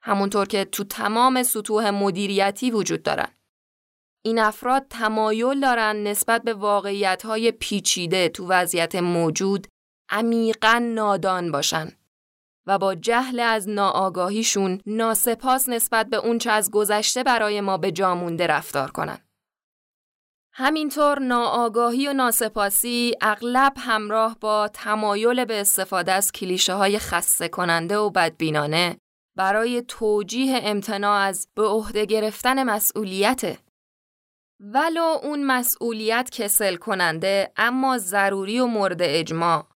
همونطور 0.02 0.46
که 0.46 0.64
تو 0.64 0.84
تمام 0.84 1.42
سطوح 1.42 1.90
مدیریتی 1.90 2.70
وجود 2.70 3.02
دارن. 3.02 3.28
این 4.24 4.38
افراد 4.38 4.86
تمایل 4.90 5.60
دارن 5.60 5.96
نسبت 5.96 6.42
به 6.42 6.54
واقعیت 6.54 7.50
پیچیده 7.50 8.28
تو 8.28 8.46
وضعیت 8.46 8.94
موجود 8.94 9.66
عمیقا 10.10 10.78
نادان 10.94 11.52
باشن 11.52 11.92
و 12.66 12.78
با 12.78 12.94
جهل 12.94 13.40
از 13.40 13.68
ناآگاهیشون 13.68 14.80
ناسپاس 14.86 15.68
نسبت 15.68 16.06
به 16.06 16.16
اونچه 16.16 16.50
از 16.50 16.70
گذشته 16.70 17.22
برای 17.22 17.60
ما 17.60 17.78
به 17.78 17.92
جا 17.92 18.14
مونده 18.14 18.46
رفتار 18.46 18.90
کنن. 18.90 19.18
همینطور 20.54 21.18
ناآگاهی 21.18 22.08
و 22.08 22.12
ناسپاسی 22.12 23.14
اغلب 23.20 23.72
همراه 23.76 24.36
با 24.40 24.68
تمایل 24.68 25.44
به 25.44 25.60
استفاده 25.60 26.12
از 26.12 26.32
کلیشه 26.32 26.74
های 26.74 26.98
خسته 26.98 27.48
کننده 27.48 27.96
و 27.96 28.10
بدبینانه 28.10 28.98
برای 29.36 29.82
توجیه 29.82 30.60
امتناع 30.62 31.20
از 31.20 31.48
به 31.54 31.62
عهده 31.62 32.04
گرفتن 32.04 32.62
مسئولیت 32.62 33.58
ولو 34.60 35.18
اون 35.22 35.44
مسئولیت 35.44 36.30
کسل 36.32 36.76
کننده 36.76 37.52
اما 37.56 37.98
ضروری 37.98 38.60
و 38.60 38.66
مورد 38.66 39.02
اجماع 39.02 39.71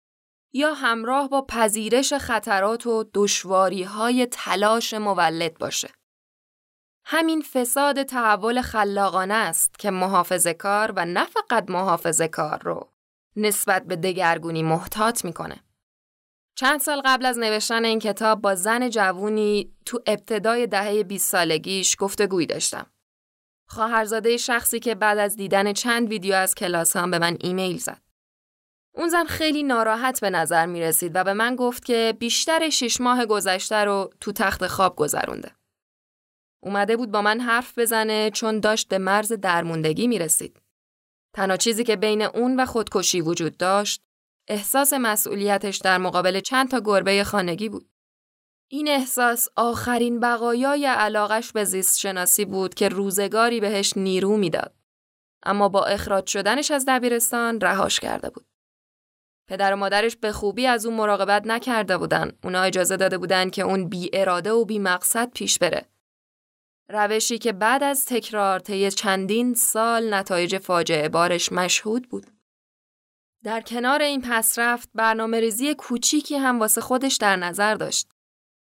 یا 0.53 0.75
همراه 0.75 1.29
با 1.29 1.43
پذیرش 1.49 2.13
خطرات 2.13 2.87
و 2.87 3.05
دشواری 3.15 3.83
های 3.83 4.27
تلاش 4.27 4.95
مولد 4.95 5.59
باشه. 5.59 5.89
همین 7.05 7.43
فساد 7.43 8.03
تحول 8.03 8.63
خلاقانه 8.63 9.35
است 9.35 9.79
که 9.79 9.91
محافظ 9.91 10.47
کار 10.47 10.93
و 10.97 11.05
نه 11.05 11.25
فقط 11.25 11.71
محافظ 11.71 12.23
کار 12.23 12.63
رو 12.63 12.89
نسبت 13.37 13.85
به 13.85 13.97
دگرگونی 13.97 14.63
محتاط 14.63 15.25
می‌کنه. 15.25 15.61
چند 16.55 16.81
سال 16.81 17.03
قبل 17.05 17.27
از 17.27 17.39
نوشتن 17.39 17.85
این 17.85 17.99
کتاب 17.99 18.41
با 18.41 18.55
زن 18.55 18.89
جوونی 18.89 19.73
تو 19.87 20.03
ابتدای 20.07 20.67
دهه 20.67 21.03
20 21.03 21.31
سالگیش 21.31 21.97
گفتگویی 21.99 22.47
داشتم. 22.47 22.87
خواهرزاده 23.69 24.37
شخصی 24.37 24.81
که 24.81 24.95
بعد 24.95 25.19
از 25.19 25.37
دیدن 25.37 25.73
چند 25.73 26.09
ویدیو 26.09 26.35
از 26.35 26.55
کلاس 26.55 26.97
هم 26.97 27.11
به 27.11 27.19
من 27.19 27.37
ایمیل 27.41 27.79
زد. 27.79 28.02
اون 28.95 29.09
زن 29.09 29.25
خیلی 29.25 29.63
ناراحت 29.63 30.21
به 30.21 30.31
نظر 30.31 30.67
می 30.67 30.81
رسید 30.81 31.13
و 31.15 31.25
به 31.25 31.33
من 31.33 31.57
گفت 31.57 31.85
که 31.85 32.17
بیشتر 32.19 32.71
شش 32.71 33.01
ماه 33.01 33.27
گذشته 33.27 33.77
رو 33.77 34.11
تو 34.21 34.33
تخت 34.33 34.67
خواب 34.67 34.97
گذرونده. 34.97 35.51
اومده 36.63 36.97
بود 36.97 37.11
با 37.11 37.23
من 37.23 37.41
حرف 37.41 37.79
بزنه 37.79 38.31
چون 38.31 38.61
داشت 38.61 38.89
به 38.89 38.99
مرز 38.99 39.33
درموندگی 39.33 40.07
می 40.07 40.19
رسید. 40.19 40.61
تنها 41.35 41.57
چیزی 41.57 41.85
که 41.85 41.97
بین 41.97 42.23
اون 42.23 42.61
و 42.61 42.67
خودکشی 42.67 43.21
وجود 43.21 43.57
داشت 43.57 44.03
احساس 44.49 44.93
مسئولیتش 44.93 45.77
در 45.77 45.99
مقابل 45.99 46.41
چند 46.41 46.71
تا 46.71 46.81
گربه 46.85 47.25
خانگی 47.25 47.69
بود. 47.69 47.89
این 48.69 48.89
احساس 48.89 49.49
آخرین 49.57 50.21
بقایای 50.21 50.87
علاقش 50.87 51.53
به 51.53 51.65
زیست 51.65 51.99
شناسی 51.99 52.45
بود 52.45 52.75
که 52.75 52.89
روزگاری 52.89 53.61
بهش 53.61 53.93
نیرو 53.97 54.37
می‌داد. 54.37 54.75
اما 55.43 55.69
با 55.69 55.85
اخراج 55.85 56.27
شدنش 56.27 56.71
از 56.71 56.85
دبیرستان 56.89 57.61
رهاش 57.61 58.01
کرده 58.01 58.31
بود. 58.31 58.52
پدر 59.49 59.73
و 59.73 59.77
مادرش 59.77 60.17
به 60.17 60.33
خوبی 60.33 60.67
از 60.67 60.87
اون 60.87 60.95
مراقبت 60.95 61.47
نکرده 61.47 61.99
بودن. 61.99 62.33
اونا 62.45 62.63
اجازه 62.63 62.97
داده 62.97 63.19
بودن 63.19 63.51
که 63.51 63.63
اون 63.63 63.89
بی 63.89 64.11
اراده 64.13 64.53
و 64.53 64.65
بی 64.65 64.79
مقصد 64.79 65.31
پیش 65.31 65.59
بره. 65.59 65.87
روشی 66.89 67.39
که 67.39 67.53
بعد 67.53 67.83
از 67.83 68.07
تکرار 68.07 68.59
طی 68.59 68.91
چندین 68.91 69.55
سال 69.55 70.15
نتایج 70.15 70.59
فاجعه 70.59 71.09
بارش 71.09 71.53
مشهود 71.53 72.09
بود. 72.09 72.27
در 73.45 73.61
کنار 73.61 74.03
این 74.03 74.21
پسرفت 74.21 74.91
برنامه 74.95 75.41
ریزی 75.41 75.75
کوچیکی 75.75 76.37
هم 76.37 76.61
واسه 76.61 76.81
خودش 76.81 77.17
در 77.17 77.37
نظر 77.37 77.75
داشت. 77.75 78.09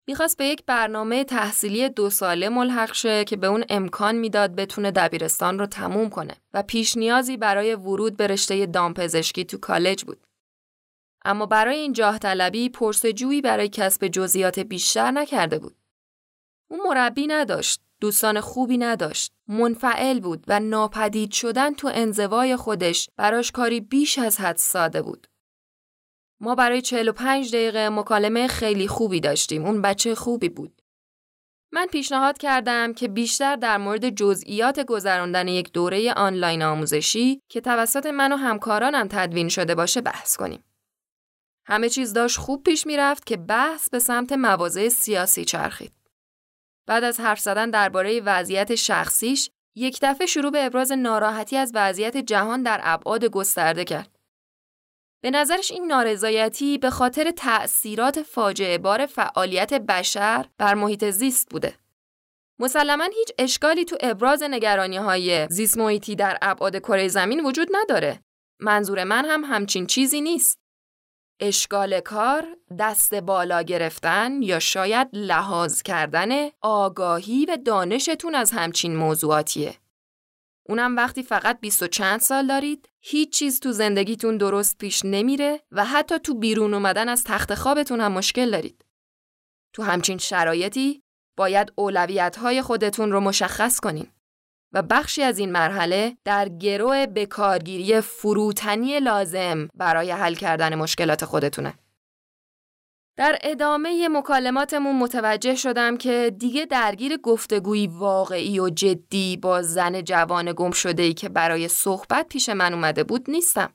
می‌خواست 0.07 0.37
به 0.37 0.45
یک 0.45 0.65
برنامه 0.65 1.23
تحصیلی 1.23 1.89
دو 1.89 2.09
ساله 2.09 2.49
ملحق 2.49 2.93
شه 2.93 3.23
که 3.23 3.37
به 3.37 3.47
اون 3.47 3.65
امکان 3.69 4.15
می‌داد 4.15 4.55
بتونه 4.55 4.91
دبیرستان 4.91 5.59
رو 5.59 5.65
تموم 5.65 6.09
کنه 6.09 6.35
و 6.53 6.63
پیش 6.63 6.97
نیازی 6.97 7.37
برای 7.37 7.75
ورود 7.75 8.17
به 8.17 8.27
رشته 8.27 8.65
دامپزشکی 8.65 9.45
تو 9.45 9.57
کالج 9.57 10.03
بود. 10.03 10.27
اما 11.25 11.45
برای 11.45 11.77
این 11.77 11.93
جاه 11.93 12.19
طلبی 12.19 12.69
پرسجویی 12.69 13.41
برای 13.41 13.69
کسب 13.69 14.07
جزئیات 14.07 14.59
بیشتر 14.59 15.11
نکرده 15.11 15.59
بود. 15.59 15.75
اون 16.69 16.79
مربی 16.87 17.27
نداشت، 17.27 17.81
دوستان 17.99 18.41
خوبی 18.41 18.77
نداشت، 18.77 19.33
منفعل 19.47 20.19
بود 20.19 20.43
و 20.47 20.59
ناپدید 20.59 21.31
شدن 21.31 21.73
تو 21.73 21.91
انزوای 21.93 22.55
خودش 22.55 23.09
براش 23.17 23.51
کاری 23.51 23.81
بیش 23.81 24.19
از 24.19 24.39
حد 24.39 24.57
ساده 24.57 25.01
بود. 25.01 25.27
ما 26.39 26.55
برای 26.55 26.81
45 26.81 27.55
دقیقه 27.55 27.89
مکالمه 27.89 28.47
خیلی 28.47 28.87
خوبی 28.87 29.19
داشتیم. 29.19 29.65
اون 29.65 29.81
بچه 29.81 30.15
خوبی 30.15 30.49
بود. 30.49 30.81
من 31.73 31.85
پیشنهاد 31.85 32.37
کردم 32.37 32.93
که 32.93 33.07
بیشتر 33.07 33.55
در 33.55 33.77
مورد 33.77 34.09
جزئیات 34.09 34.79
گذراندن 34.79 35.47
یک 35.47 35.71
دوره 35.71 36.13
آنلاین 36.13 36.63
آموزشی 36.63 37.41
که 37.49 37.61
توسط 37.61 38.05
من 38.05 38.31
و 38.31 38.35
همکارانم 38.35 39.07
تدوین 39.11 39.49
شده 39.49 39.75
باشه 39.75 40.01
بحث 40.01 40.37
کنیم. 40.37 40.63
همه 41.65 41.89
چیز 41.89 42.13
داشت 42.13 42.37
خوب 42.37 42.63
پیش 42.63 42.87
می‌رفت 42.87 43.25
که 43.25 43.37
بحث 43.37 43.89
به 43.89 43.99
سمت 43.99 44.31
مواضع 44.31 44.89
سیاسی 44.89 45.45
چرخید. 45.45 45.93
بعد 46.87 47.03
از 47.03 47.19
حرف 47.19 47.39
زدن 47.39 47.69
درباره 47.69 48.21
وضعیت 48.21 48.75
شخصیش، 48.75 49.49
یک 49.75 49.99
دفعه 50.01 50.27
شروع 50.27 50.51
به 50.51 50.65
ابراز 50.65 50.91
ناراحتی 50.91 51.57
از 51.57 51.71
وضعیت 51.75 52.17
جهان 52.17 52.63
در 52.63 52.81
ابعاد 52.83 53.25
گسترده 53.25 53.83
کرد. 53.83 54.19
به 55.23 55.31
نظرش 55.31 55.71
این 55.71 55.87
نارضایتی 55.87 56.77
به 56.77 56.89
خاطر 56.89 57.31
تأثیرات 57.31 58.21
فاجعه 58.21 58.77
بار 58.77 59.05
فعالیت 59.05 59.73
بشر 59.73 60.45
بر 60.57 60.73
محیط 60.73 61.05
زیست 61.05 61.49
بوده. 61.49 61.77
مسلما 62.59 63.03
هیچ 63.03 63.31
اشکالی 63.37 63.85
تو 63.85 63.97
ابراز 63.99 64.43
نگرانی 64.43 64.97
های 64.97 65.47
زیست 65.49 65.77
محیطی 65.77 66.15
در 66.15 66.37
ابعاد 66.41 66.77
کره 66.77 67.07
زمین 67.07 67.45
وجود 67.45 67.67
نداره. 67.71 68.19
منظور 68.59 69.03
من 69.03 69.25
هم 69.25 69.43
همچین 69.43 69.87
چیزی 69.87 70.21
نیست. 70.21 70.60
اشکال 71.41 71.99
کار 71.99 72.57
دست 72.79 73.13
بالا 73.13 73.61
گرفتن 73.61 74.41
یا 74.41 74.59
شاید 74.59 75.07
لحاظ 75.13 75.81
کردن 75.81 76.29
آگاهی 76.61 77.45
و 77.45 77.57
دانشتون 77.65 78.35
از 78.35 78.51
همچین 78.51 78.95
موضوعاتیه. 78.95 79.75
اونم 80.69 80.95
وقتی 80.95 81.23
فقط 81.23 81.59
بیست 81.59 81.83
و 81.83 81.87
چند 81.87 82.19
سال 82.19 82.47
دارید 82.47 82.89
هیچ 82.99 83.33
چیز 83.33 83.59
تو 83.59 83.71
زندگیتون 83.71 84.37
درست 84.37 84.77
پیش 84.77 85.01
نمیره 85.05 85.61
و 85.71 85.85
حتی 85.85 86.19
تو 86.19 86.33
بیرون 86.33 86.73
اومدن 86.73 87.09
از 87.09 87.23
تخت 87.23 87.55
خوابتون 87.55 88.01
هم 88.01 88.11
مشکل 88.11 88.51
دارید. 88.51 88.85
تو 89.73 89.83
همچین 89.83 90.17
شرایطی 90.17 91.03
باید 91.37 91.73
اولویت 91.75 92.61
خودتون 92.61 93.11
رو 93.11 93.19
مشخص 93.19 93.79
کنین 93.79 94.07
و 94.73 94.81
بخشی 94.81 95.23
از 95.23 95.39
این 95.39 95.51
مرحله 95.51 96.17
در 96.25 96.49
گروه 96.49 97.05
بکارگیری 97.05 98.01
فروتنی 98.01 98.99
لازم 98.99 99.67
برای 99.73 100.11
حل 100.11 100.35
کردن 100.35 100.75
مشکلات 100.75 101.25
خودتونه. 101.25 101.73
در 103.17 103.37
ادامه 103.43 104.07
مکالماتمون 104.07 104.95
متوجه 104.99 105.55
شدم 105.55 105.97
که 105.97 106.35
دیگه 106.37 106.65
درگیر 106.65 107.17
گفتگوی 107.17 107.87
واقعی 107.87 108.59
و 108.59 108.69
جدی 108.69 109.37
با 109.37 109.61
زن 109.61 110.01
جوان 110.01 110.53
گم 110.53 110.71
شده 110.71 111.03
ای 111.03 111.13
که 111.13 111.29
برای 111.29 111.67
صحبت 111.67 112.27
پیش 112.29 112.49
من 112.49 112.73
اومده 112.73 113.03
بود 113.03 113.29
نیستم. 113.29 113.73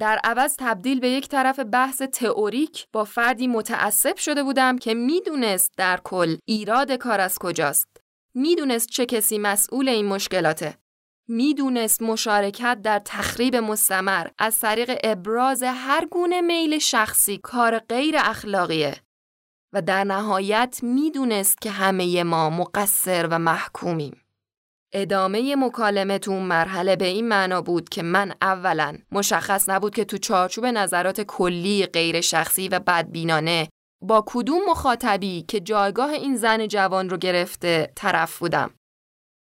در 0.00 0.20
عوض 0.24 0.56
تبدیل 0.58 1.00
به 1.00 1.08
یک 1.08 1.28
طرف 1.28 1.60
بحث 1.72 2.02
تئوریک 2.02 2.86
با 2.92 3.04
فردی 3.04 3.46
متعصب 3.46 4.16
شده 4.16 4.42
بودم 4.42 4.78
که 4.78 4.94
می‌دونست 4.94 5.72
در 5.76 6.00
کل 6.04 6.36
ایراد 6.44 6.92
کار 6.92 7.20
از 7.20 7.38
کجاست. 7.38 7.97
می‌دونست 8.38 8.88
چه 8.88 9.06
کسی 9.06 9.38
مسئول 9.38 9.88
این 9.88 10.06
مشکلاته. 10.06 10.78
می‌دونست 11.28 12.02
مشارکت 12.02 12.78
در 12.82 12.98
تخریب 13.04 13.56
مستمر 13.56 14.26
از 14.38 14.58
طریق 14.58 14.98
ابراز 15.04 15.62
هر 15.62 16.06
گونه 16.10 16.40
میل 16.40 16.78
شخصی 16.78 17.38
کار 17.38 17.78
غیر 17.78 18.14
اخلاقیه 18.18 18.96
و 19.72 19.82
در 19.82 20.04
نهایت 20.04 20.78
می‌دونست 20.82 21.60
که 21.60 21.70
همه 21.70 22.22
ما 22.22 22.50
مقصر 22.50 23.26
و 23.30 23.38
محکومیم. 23.38 24.20
ادامه 24.92 25.56
مکالمه 25.56 26.18
تو 26.18 26.32
مرحله 26.32 26.96
به 26.96 27.06
این 27.06 27.28
معنا 27.28 27.62
بود 27.62 27.88
که 27.88 28.02
من 28.02 28.34
اولا 28.42 28.98
مشخص 29.12 29.68
نبود 29.68 29.94
که 29.94 30.04
تو 30.04 30.18
چارچوب 30.18 30.66
نظرات 30.66 31.20
کلی 31.20 31.86
غیر 31.86 32.20
شخصی 32.20 32.68
و 32.68 32.78
بدبینانه 32.78 33.68
با 34.02 34.24
کدوم 34.26 34.70
مخاطبی 34.70 35.42
که 35.42 35.60
جایگاه 35.60 36.10
این 36.10 36.36
زن 36.36 36.66
جوان 36.66 37.10
رو 37.10 37.16
گرفته 37.16 37.92
طرف 37.96 38.38
بودم 38.38 38.70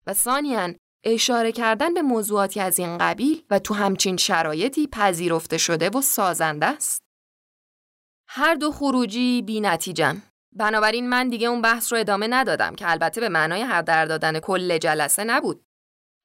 و 0.06 0.14
ثانیاً 0.14 0.74
اشاره 1.04 1.52
کردن 1.52 1.94
به 1.94 2.02
موضوعاتی 2.02 2.60
از 2.60 2.78
این 2.78 2.98
قبیل 2.98 3.42
و 3.50 3.58
تو 3.58 3.74
همچین 3.74 4.16
شرایطی 4.16 4.86
پذیرفته 4.86 5.58
شده 5.58 5.90
و 5.90 6.00
سازنده 6.00 6.66
است. 6.66 7.02
هر 8.28 8.54
دو 8.54 8.72
خروجی 8.72 9.42
بی 9.42 9.60
نتیجم. 9.60 10.22
بنابراین 10.56 11.08
من 11.08 11.28
دیگه 11.28 11.48
اون 11.48 11.62
بحث 11.62 11.92
رو 11.92 11.98
ادامه 11.98 12.26
ندادم 12.26 12.74
که 12.74 12.90
البته 12.90 13.20
به 13.20 13.28
معنای 13.28 13.64
هدر 13.68 14.06
دادن 14.06 14.40
کل 14.40 14.78
جلسه 14.78 15.24
نبود. 15.24 15.63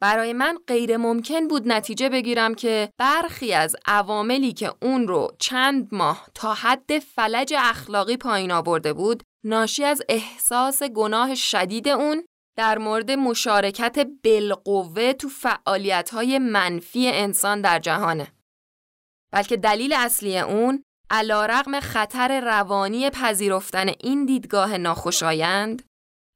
برای 0.01 0.33
من 0.33 0.57
غیر 0.67 0.97
ممکن 0.97 1.47
بود 1.47 1.67
نتیجه 1.67 2.09
بگیرم 2.09 2.55
که 2.55 2.89
برخی 2.97 3.53
از 3.53 3.75
عواملی 3.85 4.53
که 4.53 4.73
اون 4.81 5.07
رو 5.07 5.31
چند 5.39 5.87
ماه 5.91 6.27
تا 6.35 6.53
حد 6.53 6.99
فلج 6.99 7.53
اخلاقی 7.57 8.17
پایین 8.17 8.51
آورده 8.51 8.93
بود 8.93 9.23
ناشی 9.45 9.83
از 9.83 10.01
احساس 10.09 10.83
گناه 10.83 11.35
شدید 11.35 11.87
اون 11.87 12.25
در 12.57 12.77
مورد 12.77 13.11
مشارکت 13.11 14.07
بالقوه 14.23 15.13
تو 15.13 15.29
فعالیت‌های 15.29 16.39
منفی 16.39 17.07
انسان 17.07 17.61
در 17.61 17.79
جهانه. 17.79 18.27
بلکه 19.33 19.57
دلیل 19.57 19.93
اصلی 19.93 20.39
اون 20.39 20.83
علا 21.09 21.45
رقم 21.45 21.79
خطر 21.79 22.41
روانی 22.41 23.09
پذیرفتن 23.09 23.87
این 23.99 24.25
دیدگاه 24.25 24.77
ناخوشایند 24.77 25.83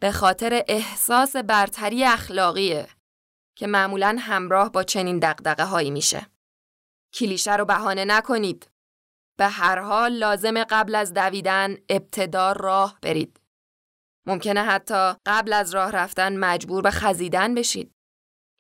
به 0.02 0.12
خاطر 0.12 0.64
احساس 0.68 1.36
برتری 1.36 2.04
اخلاقیه 2.04 2.88
که 3.56 3.68
معمولا 3.68 4.18
همراه 4.20 4.72
با 4.72 4.84
چنین 4.84 5.20
دقدقه 5.20 5.64
هایی 5.64 5.92
میشه. 5.92 6.28
کلیشه 7.14 7.56
رو 7.56 7.66
بهانه 7.66 8.06
نکنید. 8.06 8.70
به 9.38 9.48
هر 9.48 9.80
حال 9.80 10.12
لازم 10.12 10.64
قبل 10.64 10.96
از 10.96 11.14
دویدن 11.14 11.78
ابتدا 11.90 12.52
راه 12.52 12.98
برید. 13.02 13.40
ممکنه 14.26 14.64
حتی 14.64 15.14
قبل 15.26 15.54
از 15.54 15.76
راه 15.76 15.92
رفتن 15.92 16.38
مجبور 16.38 16.82
به 16.82 16.92
خزیدن 16.92 17.56
بشید. 17.56 17.92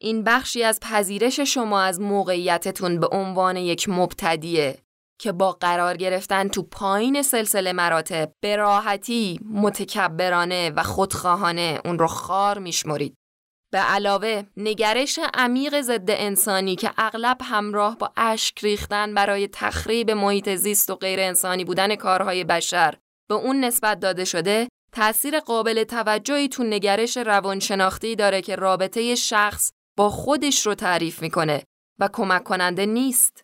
این 0.01 0.23
بخشی 0.23 0.63
از 0.63 0.79
پذیرش 0.79 1.39
شما 1.39 1.81
از 1.81 2.01
موقعیتتون 2.01 2.99
به 2.99 3.07
عنوان 3.11 3.57
یک 3.57 3.89
مبتدیه 3.89 4.83
که 5.19 5.31
با 5.31 5.51
قرار 5.51 5.97
گرفتن 5.97 6.47
تو 6.47 6.63
پایین 6.63 7.21
سلسله 7.21 7.73
مراتب 7.73 8.33
به 8.41 8.55
راحتی 8.55 9.39
متکبرانه 9.49 10.69
و 10.75 10.83
خودخواهانه 10.83 11.81
اون 11.85 11.99
رو 11.99 12.07
خار 12.07 12.59
میشمرید. 12.59 13.15
به 13.73 13.79
علاوه 13.79 14.43
نگرش 14.57 15.19
عمیق 15.33 15.81
ضد 15.81 16.09
انسانی 16.09 16.75
که 16.75 16.91
اغلب 16.97 17.37
همراه 17.41 17.97
با 17.97 18.13
اشک 18.17 18.59
ریختن 18.63 19.13
برای 19.13 19.47
تخریب 19.47 20.11
محیط 20.11 20.49
زیست 20.49 20.89
و 20.89 20.95
غیر 20.95 21.19
انسانی 21.19 21.65
بودن 21.65 21.95
کارهای 21.95 22.43
بشر 22.43 22.95
به 23.29 23.35
اون 23.35 23.59
نسبت 23.59 23.99
داده 23.99 24.25
شده 24.25 24.67
تأثیر 24.91 25.39
قابل 25.39 25.83
توجهی 25.83 26.47
تو 26.47 26.63
نگرش 26.63 27.17
روانشناختی 27.17 28.15
داره 28.15 28.41
که 28.41 28.55
رابطه 28.55 29.15
شخص 29.15 29.71
با 29.97 30.09
خودش 30.09 30.65
رو 30.65 30.75
تعریف 30.75 31.21
می‌کنه 31.21 31.63
و 31.99 32.09
کمک 32.13 32.43
کننده 32.43 32.85
نیست. 32.85 33.41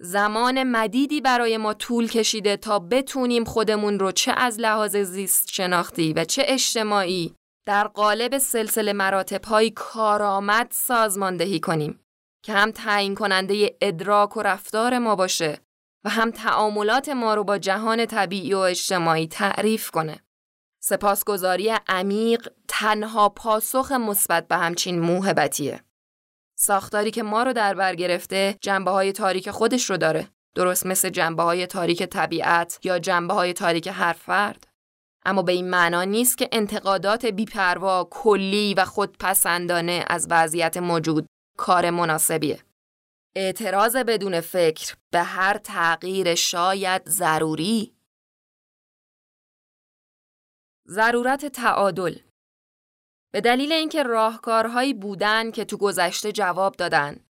زمان 0.00 0.62
مدیدی 0.62 1.20
برای 1.20 1.56
ما 1.56 1.74
طول 1.74 2.08
کشیده 2.08 2.56
تا 2.56 2.78
بتونیم 2.78 3.44
خودمون 3.44 3.98
رو 3.98 4.12
چه 4.12 4.32
از 4.36 4.60
لحاظ 4.60 4.96
زیست 4.96 5.52
شناختی 5.52 6.12
و 6.12 6.24
چه 6.24 6.42
اجتماعی 6.46 7.34
در 7.68 7.86
قالب 7.86 8.38
سلسله 8.38 8.92
مراتب 8.92 9.44
های 9.44 9.70
کارآمد 9.70 10.68
سازماندهی 10.70 11.60
کنیم 11.60 12.00
که 12.44 12.52
هم 12.52 12.70
تعیین 12.70 13.14
کننده 13.14 13.76
ادراک 13.80 14.36
و 14.36 14.42
رفتار 14.42 14.98
ما 14.98 15.16
باشه 15.16 15.58
و 16.04 16.10
هم 16.10 16.30
تعاملات 16.30 17.08
ما 17.08 17.34
رو 17.34 17.44
با 17.44 17.58
جهان 17.58 18.06
طبیعی 18.06 18.54
و 18.54 18.58
اجتماعی 18.58 19.26
تعریف 19.26 19.90
کنه. 19.90 20.20
سپاسگزاری 20.82 21.74
عمیق 21.88 22.48
تنها 22.68 23.28
پاسخ 23.28 23.92
مثبت 23.92 24.48
به 24.48 24.56
همچین 24.56 25.00
موهبتیه. 25.00 25.80
ساختاری 26.58 27.10
که 27.10 27.22
ما 27.22 27.42
رو 27.42 27.52
در 27.52 27.74
بر 27.74 27.94
گرفته 27.94 28.56
جنبه 28.60 28.90
های 28.90 29.12
تاریک 29.12 29.50
خودش 29.50 29.90
رو 29.90 29.96
داره. 29.96 30.28
درست 30.54 30.86
مثل 30.86 31.08
جنبه 31.08 31.42
های 31.42 31.66
تاریک 31.66 32.02
طبیعت 32.02 32.78
یا 32.82 32.98
جنبه 32.98 33.34
های 33.34 33.52
تاریک 33.52 33.86
هر 33.92 34.12
فرد. 34.12 34.67
اما 35.28 35.42
به 35.42 35.52
این 35.52 35.70
معنا 35.70 36.04
نیست 36.04 36.38
که 36.38 36.48
انتقادات 36.52 37.26
بیپروا، 37.26 38.08
کلی 38.10 38.74
و 38.74 38.84
خودپسندانه 38.84 40.04
از 40.08 40.26
وضعیت 40.30 40.76
موجود 40.76 41.26
کار 41.58 41.90
مناسبیه. 41.90 42.64
اعتراض 43.36 43.96
بدون 43.96 44.40
فکر 44.40 44.96
به 45.12 45.22
هر 45.22 45.58
تغییر 45.58 46.34
شاید 46.34 47.08
ضروری. 47.08 47.96
ضرورت 50.88 51.46
تعادل. 51.46 52.18
به 53.32 53.40
دلیل 53.40 53.72
اینکه 53.72 54.02
راهکارهایی 54.02 54.94
بودن 54.94 55.50
که 55.50 55.64
تو 55.64 55.76
گذشته 55.76 56.32
جواب 56.32 56.76
دادن. 56.76 57.24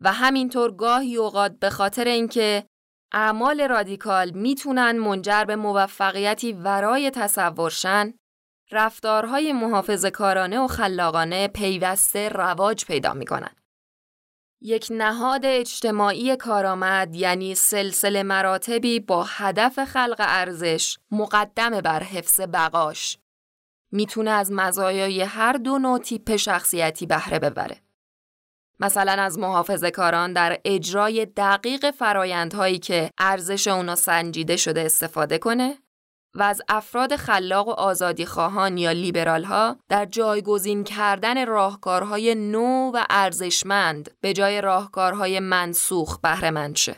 و 0.00 0.12
همینطور 0.12 0.72
گاهی 0.72 1.16
اوقات 1.16 1.58
به 1.58 1.70
خاطر 1.70 2.04
اینکه 2.04 2.66
اعمال 3.12 3.68
رادیکال 3.68 4.30
می‌تونن 4.30 4.92
منجر 4.98 5.44
به 5.44 5.56
موفقیتی 5.56 6.52
ورای 6.52 7.10
تصورشن 7.10 8.14
رفتارهای 8.70 9.52
محافظ 9.52 10.06
کارانه 10.06 10.60
و 10.60 10.66
خلاقانه 10.66 11.48
پیوسته 11.48 12.28
رواج 12.28 12.84
پیدا 12.84 13.14
می‌کنن. 13.14 13.56
یک 14.60 14.86
نهاد 14.90 15.40
اجتماعی 15.44 16.36
کارآمد 16.36 17.14
یعنی 17.14 17.54
سلسله 17.54 18.22
مراتبی 18.22 19.00
با 19.00 19.24
هدف 19.28 19.84
خلق 19.84 20.16
ارزش 20.18 20.98
مقدم 21.10 21.80
بر 21.80 22.02
حفظ 22.02 22.40
بقاش 22.40 23.18
می‌تونه 23.92 24.30
از 24.30 24.52
مزایای 24.52 25.20
هر 25.22 25.52
دو 25.52 25.78
نوع 25.78 25.98
تیپ 25.98 26.36
شخصیتی 26.36 27.06
بهره 27.06 27.38
ببره. 27.38 27.80
مثلا 28.82 29.22
از 29.22 29.38
محافظه 29.38 29.90
کاران 29.90 30.32
در 30.32 30.58
اجرای 30.64 31.26
دقیق 31.26 31.90
فرایندهایی 31.90 32.78
که 32.78 33.10
ارزش 33.18 33.68
اونا 33.68 33.94
سنجیده 33.94 34.56
شده 34.56 34.80
استفاده 34.80 35.38
کنه 35.38 35.78
و 36.34 36.42
از 36.42 36.62
افراد 36.68 37.16
خلاق 37.16 37.68
و 37.68 37.70
آزادی 37.70 38.26
خواهان 38.26 38.78
یا 38.78 38.92
لیبرال 38.92 39.44
ها 39.44 39.76
در 39.88 40.04
جایگزین 40.04 40.84
کردن 40.84 41.46
راهکارهای 41.46 42.34
نو 42.34 42.90
و 42.94 43.04
ارزشمند 43.10 44.10
به 44.20 44.32
جای 44.32 44.60
راهکارهای 44.60 45.40
منسوخ 45.40 46.18
بهره 46.18 46.74
شه. 46.74 46.96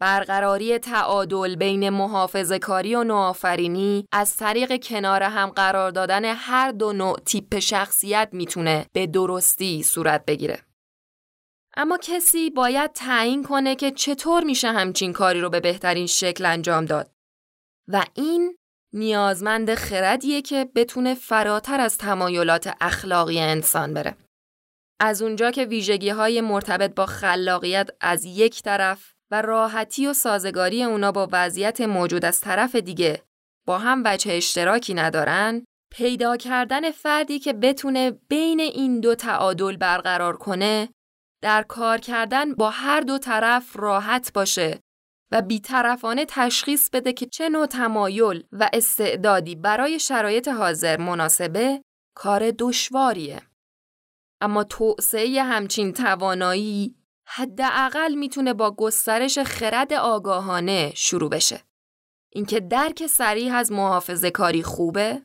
برقراری 0.00 0.78
تعادل 0.78 1.56
بین 1.56 1.90
محافظه 1.90 2.58
کاری 2.58 2.94
و 2.94 3.04
نوآفرینی 3.04 4.04
از 4.12 4.36
طریق 4.36 4.84
کنار 4.84 5.22
هم 5.22 5.50
قرار 5.50 5.90
دادن 5.90 6.24
هر 6.24 6.70
دو 6.70 6.92
نوع 6.92 7.18
تیپ 7.18 7.58
شخصیت 7.58 8.28
می‌تونه 8.32 8.86
به 8.92 9.06
درستی 9.06 9.82
صورت 9.82 10.24
بگیره. 10.24 10.67
اما 11.80 11.98
کسی 12.02 12.50
باید 12.50 12.92
تعیین 12.92 13.42
کنه 13.42 13.74
که 13.74 13.90
چطور 13.90 14.44
میشه 14.44 14.68
همچین 14.68 15.12
کاری 15.12 15.40
رو 15.40 15.50
به 15.50 15.60
بهترین 15.60 16.06
شکل 16.06 16.46
انجام 16.46 16.84
داد. 16.84 17.10
و 17.88 18.04
این 18.14 18.56
نیازمند 18.94 19.74
خردیه 19.74 20.42
که 20.42 20.68
بتونه 20.74 21.14
فراتر 21.14 21.80
از 21.80 21.98
تمایلات 21.98 22.74
اخلاقی 22.80 23.40
انسان 23.40 23.94
بره. 23.94 24.16
از 25.00 25.22
اونجا 25.22 25.50
که 25.50 25.64
ویژگی 25.64 26.08
های 26.08 26.40
مرتبط 26.40 26.94
با 26.94 27.06
خلاقیت 27.06 27.90
از 28.00 28.24
یک 28.24 28.62
طرف 28.62 29.12
و 29.30 29.42
راحتی 29.42 30.06
و 30.06 30.12
سازگاری 30.12 30.84
اونا 30.84 31.12
با 31.12 31.28
وضعیت 31.32 31.80
موجود 31.80 32.24
از 32.24 32.40
طرف 32.40 32.74
دیگه 32.74 33.22
با 33.66 33.78
هم 33.78 34.02
وجه 34.04 34.32
اشتراکی 34.32 34.94
ندارن، 34.94 35.64
پیدا 35.90 36.36
کردن 36.36 36.90
فردی 36.90 37.38
که 37.38 37.52
بتونه 37.52 38.10
بین 38.10 38.60
این 38.60 39.00
دو 39.00 39.14
تعادل 39.14 39.76
برقرار 39.76 40.36
کنه 40.36 40.88
در 41.40 41.62
کار 41.62 41.98
کردن 41.98 42.54
با 42.54 42.70
هر 42.70 43.00
دو 43.00 43.18
طرف 43.18 43.76
راحت 43.76 44.32
باشه 44.32 44.80
و 45.30 45.42
بیطرفانه 45.42 46.24
تشخیص 46.28 46.90
بده 46.90 47.12
که 47.12 47.26
چه 47.26 47.48
نوع 47.48 47.66
تمایل 47.66 48.44
و 48.52 48.70
استعدادی 48.72 49.56
برای 49.56 49.98
شرایط 49.98 50.48
حاضر 50.48 50.96
مناسبه 51.00 51.82
کار 52.14 52.50
دشواریه. 52.58 53.42
اما 54.40 54.64
توسعه 54.64 55.42
همچین 55.42 55.92
توانایی 55.92 56.94
حداقل 57.26 58.14
می‌تونه 58.14 58.54
با 58.54 58.70
گسترش 58.70 59.38
خرد 59.38 59.92
آگاهانه 59.92 60.92
شروع 60.94 61.30
بشه. 61.30 61.62
اینکه 62.32 62.60
درک 62.60 63.06
سریح 63.06 63.54
از 63.54 63.72
محافظه 63.72 64.30
کاری 64.30 64.62
خوبه 64.62 65.22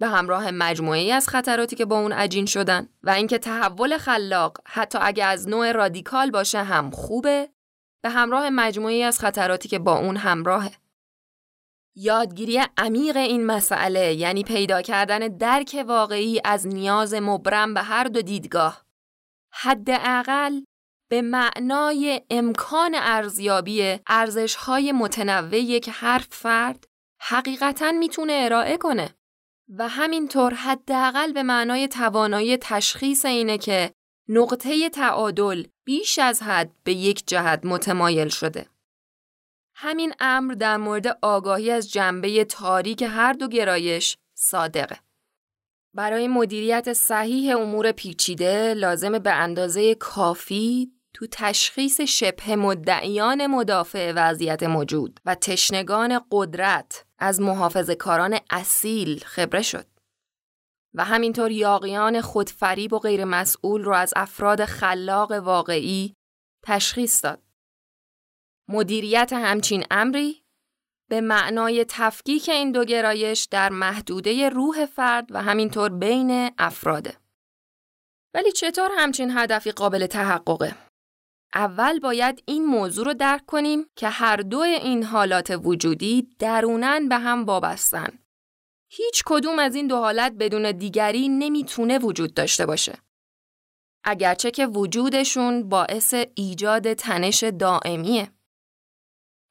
به 0.00 0.06
همراه 0.06 0.50
مجموعی 0.50 1.12
از 1.12 1.28
خطراتی 1.28 1.76
که 1.76 1.84
با 1.84 2.00
اون 2.00 2.12
عجین 2.12 2.46
شدن 2.46 2.88
و 3.02 3.10
اینکه 3.10 3.38
تحول 3.38 3.98
خلاق 3.98 4.58
حتی 4.66 4.98
اگه 5.02 5.24
از 5.24 5.48
نوع 5.48 5.72
رادیکال 5.72 6.30
باشه 6.30 6.62
هم 6.62 6.90
خوبه 6.90 7.48
به 8.04 8.10
همراه 8.10 8.50
مجموعی 8.50 9.02
از 9.02 9.18
خطراتی 9.18 9.68
که 9.68 9.78
با 9.78 9.98
اون 9.98 10.16
همراهه. 10.16 10.72
یادگیری 11.96 12.62
عمیق 12.78 13.16
این 13.16 13.46
مسئله 13.46 14.14
یعنی 14.14 14.44
پیدا 14.44 14.82
کردن 14.82 15.18
درک 15.18 15.84
واقعی 15.88 16.40
از 16.44 16.66
نیاز 16.66 17.14
مبرم 17.14 17.74
به 17.74 17.82
هر 17.82 18.04
دو 18.04 18.22
دیدگاه. 18.22 18.84
حداقل 19.52 20.60
به 21.10 21.22
معنای 21.22 22.22
امکان 22.30 22.94
ارزیابی 22.94 23.98
ارزش‌های 24.06 24.92
متنوعی 24.92 25.80
که 25.80 25.90
هر 25.90 26.24
فرد 26.30 26.86
حقیقتا 27.20 27.92
می‌تونه 27.92 28.32
ارائه 28.32 28.76
کنه. 28.76 29.14
و 29.68 29.88
همینطور 29.88 30.54
حداقل 30.54 31.32
به 31.32 31.42
معنای 31.42 31.88
توانایی 31.88 32.56
تشخیص 32.56 33.24
اینه 33.24 33.58
که 33.58 33.92
نقطه 34.28 34.88
تعادل 34.88 35.64
بیش 35.84 36.18
از 36.18 36.42
حد 36.42 36.70
به 36.84 36.92
یک 36.92 37.26
جهت 37.26 37.60
متمایل 37.64 38.28
شده. 38.28 38.66
همین 39.74 40.12
امر 40.20 40.54
در 40.54 40.76
مورد 40.76 41.18
آگاهی 41.22 41.70
از 41.70 41.90
جنبه 41.92 42.44
تاریک 42.44 43.02
هر 43.02 43.32
دو 43.32 43.48
گرایش 43.48 44.16
صادقه. 44.34 44.98
برای 45.94 46.28
مدیریت 46.28 46.92
صحیح 46.92 47.56
امور 47.56 47.92
پیچیده 47.92 48.74
لازم 48.74 49.18
به 49.18 49.32
اندازه 49.32 49.94
کافی 49.94 50.92
تو 51.14 51.26
تشخیص 51.30 52.00
شبه 52.00 52.56
مدعیان 52.56 53.46
مدافع 53.46 54.12
وضعیت 54.16 54.62
موجود 54.62 55.20
و 55.24 55.34
تشنگان 55.34 56.20
قدرت 56.30 57.04
از 57.18 57.40
محافظ 57.40 57.90
کاران 57.90 58.38
اصیل 58.50 59.24
خبره 59.24 59.62
شد. 59.62 59.86
و 60.94 61.04
همینطور 61.04 61.50
یاقیان 61.50 62.20
خودفریب 62.20 62.92
و 62.92 62.98
غیر 62.98 63.24
مسئول 63.24 63.84
رو 63.84 63.94
از 63.94 64.12
افراد 64.16 64.64
خلاق 64.64 65.32
واقعی 65.32 66.14
تشخیص 66.64 67.24
داد. 67.24 67.42
مدیریت 68.68 69.32
همچین 69.32 69.84
امری 69.90 70.44
به 71.08 71.20
معنای 71.20 71.84
تفکیک 71.88 72.48
این 72.48 72.72
دو 72.72 72.84
گرایش 72.84 73.48
در 73.50 73.68
محدوده 73.68 74.48
روح 74.48 74.86
فرد 74.86 75.26
و 75.30 75.42
همینطور 75.42 75.88
بین 75.88 76.50
افراده. 76.58 77.16
ولی 78.34 78.52
چطور 78.52 78.90
همچین 78.96 79.30
هدفی 79.36 79.72
قابل 79.72 80.06
تحققه؟ 80.06 80.83
اول 81.54 81.98
باید 81.98 82.42
این 82.46 82.64
موضوع 82.66 83.04
رو 83.04 83.14
درک 83.14 83.46
کنیم 83.46 83.86
که 83.96 84.08
هر 84.08 84.36
دو 84.36 84.58
این 84.58 85.02
حالات 85.02 85.60
وجودی 85.64 86.28
درونن 86.38 87.08
به 87.08 87.16
هم 87.16 87.44
وابستن 87.44 88.18
هیچ 88.90 89.22
کدوم 89.26 89.58
از 89.58 89.74
این 89.74 89.86
دو 89.86 89.96
حالت 89.96 90.32
بدون 90.32 90.72
دیگری 90.72 91.28
نمی‌تونه 91.28 91.98
وجود 91.98 92.34
داشته 92.34 92.66
باشه. 92.66 92.98
اگرچه 94.04 94.50
که 94.50 94.66
وجودشون 94.66 95.68
باعث 95.68 96.14
ایجاد 96.34 96.92
تنش 96.92 97.44
دائمیه. 97.44 98.33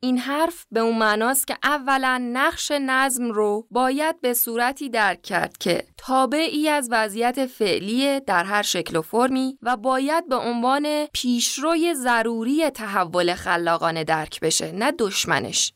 این 0.03 0.17
حرف 0.17 0.65
به 0.71 0.79
اون 0.79 0.97
معناست 0.97 1.47
که 1.47 1.57
اولا 1.63 2.29
نقش 2.33 2.71
نظم 2.71 3.31
رو 3.31 3.67
باید 3.71 4.21
به 4.21 4.33
صورتی 4.33 4.89
درک 4.89 5.21
کرد 5.21 5.57
که 5.57 5.83
تابعی 5.97 6.69
از 6.69 6.89
وضعیت 6.91 7.45
فعلی 7.45 8.19
در 8.19 8.43
هر 8.43 8.61
شکل 8.61 8.95
و 8.95 9.01
فرمی 9.01 9.57
و 9.61 9.77
باید 9.77 10.29
به 10.29 10.35
عنوان 10.35 11.05
پیشروی 11.05 11.93
ضروری 11.93 12.69
تحول 12.69 13.33
خلاقانه 13.33 14.03
درک 14.03 14.39
بشه 14.39 14.71
نه 14.71 14.91
دشمنش. 14.91 15.73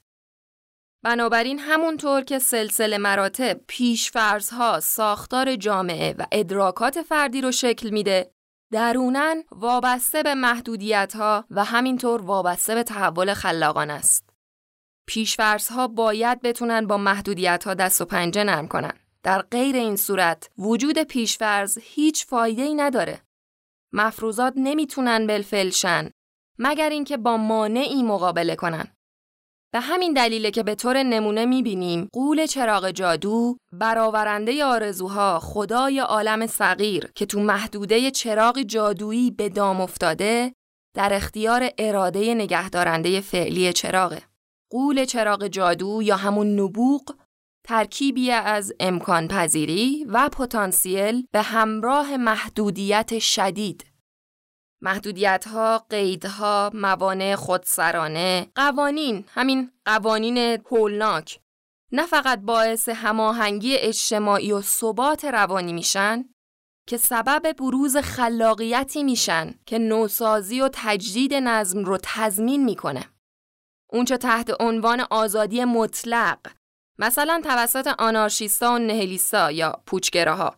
بنابراین 1.04 1.60
همونطور 1.60 2.22
که 2.22 2.40
سلسله 2.40 2.98
مراتب 2.98 3.60
پیشفرزها 3.68 4.80
ساختار 4.80 5.56
جامعه 5.56 6.16
و 6.18 6.26
ادراکات 6.32 7.02
فردی 7.02 7.42
رو 7.42 7.52
شکل 7.52 7.90
میده 7.90 8.32
درونن 8.72 9.44
وابسته 9.52 10.24
به 10.24 10.36
محدودیت 10.36 11.16
ها 11.16 11.46
و 11.52 11.64
همینطور 11.64 12.22
وابسته 12.22 12.76
به 12.76 12.84
تحول 12.84 13.34
خلاقان 13.34 13.90
است. 13.90 14.30
پیشفرزها 15.08 15.88
باید 15.88 16.42
بتونن 16.42 16.88
با 16.88 16.98
محدودیت 16.98 17.64
ها 17.64 17.74
دست 17.74 18.02
و 18.02 18.06
پنجه 18.06 18.44
نرم 18.44 18.68
کنن. 18.68 18.94
در 19.24 19.42
غیر 19.42 19.76
این 19.76 19.96
صورت 19.96 20.50
وجود 20.58 21.04
پیشفرز 21.04 21.78
هیچ 21.82 22.26
فایده 22.26 22.62
ای 22.62 22.76
نداره. 22.76 23.22
مفروضات 23.94 24.54
نمی‌تونن 24.56 25.28
بالفعل 25.28 25.72
مگر 26.60 26.90
اینکه 26.90 27.18
با 27.18 27.38
مانعی 27.38 28.04
مقابله 28.04 28.56
کنن. 28.56 28.97
به 29.74 29.80
همین 29.80 30.14
دلیله 30.14 30.52
که 30.52 30.64
به 30.64 30.76
طور 30.76 31.04
نمونه 31.04 31.46
می‌بینیم 31.46 32.10
قول 32.14 32.46
چراغ 32.46 32.92
جادو 32.92 33.58
برآورنده 33.72 34.66
آرزوها 34.66 35.40
خدای 35.40 36.00
عالم 36.00 36.48
صغیر 36.48 37.12
که 37.16 37.26
تو 37.26 37.40
محدوده 37.40 38.12
چراغ 38.12 38.62
جادویی 38.62 39.32
به 39.32 39.50
دام 39.50 39.82
افتاده 39.82 40.54
در 40.96 41.14
اختیار 41.14 41.70
اراده 41.78 42.34
نگهدارنده 42.34 43.22
فعلی 43.22 43.74
چراغه. 43.74 44.22
قول 44.72 45.06
چراغ 45.06 45.48
جادو 45.48 46.02
یا 46.04 46.16
همون 46.16 46.60
نبوغ 46.60 47.16
ترکیبی 47.68 48.32
از 48.32 48.74
امکان 48.80 49.28
پذیری 49.28 50.06
و 50.10 50.30
پتانسیل 50.30 51.28
به 51.32 51.42
همراه 51.42 52.18
محدودیت 52.18 53.20
شدید. 53.20 53.86
محدودیت 54.82 55.48
ها، 55.48 55.86
قیدها، 55.90 56.72
موانع 56.74 57.36
خودسرانه، 57.36 58.48
قوانین، 58.56 59.26
همین 59.30 59.72
قوانین 59.86 60.38
هولناک 60.38 61.40
نه 61.92 62.06
فقط 62.06 62.40
باعث 62.40 62.90
هماهنگی 62.90 63.78
اجتماعی 63.78 64.52
و 64.52 64.62
ثبات 64.62 65.26
روانی 65.26 65.74
میشن 65.74 66.26
که 66.88 66.98
سبب 66.98 67.54
بروز 67.54 67.98
خلاقیتی 67.98 69.04
میشن 69.04 69.54
که 69.66 69.78
نوسازی 69.78 70.62
و 70.62 70.70
تجدید 70.74 71.34
نظم 71.34 71.84
رو 71.84 71.98
تضمین 72.04 72.66
می‌کنه. 72.66 73.06
اونچه 73.90 74.18
تحت 74.18 74.62
عنوان 74.62 75.06
آزادی 75.10 75.66
مطلق 75.66 76.40
مثلا 77.00 77.42
توسط 77.44 77.88
آنارشیستا 78.00 78.74
و 78.74 78.78
نهلیستا 78.78 79.52
یا 79.52 79.82
پوچگراها 79.86 80.56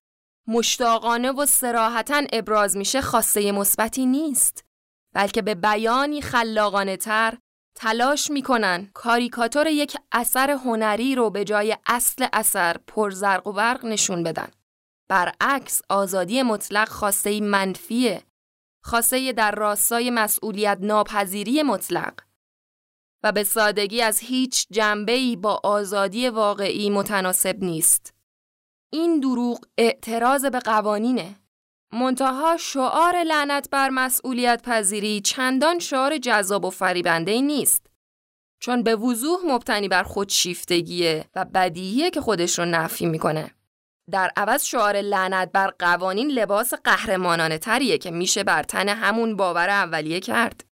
مشتاقانه 0.49 1.31
و 1.31 1.45
سراحتا 1.45 2.23
ابراز 2.33 2.77
میشه 2.77 3.01
خواسته 3.01 3.51
مثبتی 3.51 4.05
نیست 4.05 4.65
بلکه 5.15 5.41
به 5.41 5.55
بیانی 5.55 6.21
خلاقانه 6.21 6.97
تر 6.97 7.37
تلاش 7.75 8.31
می‌کنن 8.31 8.89
کاریکاتور 8.93 9.67
یک 9.67 9.97
اثر 10.11 10.51
هنری 10.51 11.15
رو 11.15 11.29
به 11.29 11.43
جای 11.43 11.77
اصل 11.85 12.27
اثر 12.33 12.77
پرزرق 12.87 13.47
و 13.47 13.53
برق 13.53 13.85
نشون 13.85 14.23
بدن 14.23 14.47
برعکس 15.09 15.81
آزادی 15.89 16.43
مطلق 16.43 16.89
خواسته 16.89 17.41
منفیه 17.41 18.23
خواسته 18.83 19.31
در 19.31 19.51
راستای 19.51 20.09
مسئولیت 20.09 20.77
ناپذیری 20.81 21.63
مطلق 21.63 22.13
و 23.23 23.31
به 23.31 23.43
سادگی 23.43 24.01
از 24.01 24.19
هیچ 24.19 24.67
جنبه‌ای 24.71 25.35
با 25.35 25.61
آزادی 25.63 26.29
واقعی 26.29 26.89
متناسب 26.89 27.63
نیست. 27.63 28.18
این 28.89 29.19
دروغ 29.19 29.65
اعتراض 29.77 30.45
به 30.45 30.59
قوانینه. 30.59 31.35
منتها 31.93 32.57
شعار 32.57 33.23
لعنت 33.23 33.69
بر 33.69 33.89
مسئولیت 33.89 34.61
پذیری 34.61 35.21
چندان 35.21 35.79
شعار 35.79 36.17
جذاب 36.17 36.65
و 36.65 36.69
فریبنده 36.69 37.41
نیست. 37.41 37.87
چون 38.59 38.83
به 38.83 38.95
وضوح 38.95 39.39
مبتنی 39.45 39.87
بر 39.87 40.03
خودشیفتگیه 40.03 41.25
و 41.35 41.45
بدیهیه 41.45 42.09
که 42.09 42.21
خودش 42.21 42.59
رو 42.59 42.65
نفی 42.65 43.05
می‌کنه. 43.05 43.51
در 44.11 44.31
عوض 44.37 44.63
شعار 44.63 45.01
لعنت 45.01 45.51
بر 45.51 45.73
قوانین 45.79 46.31
لباس 46.31 46.73
قهرمانانه 46.73 47.57
تریه 47.57 47.97
که 47.97 48.11
میشه 48.11 48.43
بر 48.43 48.63
تن 48.63 48.89
همون 48.89 49.35
باور 49.35 49.69
اولیه 49.69 50.19
کرد. 50.19 50.65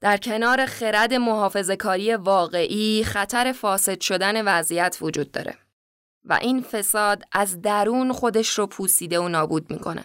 در 0.00 0.16
کنار 0.16 0.66
خرد 0.66 1.14
محافظه 1.14 1.76
کاری 1.76 2.14
واقعی 2.14 3.04
خطر 3.04 3.52
فاسد 3.52 4.00
شدن 4.00 4.44
وضعیت 4.44 4.98
وجود 5.00 5.32
داره 5.32 5.58
و 6.24 6.32
این 6.32 6.62
فساد 6.62 7.22
از 7.32 7.62
درون 7.62 8.12
خودش 8.12 8.58
رو 8.58 8.66
پوسیده 8.66 9.20
و 9.20 9.28
نابود 9.28 9.72
می‌کنه. 9.72 10.04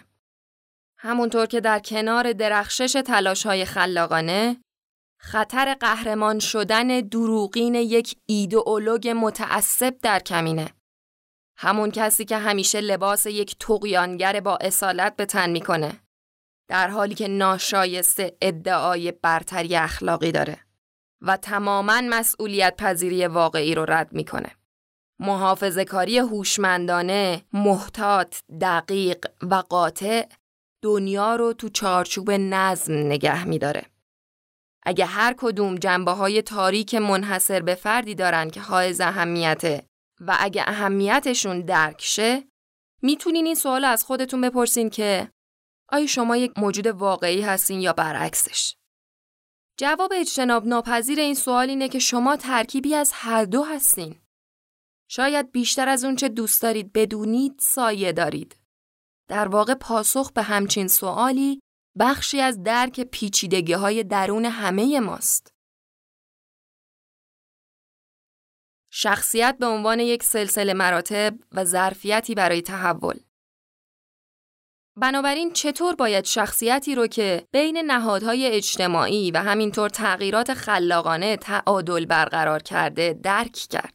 همونطور 0.98 1.46
که 1.46 1.60
در 1.60 1.78
کنار 1.78 2.32
درخشش 2.32 2.92
تلاش 3.06 3.46
های 3.46 3.64
خلاقانه 3.64 4.56
خطر 5.20 5.74
قهرمان 5.74 6.38
شدن 6.38 7.00
دروغین 7.00 7.74
یک 7.74 8.16
ایدئولوگ 8.26 9.08
متعصب 9.16 9.98
در 9.98 10.20
کمینه. 10.20 10.70
همون 11.58 11.90
کسی 11.90 12.24
که 12.24 12.36
همیشه 12.36 12.80
لباس 12.80 13.26
یک 13.26 13.58
تقیانگر 13.58 14.40
با 14.40 14.56
اصالت 14.60 15.16
به 15.16 15.26
تن 15.26 15.50
می‌کنه 15.50 16.00
در 16.68 16.88
حالی 16.88 17.14
که 17.14 17.28
ناشایسته 17.28 18.36
ادعای 18.40 19.12
برتری 19.12 19.76
اخلاقی 19.76 20.32
داره 20.32 20.58
و 21.20 21.36
تماما 21.36 22.00
مسئولیت 22.00 22.76
پذیری 22.76 23.26
واقعی 23.26 23.74
رو 23.74 23.84
رد 23.84 24.12
می‌کنه. 24.12 24.50
محافظه 25.18 25.84
کاری 25.84 26.18
هوشمندانه، 26.18 27.44
محتاط، 27.52 28.36
دقیق 28.60 29.26
و 29.42 29.54
قاطع 29.54 30.26
دنیا 30.82 31.36
رو 31.36 31.52
تو 31.52 31.68
چارچوب 31.68 32.30
نظم 32.30 32.92
نگه 32.92 33.44
میداره. 33.44 33.86
اگه 34.82 35.06
هر 35.06 35.34
کدوم 35.38 35.74
جنبه 35.74 36.10
های 36.10 36.42
تاریک 36.42 36.94
منحصر 36.94 37.60
به 37.60 37.74
فردی 37.74 38.14
دارن 38.14 38.50
که 38.50 38.60
حائز 38.60 39.00
اهمیته 39.00 39.86
و 40.20 40.36
اگه 40.40 40.64
اهمیتشون 40.66 41.60
درک 41.60 42.02
شه 42.02 42.44
می‌تونین 43.02 43.46
این 43.46 43.54
سوال 43.54 43.84
از 43.84 44.04
خودتون 44.04 44.40
بپرسین 44.40 44.90
که 44.90 45.30
آیا 45.88 46.06
شما 46.06 46.36
یک 46.36 46.52
موجود 46.58 46.86
واقعی 46.86 47.40
هستین 47.40 47.80
یا 47.80 47.92
برعکسش؟ 47.92 48.76
جواب 49.78 50.12
اجتناب 50.14 50.66
ناپذیر 50.66 51.20
این 51.20 51.34
سوال 51.34 51.68
اینه 51.68 51.88
که 51.88 51.98
شما 51.98 52.36
ترکیبی 52.36 52.94
از 52.94 53.12
هر 53.14 53.44
دو 53.44 53.62
هستین. 53.62 54.20
شاید 55.08 55.52
بیشتر 55.52 55.88
از 55.88 56.04
اونچه 56.04 56.28
دوست 56.28 56.62
دارید 56.62 56.92
بدونید 56.92 57.58
سایه 57.58 58.12
دارید. 58.12 58.56
در 59.28 59.48
واقع 59.48 59.74
پاسخ 59.74 60.32
به 60.32 60.42
همچین 60.42 60.88
سوالی 60.88 61.60
بخشی 61.98 62.40
از 62.40 62.62
درک 62.62 63.00
پیچیدگی 63.00 63.72
های 63.72 64.04
درون 64.04 64.44
همه 64.44 65.00
ماست. 65.00 65.56
شخصیت 68.90 69.56
به 69.60 69.66
عنوان 69.66 70.00
یک 70.00 70.22
سلسله 70.22 70.74
مراتب 70.74 71.34
و 71.52 71.64
ظرفیتی 71.64 72.34
برای 72.34 72.62
تحول 72.62 73.18
بنابراین 74.98 75.52
چطور 75.52 75.94
باید 75.94 76.24
شخصیتی 76.24 76.94
رو 76.94 77.06
که 77.06 77.46
بین 77.52 77.78
نهادهای 77.78 78.46
اجتماعی 78.46 79.30
و 79.30 79.38
همینطور 79.38 79.88
تغییرات 79.88 80.54
خلاقانه 80.54 81.36
تعادل 81.36 82.04
برقرار 82.04 82.62
کرده 82.62 83.20
درک 83.22 83.52
کرد؟ 83.52 83.94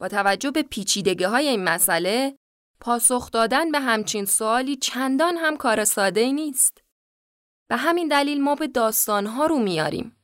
با 0.00 0.08
توجه 0.08 0.50
به 0.50 0.62
پیچیدگی 0.62 1.24
های 1.24 1.48
این 1.48 1.64
مسئله، 1.64 2.38
پاسخ 2.80 3.30
دادن 3.30 3.70
به 3.70 3.80
همچین 3.80 4.24
سوالی 4.24 4.76
چندان 4.76 5.36
هم 5.36 5.56
کار 5.56 5.84
ساده 5.84 6.20
ای 6.20 6.32
نیست. 6.32 6.82
به 7.68 7.76
همین 7.76 8.08
دلیل 8.08 8.42
ما 8.42 8.54
به 8.54 8.66
داستانها 8.66 9.46
رو 9.46 9.58
میاریم. 9.58 10.16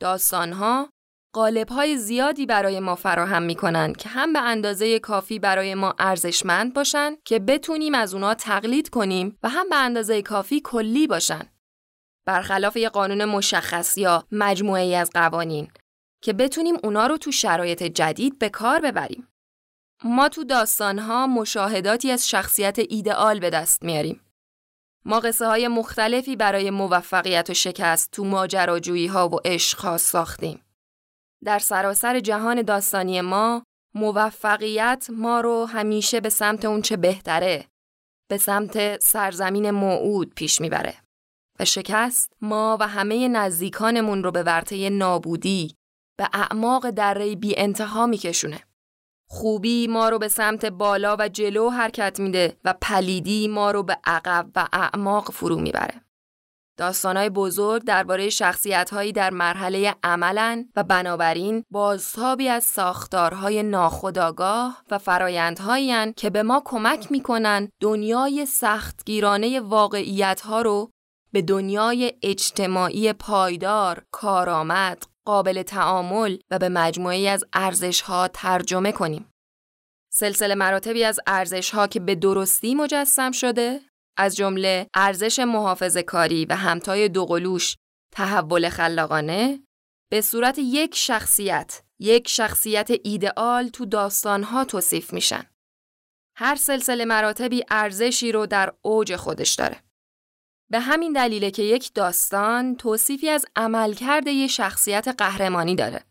داستانها 0.00 0.90
قالب 1.34 1.68
های 1.68 1.96
زیادی 1.96 2.46
برای 2.46 2.80
ما 2.80 2.94
فراهم 2.94 3.42
می 3.42 3.54
کنند 3.54 3.96
که 3.96 4.08
هم 4.08 4.32
به 4.32 4.40
اندازه 4.40 4.98
کافی 4.98 5.38
برای 5.38 5.74
ما 5.74 5.94
ارزشمند 5.98 6.74
باشن 6.74 7.16
که 7.24 7.38
بتونیم 7.38 7.94
از 7.94 8.14
اونا 8.14 8.34
تقلید 8.34 8.88
کنیم 8.88 9.38
و 9.42 9.48
هم 9.48 9.68
به 9.68 9.76
اندازه 9.76 10.22
کافی 10.22 10.60
کلی 10.60 11.06
باشن. 11.06 11.42
برخلاف 12.26 12.76
یه 12.76 12.88
قانون 12.88 13.24
مشخص 13.24 13.98
یا 13.98 14.24
مجموعه 14.32 14.82
ای 14.82 14.94
از 14.94 15.10
قوانین 15.14 15.70
که 16.22 16.32
بتونیم 16.32 16.76
اونا 16.84 17.06
رو 17.06 17.16
تو 17.16 17.32
شرایط 17.32 17.82
جدید 17.82 18.38
به 18.38 18.48
کار 18.48 18.80
ببریم. 18.80 19.28
ما 20.04 20.28
تو 20.28 20.44
داستانها 20.44 21.26
مشاهداتی 21.26 22.10
از 22.10 22.28
شخصیت 22.28 22.78
ایدئال 22.78 23.40
به 23.40 23.50
دست 23.50 23.82
میاریم. 23.82 24.20
ما 25.04 25.20
قصه 25.20 25.46
های 25.46 25.68
مختلفی 25.68 26.36
برای 26.36 26.70
موفقیت 26.70 27.50
و 27.50 27.54
شکست 27.54 28.10
تو 28.10 28.24
ماجراجویی 28.24 29.06
ها 29.06 29.28
و 29.28 29.40
عشق 29.44 29.96
ساختیم. 29.96 30.62
در 31.44 31.58
سراسر 31.58 32.20
جهان 32.20 32.62
داستانی 32.62 33.20
ما 33.20 33.62
موفقیت 33.94 35.06
ما 35.12 35.40
رو 35.40 35.64
همیشه 35.64 36.20
به 36.20 36.28
سمت 36.28 36.64
اون 36.64 36.82
چه 36.82 36.96
بهتره 36.96 37.66
به 38.30 38.38
سمت 38.38 39.00
سرزمین 39.00 39.70
موعود 39.70 40.34
پیش 40.34 40.60
می‌بره 40.60 40.94
و 41.60 41.64
شکست 41.64 42.32
ما 42.40 42.76
و 42.80 42.88
همه 42.88 43.28
نزدیکانمون 43.28 44.24
رو 44.24 44.30
به 44.30 44.42
ورطه 44.42 44.90
نابودی 44.90 45.74
به 46.22 46.28
اعماق 46.32 46.90
دره 46.90 47.36
بی 47.36 47.58
انتها 47.58 48.06
میکشونه. 48.06 48.60
خوبی 49.28 49.86
ما 49.86 50.08
رو 50.08 50.18
به 50.18 50.28
سمت 50.28 50.64
بالا 50.64 51.16
و 51.18 51.28
جلو 51.28 51.70
حرکت 51.70 52.20
میده 52.20 52.56
و 52.64 52.74
پلیدی 52.82 53.48
ما 53.48 53.70
رو 53.70 53.82
به 53.82 53.98
عقب 54.04 54.50
و 54.56 54.68
اعماق 54.72 55.30
فرو 55.30 55.56
می‌بره. 55.56 56.00
داستانهای 56.78 57.30
بزرگ 57.30 57.84
درباره 57.84 58.30
شخصیتهایی 58.30 59.12
در 59.12 59.30
مرحله 59.30 59.94
عملن 60.02 60.68
و 60.76 60.84
بنابراین 60.84 61.64
بازتابی 61.70 62.48
از 62.48 62.64
ساختارهای 62.64 63.62
ناخودآگاه 63.62 64.82
و 64.90 64.98
فرایندهایی 64.98 66.12
که 66.12 66.30
به 66.30 66.42
ما 66.42 66.62
کمک 66.64 67.12
می‌کنن 67.12 67.68
دنیای 67.80 68.46
سختگیرانه 68.46 69.60
واقعیتها 69.60 70.62
رو 70.62 70.90
به 71.32 71.42
دنیای 71.42 72.12
اجتماعی 72.22 73.12
پایدار، 73.12 74.04
کارآمد، 74.10 75.02
قابل 75.26 75.62
تعامل 75.62 76.38
و 76.50 76.58
به 76.58 76.68
مجموعی 76.68 77.28
از 77.28 77.44
ارزشها 77.52 78.28
ترجمه 78.28 78.92
کنیم. 78.92 79.30
سلسله 80.12 80.54
مراتبی 80.54 81.04
از 81.04 81.20
ارزشها 81.26 81.86
که 81.86 82.00
به 82.00 82.14
درستی 82.14 82.74
مجسم 82.74 83.32
شده 83.32 83.80
از 84.16 84.36
جمله 84.36 84.86
ارزش 84.94 85.38
محافظه 85.38 86.02
کاری 86.02 86.44
و 86.44 86.56
همتای 86.56 87.08
دوقلوش 87.08 87.76
تحول 88.14 88.68
خلاقانه 88.68 89.62
به 90.10 90.20
صورت 90.20 90.58
یک 90.58 90.94
شخصیت، 90.94 91.82
یک 92.00 92.28
شخصیت 92.28 92.90
ایدئال 93.04 93.68
تو 93.68 93.86
داستانها 93.86 94.64
توصیف 94.64 95.12
میشن. 95.12 95.50
هر 96.36 96.54
سلسله 96.54 97.04
مراتبی 97.04 97.64
ارزشی 97.70 98.32
رو 98.32 98.46
در 98.46 98.72
اوج 98.82 99.16
خودش 99.16 99.54
داره. 99.54 99.82
به 100.72 100.80
همین 100.80 101.12
دلیله 101.12 101.50
که 101.50 101.62
یک 101.62 101.94
داستان 101.94 102.76
توصیفی 102.76 103.28
از 103.28 103.46
عملکرد 103.56 104.26
یک 104.26 104.50
شخصیت 104.50 105.08
قهرمانی 105.08 105.76
داره. 105.76 106.04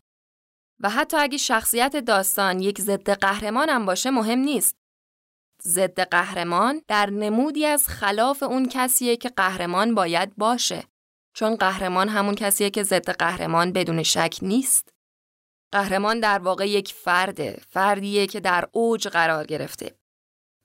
و 0.80 0.90
حتی 0.90 1.16
اگه 1.16 1.38
شخصیت 1.38 1.96
داستان 1.96 2.60
یک 2.60 2.80
ضد 2.80 3.10
قهرمان 3.10 3.68
هم 3.68 3.86
باشه 3.86 4.10
مهم 4.10 4.38
نیست. 4.38 4.76
ضد 5.62 6.00
قهرمان 6.00 6.82
در 6.88 7.10
نمودی 7.10 7.66
از 7.66 7.88
خلاف 7.88 8.42
اون 8.42 8.68
کسیه 8.68 9.16
که 9.16 9.28
قهرمان 9.28 9.94
باید 9.94 10.36
باشه. 10.36 10.84
چون 11.34 11.56
قهرمان 11.56 12.08
همون 12.08 12.34
کسیه 12.34 12.70
که 12.70 12.82
ضد 12.82 13.10
قهرمان 13.10 13.72
بدون 13.72 14.02
شک 14.02 14.38
نیست. 14.42 14.88
قهرمان 15.72 16.20
در 16.20 16.38
واقع 16.38 16.68
یک 16.68 16.92
فرده، 16.92 17.60
فردیه 17.68 18.26
که 18.26 18.40
در 18.40 18.68
اوج 18.72 19.08
قرار 19.08 19.46
گرفته. 19.46 19.96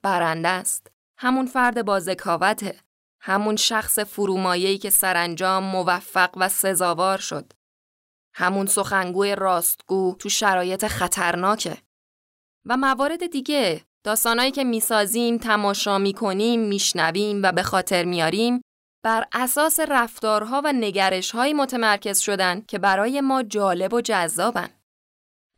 برنده 0.04 0.48
است. 0.48 0.92
همون 1.18 1.46
فرد 1.46 1.86
با 1.86 2.00
ذکاوته. 2.00 2.87
همون 3.28 3.56
شخص 3.56 4.00
فرومایه‌ای 4.00 4.78
که 4.78 4.90
سرانجام 4.90 5.64
موفق 5.64 6.30
و 6.38 6.50
سزاوار 6.50 7.18
شد. 7.18 7.54
همون 8.34 8.66
سخنگوی 8.66 9.36
راستگو 9.36 10.16
تو 10.20 10.30
شرایط 10.30 10.88
خطرناکه. 10.88 11.78
و 12.66 12.78
موارد 12.78 13.28
دیگه 13.28 13.82
داستانایی 14.04 14.52
که 14.52 14.64
می‌سازیم، 14.64 15.38
تماشا 15.38 15.98
می‌کنیم، 15.98 16.60
میشنویم 16.60 17.44
و 17.44 17.52
به 17.52 17.64
خاطر 17.64 18.06
میاریم 18.06 18.62
بر 19.04 19.26
اساس 19.34 19.80
رفتارها 19.80 20.62
و 20.66 20.74
نگرشهایی 20.74 21.54
متمرکز 21.54 22.20
شدن 22.20 22.62
که 22.62 22.80
برای 22.80 23.22
ما 23.22 23.44
جالب 23.44 23.94
و 23.94 24.02
جذابن. 24.02 24.70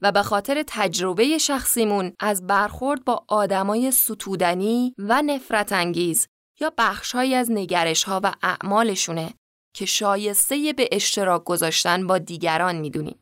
و 0.02 0.12
به 0.12 0.24
خاطر 0.24 0.64
تجربه 0.68 1.38
شخصیمون 1.38 2.14
از 2.20 2.48
برخورد 2.48 3.06
با 3.06 3.26
آدمای 3.28 3.92
ستودنی 3.92 4.96
و 4.98 5.22
نفرت 5.22 5.74
انگیز 5.74 6.28
یا 6.62 6.74
بخشهایی 6.78 7.36
از 7.36 7.52
نگرشها 7.52 8.22
و 8.24 8.34
اعمالشونه 8.44 9.34
که 9.76 9.86
شایسته 9.86 10.74
به 10.78 10.90
اشتراک 10.92 11.44
گذاشتن 11.44 12.08
با 12.08 12.18
دیگران 12.18 12.76
می‌دونیم. 12.76 13.20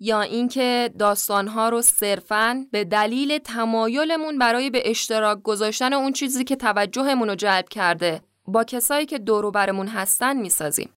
یا 0.00 0.20
اینکه 0.20 0.94
داستانها 0.98 1.68
رو 1.68 1.82
صرفاً 1.82 2.66
به 2.72 2.84
دلیل 2.84 3.38
تمایلمون 3.38 4.38
برای 4.38 4.70
به 4.70 4.90
اشتراک 4.90 5.42
گذاشتن 5.42 5.92
اون 5.92 6.12
چیزی 6.12 6.44
که 6.44 6.56
توجهمون 6.56 7.28
رو 7.28 7.34
جلب 7.34 7.68
کرده 7.68 8.22
با 8.46 8.64
کسایی 8.64 9.06
که 9.06 9.18
دور 9.18 9.50
برمون 9.50 9.88
هستن 9.88 10.36
می‌سازیم. 10.36 10.92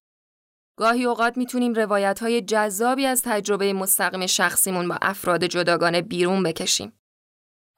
گاهی 0.78 1.04
اوقات 1.04 1.36
می‌تونیم 1.36 1.74
روایت 1.74 2.20
های 2.20 2.42
جذابی 2.42 3.06
از 3.06 3.22
تجربه 3.22 3.72
مستقیم 3.72 4.26
شخصیمون 4.26 4.88
با 4.88 4.98
افراد 5.02 5.44
جداگانه 5.44 6.02
بیرون 6.02 6.42
بکشیم. 6.42 6.99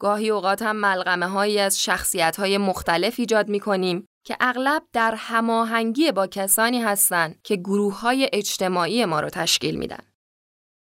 گاهی 0.03 0.31
اوقات 0.31 0.63
هم 0.63 0.77
ملغمه 0.77 1.27
هایی 1.27 1.59
از 1.59 1.83
شخصیت 1.83 2.37
های 2.37 2.59
مختلف 2.59 3.15
ایجاد 3.19 3.49
می‌کنیم 3.49 4.07
که 4.27 4.37
اغلب 4.41 4.83
در 4.93 5.15
هماهنگی 5.15 6.13
با 6.13 6.27
کسانی 6.27 6.83
هستند 6.83 7.43
که 7.43 7.57
گروه 7.57 8.01
های 8.01 8.31
اجتماعی 8.33 9.05
ما 9.05 9.21
رو 9.21 9.29
تشکیل 9.31 9.79
میدن. 9.79 10.03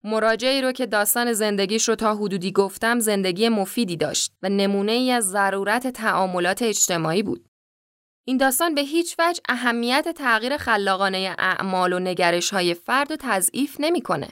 مراجعی 0.03 0.61
رو 0.61 0.71
که 0.71 0.85
داستان 0.85 1.33
زندگیش 1.33 1.89
رو 1.89 1.95
تا 1.95 2.15
حدودی 2.15 2.51
گفتم 2.51 2.99
زندگی 2.99 3.49
مفیدی 3.49 3.97
داشت 3.97 4.33
و 4.41 4.49
نمونه 4.49 4.91
ای 4.91 5.11
از 5.11 5.29
ضرورت 5.29 5.87
تعاملات 5.87 6.61
اجتماعی 6.61 7.23
بود. 7.23 7.45
این 8.27 8.37
داستان 8.37 8.75
به 8.75 8.81
هیچ 8.81 9.15
وجه 9.19 9.41
اهمیت 9.49 10.07
تغییر 10.17 10.57
خلاقانه 10.57 11.35
اعمال 11.37 11.93
و 11.93 11.99
نگرش 11.99 12.49
های 12.49 12.73
فرد 12.73 13.11
و 13.11 13.15
تضعیف 13.19 13.77
نمی‌کنه. 13.79 14.27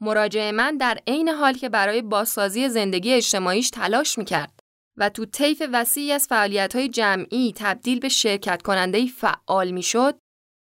مراجع 0.00 0.50
من 0.50 0.76
در 0.76 0.98
عین 1.06 1.28
حال 1.28 1.52
که 1.52 1.68
برای 1.68 2.02
بازسازی 2.02 2.68
زندگی 2.68 3.14
اجتماعیش 3.14 3.70
تلاش 3.70 4.18
می‌کرد 4.18 4.60
و 4.96 5.08
تو 5.08 5.24
طیف 5.24 5.62
وسیعی 5.72 6.12
از 6.12 6.26
فعالیت 6.26 6.76
های 6.76 6.88
جمعی 6.88 7.52
تبدیل 7.56 8.00
به 8.00 8.08
شرکت 8.08 8.62
کننده 8.62 9.06
فعال 9.06 9.70
می‌شد، 9.70 10.18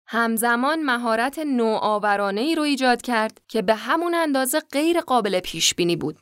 همزمان 0.09 0.83
مهارت 0.83 1.39
نوآورانه 1.39 2.41
ای 2.41 2.55
رو 2.55 2.63
ایجاد 2.63 3.03
کرد 3.03 3.41
که 3.49 3.63
به 3.63 3.75
همون 3.75 4.15
اندازه 4.15 4.61
غیر 4.61 5.01
قابل 5.01 5.41
پیش 5.41 5.75
بینی 5.75 5.97
بود. 5.97 6.19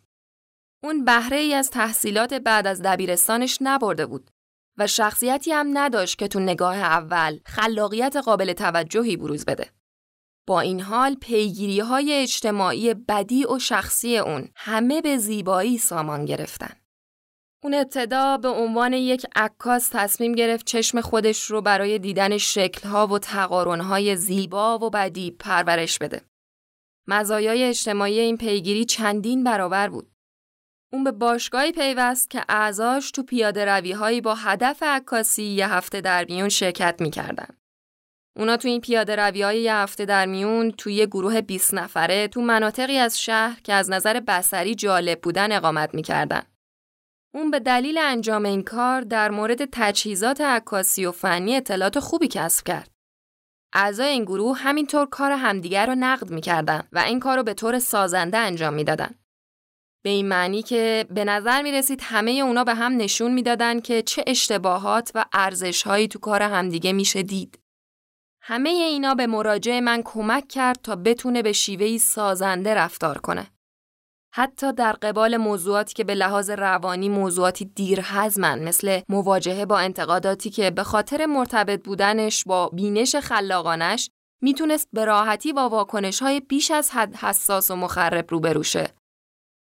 اون 0.85 1.05
بهره 1.05 1.37
ای 1.37 1.55
از 1.55 1.71
تحصیلات 1.71 2.35
بعد 2.35 2.67
از 2.67 2.83
دبیرستانش 2.83 3.59
نبرده 3.61 4.07
بود 4.07 4.31
و 4.79 4.87
شخصیتی 4.87 5.53
هم 5.53 5.79
نداشت 5.79 6.19
که 6.19 6.29
تو 6.29 6.41
نگاه 6.41 6.77
اول 6.77 7.39
خلاقیت 7.47 8.17
قابل 8.17 8.53
توجهی 8.53 9.17
بروز 9.17 9.45
بده. 9.45 9.78
با 10.49 10.61
این 10.61 10.81
حال 10.81 11.15
پیگیری 11.15 11.81
های 11.81 12.13
اجتماعی 12.13 12.95
بدی 12.95 13.45
و 13.45 13.59
شخصی 13.59 14.19
اون 14.19 14.49
همه 14.55 15.01
به 15.01 15.17
زیبایی 15.17 15.79
سامان 15.79 16.25
گرفتن. 16.25 16.73
اون 17.63 17.75
ابتدا 17.75 18.37
به 18.37 18.49
عنوان 18.49 18.93
یک 18.93 19.27
عکاس 19.37 19.89
تصمیم 19.93 20.33
گرفت 20.33 20.67
چشم 20.67 21.01
خودش 21.01 21.45
رو 21.45 21.61
برای 21.61 21.99
دیدن 21.99 22.39
شکلها 22.39 23.07
و 23.07 23.19
تقارنهای 23.19 24.17
زیبا 24.17 24.79
و 24.79 24.91
بدی 24.91 25.31
پرورش 25.31 25.99
بده. 25.99 26.23
مزایای 27.09 27.65
اجتماعی 27.65 28.21
این 28.21 28.37
پیگیری 28.37 28.85
چندین 28.85 29.45
برابر 29.45 29.89
بود. 29.89 30.11
اون 30.93 31.05
به 31.05 31.13
باشگاهی 31.13 31.73
پیوست 31.73 32.31
که 32.31 32.45
اعضاش 32.49 33.11
تو 33.11 33.23
پیاده 33.23 34.21
با 34.21 34.35
هدف 34.35 34.83
عکاسی 34.83 35.45
یه 35.45 35.73
هفته 35.73 36.01
در 36.01 36.25
میون 36.25 36.49
شرکت 36.49 37.01
می‌کردن. 37.01 37.59
اونا 38.39 38.57
تو 38.57 38.69
این 38.69 38.81
پیاده 38.81 39.17
روی 39.17 39.43
های 39.43 39.61
یه 39.61 39.75
هفته 39.75 40.05
در 40.05 40.27
میون 40.27 40.71
توی 40.71 40.95
یه 40.95 41.07
گروه 41.07 41.41
20 41.41 41.75
نفره 41.75 42.29
تو 42.29 42.41
مناطقی 42.41 42.99
از 42.99 43.21
شهر 43.21 43.61
که 43.61 43.73
از 43.73 43.91
نظر 43.91 44.21
بسری 44.21 44.75
جالب 44.75 45.21
بودن 45.21 45.53
اقامت 45.53 45.95
می‌کردن. 45.95 46.43
اون 47.35 47.51
به 47.51 47.61
دلیل 47.61 47.99
انجام 47.99 48.45
این 48.45 48.63
کار 48.63 49.01
در 49.01 49.31
مورد 49.31 49.69
تجهیزات 49.73 50.41
عکاسی 50.41 51.07
و 51.07 51.13
فنی 51.13 51.57
اطلاعات 51.57 51.99
خوبی 51.99 52.29
کسب 52.29 52.67
کرد. 52.67 52.91
اعضای 53.75 54.09
این 54.09 54.25
گروه 54.25 54.59
همینطور 54.59 55.07
کار 55.07 55.33
همدیگر 55.33 55.87
رو 55.87 55.95
نقد 55.95 56.31
می‌کردن 56.31 56.89
و 56.93 56.99
این 56.99 57.21
کار 57.21 57.37
رو 57.37 57.43
به 57.43 57.55
طور 57.55 57.79
سازنده 57.79 58.39
انجام 58.39 58.75
می‌دادن. 58.75 59.15
به 60.05 60.11
این 60.11 60.29
معنی 60.29 60.63
که 60.63 61.07
به 61.11 61.25
نظر 61.25 61.63
می 61.63 61.73
رسید 61.73 62.01
همه 62.03 62.31
اونا 62.31 62.65
به 62.65 62.75
هم 62.75 62.97
نشون 62.97 63.35
می‌دادن 63.35 63.81
که 63.81 64.03
چه 64.03 64.25
اشتباهات 64.27 65.13
و 65.15 65.25
ارزشهایی 65.33 66.09
تو 66.09 66.19
کار 66.19 66.43
همدیگه 66.43 66.93
میشه 66.93 67.23
دید. 67.23 67.59
همه 68.51 68.69
اینا 68.69 69.15
به 69.15 69.27
مراجع 69.27 69.81
من 69.81 70.03
کمک 70.05 70.49
کرد 70.49 70.79
تا 70.83 70.97
بتونه 70.97 71.43
به 71.43 71.53
شیوهی 71.53 71.99
سازنده 71.99 72.75
رفتار 72.75 73.19
کنه. 73.19 73.51
حتی 74.35 74.73
در 74.73 74.93
قبال 74.93 75.37
موضوعاتی 75.37 75.95
که 75.95 76.05
به 76.05 76.15
لحاظ 76.15 76.51
روانی 76.51 77.09
موضوعاتی 77.09 77.65
دیر 77.65 78.01
هزمن 78.03 78.65
مثل 78.65 79.01
مواجهه 79.09 79.67
با 79.67 79.79
انتقاداتی 79.79 80.51
که 80.51 80.71
به 80.71 80.83
خاطر 80.83 81.27
مرتبط 81.27 81.85
بودنش 81.85 82.45
با 82.45 82.69
بینش 82.69 83.17
خلاقانش 83.17 84.11
می‌تونست 84.43 84.89
به 84.93 85.05
راحتی 85.05 85.53
با 85.53 85.69
واکنش 85.69 86.23
های 86.23 86.41
بیش 86.41 86.71
از 86.71 86.91
حد 86.91 87.17
حساس 87.17 87.71
و 87.71 87.77
مخرب 87.77 88.31
روبروشه 88.31 88.95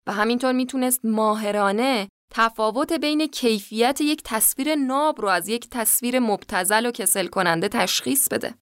و 0.08 0.14
همینطور 0.14 0.52
می‌تونست 0.52 1.00
ماهرانه 1.04 2.08
تفاوت 2.34 2.94
بین 2.94 3.28
کیفیت 3.28 4.02
یک 4.02 4.22
تصویر 4.26 4.76
ناب 4.76 5.22
رو 5.22 5.28
از 5.28 5.48
یک 5.48 5.68
تصویر 5.72 6.20
مبتزل 6.20 6.86
و 6.86 6.92
کسل 6.92 7.28
کننده 7.28 7.68
تشخیص 7.68 8.30
بده. 8.30 8.54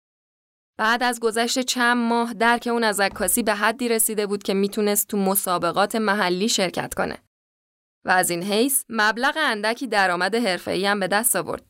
بعد 0.78 1.04
از 1.04 1.20
گذشت 1.20 1.60
چند 1.60 1.98
ماه 1.98 2.34
درک 2.34 2.68
اون 2.72 2.84
از 2.84 3.00
عکاسی 3.00 3.44
به 3.44 3.54
حدی 3.54 3.90
رسیده 3.90 4.28
بود 4.28 4.44
که 4.44 4.54
می‌تونست 4.54 5.08
تو 5.08 5.18
مسابقات 5.18 5.96
محلی 5.96 6.50
شرکت 6.50 6.94
کنه. 6.94 7.18
و 8.06 8.10
از 8.10 8.30
این 8.30 8.44
حیث 8.44 8.86
مبلغ 8.90 9.38
اندکی 9.38 9.88
درآمد 9.88 10.36
حرفه‌ای 10.36 10.86
هم 10.86 11.00
به 11.00 11.08
دست 11.08 11.36
آورد. 11.36 11.66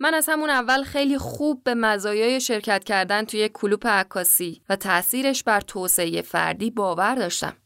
من 0.00 0.14
از 0.14 0.28
همون 0.28 0.50
اول 0.50 0.82
خیلی 0.82 1.18
خوب 1.18 1.64
به 1.64 1.74
مزایای 1.74 2.40
شرکت 2.40 2.84
کردن 2.84 3.24
توی 3.24 3.48
کلوپ 3.48 3.86
عکاسی 3.86 4.62
و 4.68 4.76
تأثیرش 4.76 5.42
بر 5.42 5.60
توسعه 5.60 6.22
فردی 6.22 6.70
باور 6.70 7.14
داشتم. 7.14 7.56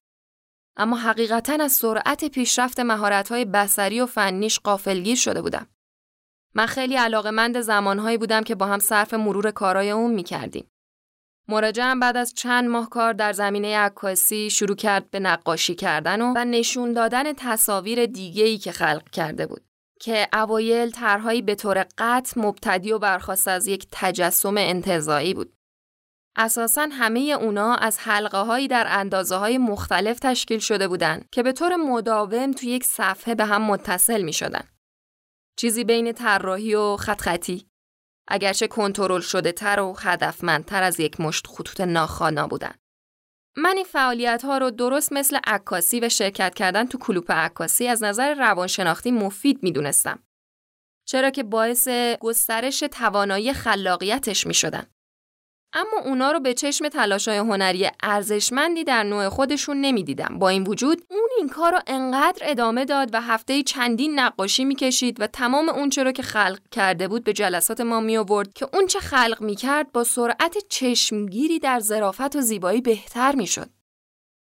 اما 0.77 0.97
حقیقتا 0.97 1.53
از 1.61 1.73
سرعت 1.73 2.25
پیشرفت 2.25 2.81
مهارت‌های 2.81 3.45
بصری 3.45 4.01
و 4.01 4.07
فنیش 4.07 4.59
قافلگیر 4.59 5.17
شده 5.17 5.43
بودم. 5.43 5.67
من 6.55 6.67
خیلی 6.67 6.97
علاقمند 6.97 7.61
زمانهایی 7.61 8.19
بودم 8.19 8.43
که 8.43 8.55
با 8.55 8.67
هم 8.67 8.79
صرف 8.79 9.15
مرور 9.15 9.51
کارای 9.51 9.91
اون 9.91 10.15
می‌کردیم. 10.15 10.71
مراجعم 11.49 12.01
بعد 12.01 12.17
از 12.17 12.35
چند 12.35 12.69
ماه 12.69 12.91
کار 12.91 13.13
در 13.13 13.33
زمینه 13.33 13.79
عکاسی 13.79 14.51
شروع 14.51 14.77
کرد 14.77 15.11
به 15.11 15.21
نقاشی 15.21 15.75
کردن 15.75 16.21
و, 16.23 16.45
نشون 16.45 16.93
دادن 16.93 17.33
تصاویر 17.33 18.07
دیگه‌ای 18.07 18.59
که 18.59 18.73
خلق 18.73 19.11
کرده 19.11 19.47
بود 19.47 19.63
که 20.01 20.29
اوایل 20.33 20.91
طرحهایی 20.91 21.43
به 21.43 21.55
طور 21.55 21.87
قطع 21.99 22.41
مبتدی 22.41 22.93
و 22.93 22.99
برخواست 22.99 23.49
از 23.49 23.67
یک 23.67 23.87
تجسم 23.93 24.55
انتظایی 24.57 25.35
بود. 25.35 25.53
اساسا 26.37 26.89
همه 26.93 27.21
اونا 27.21 27.75
از 27.75 27.99
حلقه 27.99 28.39
هایی 28.39 28.69
در 28.69 28.87
اندازه 28.89 29.37
های 29.37 29.59
مختلف 29.59 30.19
تشکیل 30.19 30.59
شده 30.59 30.89
بودند 30.89 31.29
که 31.33 31.43
به 31.43 31.53
طور 31.53 31.77
مداوم 31.77 32.53
تو 32.53 32.67
یک 32.67 32.85
صفحه 32.85 33.35
به 33.35 33.45
هم 33.45 33.63
متصل 33.63 34.23
می 34.23 34.33
شدن. 34.33 34.65
چیزی 35.61 35.85
بین 35.85 36.13
طراحی 36.13 36.75
و 36.75 36.97
خط 36.97 37.21
خطی. 37.21 37.67
اگرچه 38.29 38.69
کنترل 38.69 39.21
شده 39.21 39.53
تر 39.53 39.81
و 39.81 39.97
هدفمندتر 39.99 40.83
از 40.83 41.01
یک 41.01 41.21
مشت 41.21 41.47
خطوط 41.47 41.81
ناخوانا 41.81 42.47
بودن. 42.47 42.75
من 43.57 43.77
این 43.77 43.85
فعالیت 43.85 44.45
ها 44.45 44.59
رو 44.59 44.71
درست 44.71 45.13
مثل 45.13 45.39
عکاسی 45.45 46.01
و 46.01 46.09
شرکت 46.09 46.55
کردن 46.55 46.87
تو 46.87 46.99
کلوپ 46.99 47.31
عکاسی 47.31 47.89
از 47.89 48.03
نظر 48.03 48.35
روانشناختی 48.35 49.11
مفید 49.11 49.63
می‌دونستم. 49.63 50.23
چرا 51.09 51.31
که 51.31 51.43
باعث 51.43 51.89
گسترش 52.21 52.81
توانایی 52.81 53.53
خلاقیتش 53.53 54.47
می 54.47 54.55
شدن. 54.55 54.87
اما 55.73 56.01
اونا 56.05 56.33
رو 56.33 56.41
به 56.41 56.55
چشم 56.55 56.89
تلاشای 56.89 57.37
هنری 57.37 57.91
ارزشمندی 58.03 58.85
در 58.85 59.03
نوع 59.03 59.29
خودشون 59.29 59.81
نمی‌دیدم. 59.81 60.39
با 60.39 60.49
این 60.49 60.63
وجود 60.63 61.05
اون 61.11 61.29
این 61.39 61.49
کار 61.49 61.73
رو 61.73 61.79
انقدر 61.87 62.43
ادامه 62.43 62.85
داد 62.85 63.11
و 63.13 63.21
هفته 63.21 63.63
چندین 63.63 64.21
نقاشی 64.21 64.65
می‌کشید 64.65 65.21
و 65.21 65.27
تمام 65.27 65.69
اون 65.69 65.91
چرا 65.91 66.13
که 66.13 66.23
خلق 66.23 66.59
کرده 66.71 67.09
بود 67.09 67.25
به 67.25 67.33
جلسات 67.33 67.81
ما 67.81 68.01
می 68.01 68.17
آورد 68.17 68.53
که 68.53 68.69
اون 68.73 68.87
چه 68.87 68.99
خلق 68.99 69.41
می‌کرد 69.41 69.93
با 69.93 70.05
سرعت 70.05 70.57
چشمگیری 70.69 71.59
در 71.59 71.81
ظرافت 71.81 72.37
و 72.37 72.41
زیبایی 72.41 72.81
بهتر 72.81 73.35
می‌شد. 73.35 73.71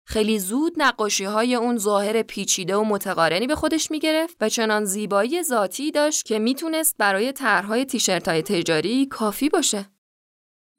خیلی 0.05 0.39
زود 0.39 0.73
نقاشی 0.77 1.23
های 1.25 1.55
اون 1.55 1.77
ظاهر 1.77 2.21
پیچیده 2.21 2.75
و 2.75 2.83
متقارنی 2.83 3.47
به 3.47 3.55
خودش 3.55 3.91
می 3.91 3.99
گرفت 3.99 4.37
و 4.41 4.49
چنان 4.49 4.85
زیبایی 4.85 5.43
ذاتی 5.43 5.91
داشت 5.91 6.25
که 6.25 6.39
می‌تونست 6.39 6.95
برای 6.97 7.31
طرحهای 7.31 7.85
تیشرت 7.85 8.27
های 8.27 8.41
تجاری 8.41 9.05
کافی 9.05 9.49
باشه. 9.49 9.85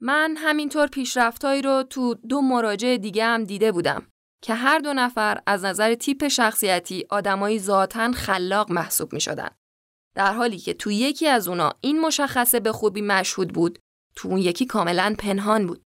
من 0.03 0.35
همینطور 0.37 0.87
پیشرفتهایی 0.87 1.61
رو 1.61 1.83
تو 1.83 2.13
دو 2.13 2.41
مراجع 2.41 2.97
دیگه 2.97 3.25
هم 3.25 3.43
دیده 3.43 3.71
بودم 3.71 4.07
که 4.43 4.53
هر 4.53 4.79
دو 4.79 4.93
نفر 4.93 5.41
از 5.45 5.65
نظر 5.65 5.95
تیپ 5.95 6.27
شخصیتی 6.27 7.05
آدمایی 7.09 7.59
ذاتن 7.59 8.11
خلاق 8.11 8.71
محسوب 8.71 9.13
می 9.13 9.21
شدن. 9.21 9.49
در 10.15 10.33
حالی 10.33 10.57
که 10.57 10.73
تو 10.73 10.91
یکی 10.91 11.27
از 11.27 11.47
اونا 11.47 11.73
این 11.81 12.01
مشخصه 12.01 12.59
به 12.59 12.71
خوبی 12.71 13.01
مشهود 13.01 13.53
بود 13.53 13.79
تو 14.15 14.27
اون 14.27 14.37
یکی 14.37 14.65
کاملا 14.65 15.15
پنهان 15.19 15.67
بود. 15.67 15.83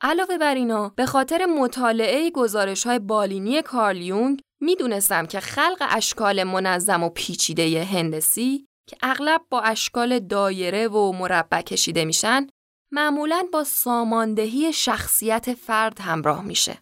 علاوه 0.00 0.38
بر 0.38 0.54
اینا 0.54 0.88
به 0.88 1.06
خاطر 1.06 1.46
مطالعه 1.46 2.30
گزارش 2.30 2.86
های 2.86 2.98
بالینی 2.98 3.62
کارل 3.62 4.00
یونگ 4.00 4.40
می‌دونستم 4.60 5.26
که 5.26 5.40
خلق 5.40 5.86
اشکال 5.90 6.44
منظم 6.44 7.02
و 7.02 7.08
پیچیده 7.08 7.84
هندسی 7.84 8.66
که 8.88 8.96
اغلب 9.02 9.40
با 9.50 9.60
اشکال 9.60 10.18
دایره 10.18 10.88
و 10.88 11.12
مربع 11.12 11.62
کشیده 11.62 12.04
میشن 12.04 12.46
معمولا 12.92 13.44
با 13.52 13.64
ساماندهی 13.64 14.72
شخصیت 14.72 15.54
فرد 15.54 16.00
همراه 16.00 16.44
میشه. 16.44 16.78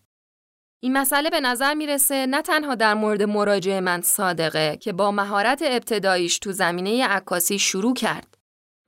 این 0.83 0.93
مسئله 0.93 1.31
به 1.31 1.41
نظر 1.41 1.75
می‌رسه 1.75 2.27
نه 2.27 2.43
تنها 2.43 2.75
در 2.75 2.95
مورد 2.95 3.23
مراجع 3.23 3.81
من 3.81 4.01
صادقه 4.01 4.77
که 4.77 4.93
با 4.93 5.11
مهارت 5.11 5.63
ابتداییش 5.63 6.39
تو 6.39 6.53
زمینه 6.53 7.07
عکاسی 7.07 7.59
شروع 7.59 7.95
کرد 7.95 8.39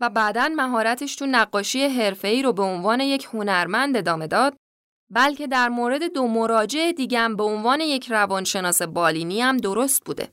و 0.01 0.11
بعدا 0.11 0.49
مهارتش 0.57 1.17
تو 1.17 1.27
نقاشی 1.27 1.87
حرفه‌ای 1.87 2.43
رو 2.43 2.53
به 2.53 2.63
عنوان 2.63 3.01
یک 3.01 3.29
هنرمند 3.33 3.97
ادامه 3.97 4.27
داد 4.27 4.57
بلکه 5.11 5.47
در 5.47 5.69
مورد 5.69 6.13
دو 6.13 6.29
مراجع 6.29 6.93
دیگم 6.93 7.37
به 7.37 7.43
عنوان 7.43 7.81
یک 7.81 8.11
روانشناس 8.11 8.83
بالینی 8.83 9.41
هم 9.41 9.57
درست 9.57 10.05
بوده. 10.05 10.33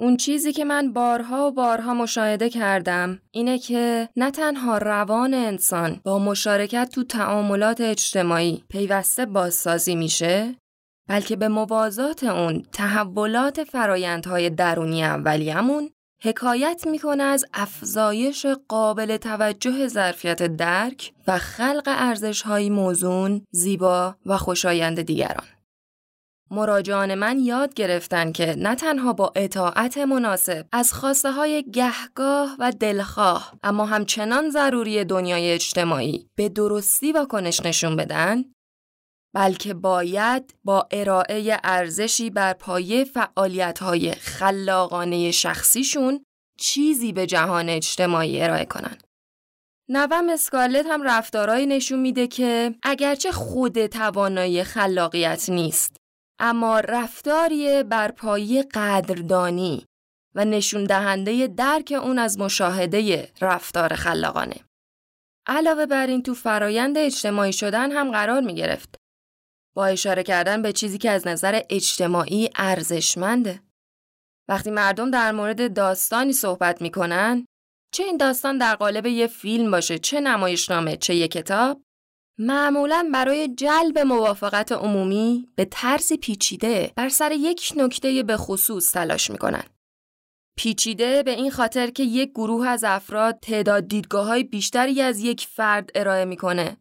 اون 0.00 0.16
چیزی 0.16 0.52
که 0.52 0.64
من 0.64 0.92
بارها 0.92 1.46
و 1.46 1.52
بارها 1.52 1.94
مشاهده 1.94 2.50
کردم 2.50 3.20
اینه 3.30 3.58
که 3.58 4.08
نه 4.16 4.30
تنها 4.30 4.78
روان 4.78 5.34
انسان 5.34 6.00
با 6.04 6.18
مشارکت 6.18 6.90
تو 6.94 7.04
تعاملات 7.04 7.80
اجتماعی 7.80 8.64
پیوسته 8.68 9.26
بازسازی 9.26 9.94
میشه 9.94 10.54
بلکه 11.08 11.36
به 11.36 11.48
موازات 11.48 12.24
اون 12.24 12.62
تحولات 12.72 13.64
فرایندهای 13.64 14.50
درونی 14.50 15.04
اولیمون 15.04 15.90
حکایت 16.22 16.86
می‌کنه 16.86 17.22
از 17.22 17.44
افزایش 17.54 18.46
قابل 18.68 19.16
توجه 19.16 19.88
ظرفیت 19.88 20.42
درک 20.42 21.12
و 21.26 21.38
خلق 21.38 21.82
ارزشهایی 21.86 22.70
موزون، 22.70 23.42
زیبا 23.50 24.14
و 24.26 24.36
خوشایند 24.36 25.02
دیگران. 25.02 25.59
مراجعان 26.50 27.14
من 27.14 27.40
یاد 27.40 27.74
گرفتن 27.74 28.32
که 28.32 28.54
نه 28.58 28.74
تنها 28.74 29.12
با 29.12 29.32
اطاعت 29.36 29.98
مناسب 29.98 30.66
از 30.72 30.92
خواسته 30.92 31.32
های 31.32 31.64
گهگاه 31.72 32.56
و 32.58 32.72
دلخواه 32.80 33.52
اما 33.62 33.86
همچنان 33.86 34.50
ضروری 34.50 35.04
دنیای 35.04 35.52
اجتماعی 35.52 36.26
به 36.36 36.48
درستی 36.48 37.12
واکنش 37.12 37.60
نشون 37.60 37.96
بدن 37.96 38.44
بلکه 39.34 39.74
باید 39.74 40.54
با 40.64 40.88
ارائه 40.90 41.58
ارزشی 41.64 42.30
بر 42.30 42.52
پایه 42.52 43.04
فعالیت 43.04 43.78
های 43.78 44.12
خلاقانه 44.12 45.30
شخصیشون 45.30 46.24
چیزی 46.58 47.12
به 47.12 47.26
جهان 47.26 47.68
اجتماعی 47.68 48.42
ارائه 48.42 48.64
کنن. 48.64 48.96
نوم 49.88 50.28
اسکارلت 50.28 50.86
هم 50.86 51.02
رفتارهایی 51.02 51.66
نشون 51.66 52.00
میده 52.00 52.26
که 52.26 52.74
اگرچه 52.82 53.32
خود 53.32 53.86
توانایی 53.86 54.64
خلاقیت 54.64 55.48
نیست 55.48 55.99
اما 56.40 56.80
رفتاری 56.80 57.82
بر 57.82 58.10
پایه 58.10 58.62
قدردانی 58.62 59.86
و 60.34 60.44
نشون 60.44 60.84
دهنده 60.84 61.46
درک 61.46 61.94
اون 62.02 62.18
از 62.18 62.38
مشاهده 62.38 63.28
رفتار 63.40 63.94
خلاقانه. 63.94 64.56
علاوه 65.46 65.86
بر 65.86 66.06
این 66.06 66.22
تو 66.22 66.34
فرایند 66.34 66.98
اجتماعی 66.98 67.52
شدن 67.52 67.92
هم 67.92 68.10
قرار 68.10 68.40
می 68.40 68.54
گرفت. 68.54 68.94
با 69.74 69.86
اشاره 69.86 70.22
کردن 70.22 70.62
به 70.62 70.72
چیزی 70.72 70.98
که 70.98 71.10
از 71.10 71.26
نظر 71.26 71.60
اجتماعی 71.70 72.50
ارزشمنده. 72.56 73.62
وقتی 74.48 74.70
مردم 74.70 75.10
در 75.10 75.32
مورد 75.32 75.74
داستانی 75.74 76.32
صحبت 76.32 76.82
می‌کنن 76.82 77.46
چه 77.94 78.04
این 78.04 78.16
داستان 78.16 78.58
در 78.58 78.74
قالب 78.74 79.06
یه 79.06 79.26
فیلم 79.26 79.70
باشه 79.70 79.98
چه 79.98 80.20
نمایشنامه 80.20 80.96
چه 80.96 81.14
یه 81.14 81.28
کتاب 81.28 81.82
معمولا 82.42 83.10
برای 83.12 83.48
جلب 83.48 83.98
موافقت 83.98 84.72
عمومی 84.72 85.48
به 85.54 85.64
طرز 85.64 86.12
پیچیده 86.12 86.92
بر 86.96 87.08
سر 87.08 87.32
یک 87.32 87.72
نکته 87.76 88.22
به 88.22 88.36
خصوص 88.36 88.92
تلاش 88.92 89.30
می‌کنن. 89.30 89.62
پیچیده 90.56 91.22
به 91.22 91.30
این 91.30 91.50
خاطر 91.50 91.90
که 91.90 92.02
یک 92.02 92.30
گروه 92.30 92.68
از 92.68 92.84
افراد 92.84 93.38
تعداد 93.42 93.88
دیدگاه 93.88 94.26
های 94.26 94.44
بیشتری 94.44 95.02
از 95.02 95.20
یک 95.20 95.46
فرد 95.50 95.90
ارائه 95.94 96.24
می‌کنه 96.24 96.76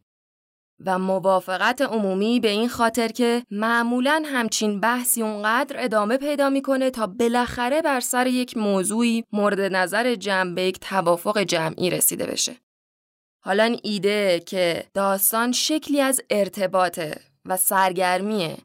و 0.85 0.99
موافقت 0.99 1.81
عمومی 1.81 2.39
به 2.39 2.49
این 2.49 2.69
خاطر 2.69 3.07
که 3.07 3.43
معمولا 3.51 4.23
همچین 4.25 4.79
بحثی 4.79 5.21
اونقدر 5.21 5.83
ادامه 5.83 6.17
پیدا 6.17 6.49
می‌کنه 6.49 6.89
تا 6.89 7.07
بالاخره 7.07 7.81
بر 7.81 7.99
سر 7.99 8.27
یک 8.27 8.57
موضوعی 8.57 9.23
مورد 9.31 9.59
نظر 9.59 10.15
جمع 10.15 10.53
به 10.53 10.61
یک 10.61 10.79
توافق 10.79 11.37
جمعی 11.37 11.89
رسیده 11.89 12.25
بشه. 12.25 12.68
حالا 13.45 13.63
این 13.63 13.79
ایده 13.83 14.39
که 14.39 14.87
داستان 14.93 15.51
شکلی 15.51 16.01
از 16.01 16.21
ارتباطه 16.29 17.21
و 17.45 17.57
سرگرمیه 17.57 18.57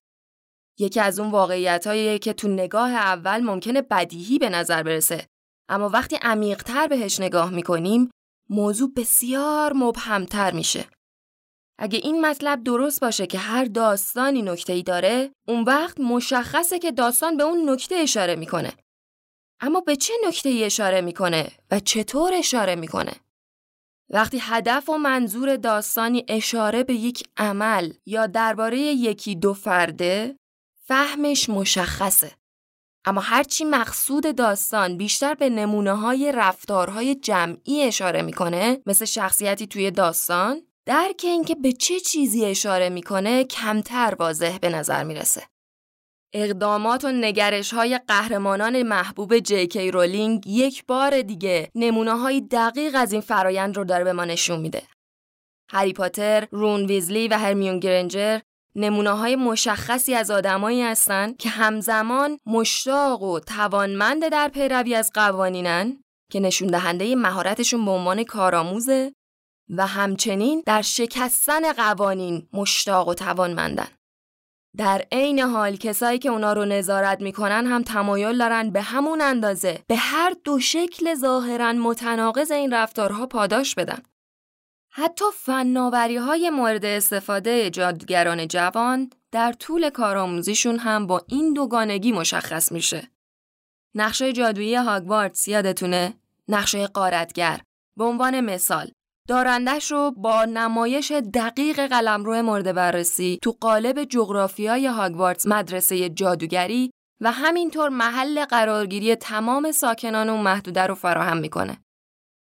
یکی 0.78 1.00
از 1.00 1.20
اون 1.20 1.30
واقعیت 1.30 2.20
که 2.20 2.32
تو 2.32 2.48
نگاه 2.48 2.90
اول 2.90 3.40
ممکنه 3.40 3.82
بدیهی 3.82 4.38
به 4.38 4.48
نظر 4.48 4.82
برسه 4.82 5.26
اما 5.68 5.88
وقتی 5.88 6.16
عمیقتر 6.22 6.86
بهش 6.86 7.20
نگاه 7.20 7.50
می‌کنیم 7.50 8.10
موضوع 8.50 8.92
بسیار 8.96 9.72
مبهمتر 9.72 10.50
میشه. 10.52 10.84
اگه 11.78 11.98
این 12.02 12.26
مطلب 12.26 12.64
درست 12.64 13.00
باشه 13.00 13.26
که 13.26 13.38
هر 13.38 13.64
داستانی 13.64 14.42
نکته 14.42 14.72
ای 14.72 14.82
داره 14.82 15.30
اون 15.48 15.64
وقت 15.64 16.00
مشخصه 16.00 16.78
که 16.78 16.92
داستان 16.92 17.36
به 17.36 17.42
اون 17.42 17.70
نکته 17.70 17.94
اشاره 17.94 18.36
می‌کنه. 18.36 18.72
اما 19.60 19.80
به 19.80 19.96
چه 19.96 20.14
نکته 20.28 20.60
اشاره 20.64 21.00
می‌کنه 21.00 21.52
و 21.70 21.80
چطور 21.80 22.34
اشاره 22.34 22.74
می‌کنه؟ 22.74 23.12
وقتی 24.10 24.38
هدف 24.40 24.88
و 24.88 24.98
منظور 24.98 25.56
داستانی 25.56 26.24
اشاره 26.28 26.82
به 26.82 26.94
یک 26.94 27.24
عمل 27.36 27.92
یا 28.06 28.26
درباره 28.26 28.78
یکی 28.78 29.34
دو 29.34 29.54
فرده 29.54 30.36
فهمش 30.86 31.48
مشخصه. 31.48 32.32
اما 33.04 33.20
هرچی 33.20 33.64
مقصود 33.64 34.36
داستان 34.36 34.96
بیشتر 34.96 35.34
به 35.34 35.50
نمونه 35.50 35.92
های 35.92 36.32
رفتارهای 36.32 37.14
جمعی 37.14 37.82
اشاره 37.82 38.22
می‌کنه 38.22 38.82
مثل 38.86 39.04
شخصیتی 39.04 39.66
توی 39.66 39.90
داستان 39.90 40.62
درک 40.86 41.20
اینکه 41.24 41.54
به 41.54 41.72
چه 41.72 42.00
چیزی 42.00 42.44
اشاره 42.44 42.88
می‌کنه 42.88 43.44
کمتر 43.44 44.14
واضح 44.18 44.58
به 44.58 44.68
نظر 44.68 45.04
می‌رسه. 45.04 45.42
اقدامات 46.34 47.04
و 47.04 47.12
نگرش 47.12 47.74
های 47.74 48.00
قهرمانان 48.08 48.82
محبوب 48.82 49.38
جی 49.38 49.90
رولینگ 49.90 50.46
یک 50.46 50.86
بار 50.86 51.22
دیگه 51.22 51.70
نمونه 51.74 52.18
های 52.18 52.40
دقیق 52.40 52.94
از 52.94 53.12
این 53.12 53.20
فرایند 53.20 53.76
رو 53.76 53.84
داره 53.84 54.04
به 54.04 54.12
ما 54.12 54.24
نشون 54.24 54.60
میده. 54.60 54.82
هری 55.70 55.92
پاتر، 55.92 56.48
رون 56.50 56.86
ویزلی 56.86 57.28
و 57.28 57.38
هرمیون 57.38 57.80
گرنجر 57.80 58.38
نمونه 58.76 59.10
های 59.10 59.36
مشخصی 59.36 60.14
از 60.14 60.30
آدمایی 60.30 60.82
هستند 60.82 61.36
که 61.36 61.48
همزمان 61.48 62.38
مشتاق 62.46 63.22
و 63.22 63.40
توانمند 63.40 64.28
در 64.28 64.48
پیروی 64.48 64.94
از 64.94 65.10
قوانینن 65.14 65.96
که 66.32 66.40
نشون 66.40 66.68
دهنده 66.68 67.14
مهارتشون 67.14 67.84
به 67.84 67.90
عنوان 67.90 68.24
کارآموزه 68.24 69.12
و 69.68 69.86
همچنین 69.86 70.62
در 70.66 70.82
شکستن 70.82 71.72
قوانین 71.72 72.48
مشتاق 72.52 73.08
و 73.08 73.14
توانمندن. 73.14 73.88
در 74.76 75.04
عین 75.12 75.40
حال 75.40 75.76
کسایی 75.76 76.18
که 76.18 76.28
اونا 76.28 76.52
رو 76.52 76.64
نظارت 76.64 77.20
می‌کنن 77.20 77.66
هم 77.66 77.82
تمایل 77.82 78.38
دارن 78.38 78.70
به 78.70 78.82
همون 78.82 79.20
اندازه 79.20 79.82
به 79.86 79.96
هر 79.96 80.34
دو 80.44 80.60
شکل 80.60 81.14
ظاهرا 81.14 81.72
متناقض 81.72 82.50
این 82.50 82.74
رفتارها 82.74 83.26
پاداش 83.26 83.74
بدن. 83.74 84.02
حتی 84.90 85.24
فناوری 85.34 86.16
های 86.16 86.50
مورد 86.50 86.84
استفاده 86.84 87.70
جادوگران 87.70 88.48
جوان 88.48 89.10
در 89.32 89.52
طول 89.52 89.90
کارآموزیشون 89.90 90.78
هم 90.78 91.06
با 91.06 91.22
این 91.28 91.52
دوگانگی 91.52 92.12
مشخص 92.12 92.72
میشه. 92.72 93.10
نقشه 93.94 94.32
جادویی 94.32 94.74
هاگوارتس 94.74 95.48
یادتونه؟ 95.48 96.14
نقشه 96.48 96.86
قارتگر. 96.86 97.60
به 97.96 98.04
عنوان 98.04 98.40
مثال 98.40 98.90
دارندش 99.28 99.92
رو 99.92 100.10
با 100.10 100.44
نمایش 100.44 101.12
دقیق 101.12 101.86
قلمرو 101.86 102.42
مورد 102.42 102.74
بررسی 102.74 103.38
تو 103.42 103.56
قالب 103.60 104.04
جغرافیای 104.04 104.86
هاگوارتس 104.86 105.46
مدرسه 105.46 106.08
جادوگری 106.08 106.90
و 107.20 107.32
همینطور 107.32 107.88
محل 107.88 108.44
قرارگیری 108.44 109.16
تمام 109.16 109.72
ساکنان 109.72 110.28
اون 110.28 110.40
محدوده 110.40 110.86
رو 110.86 110.94
فراهم 110.94 111.36
می‌کنه. 111.36 111.78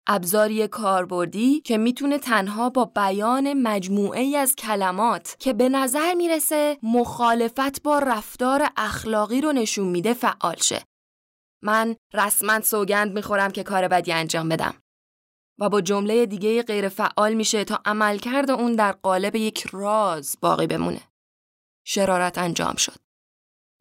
ابزاری 0.09 0.69
کاربردی 0.69 1.61
که 1.61 1.79
می‌تونه 1.79 2.19
تنها 2.19 2.71
با 2.71 2.85
بیان 2.85 3.53
مجموعه 3.53 4.21
ای 4.21 4.37
از 4.37 4.57
کلمات 4.57 5.37
که 5.39 5.53
به 5.53 5.69
نظر 5.69 6.15
می‌رسه 6.15 6.79
مخالفت 6.83 7.83
با 7.83 7.99
رفتار 7.99 8.69
اخلاقی 8.77 9.41
رو 9.41 9.53
نشون 9.53 9.89
میده 9.89 10.15
فعال 10.15 10.57
شه. 10.57 10.83
من 11.63 11.97
رسما 12.15 12.61
سوگند 12.61 13.13
می‌خورم 13.13 13.51
که 13.51 13.63
کار 13.63 13.89
بدی 13.89 14.13
انجام 14.13 14.49
بدم. 14.49 14.75
و 15.61 15.69
با 15.69 15.81
جمله 15.81 16.27
دیگه 16.27 16.63
غیر 16.63 16.89
فعال 16.89 17.35
میشه 17.35 17.65
تا 17.65 17.81
عملکرد 17.85 18.51
اون 18.51 18.75
در 18.75 18.93
قالب 18.93 19.37
یک 19.37 19.67
راز 19.73 20.37
باقی 20.41 20.67
بمونه. 20.67 21.01
شرارت 21.85 22.39
انجام 22.39 22.77
شد. 22.77 22.97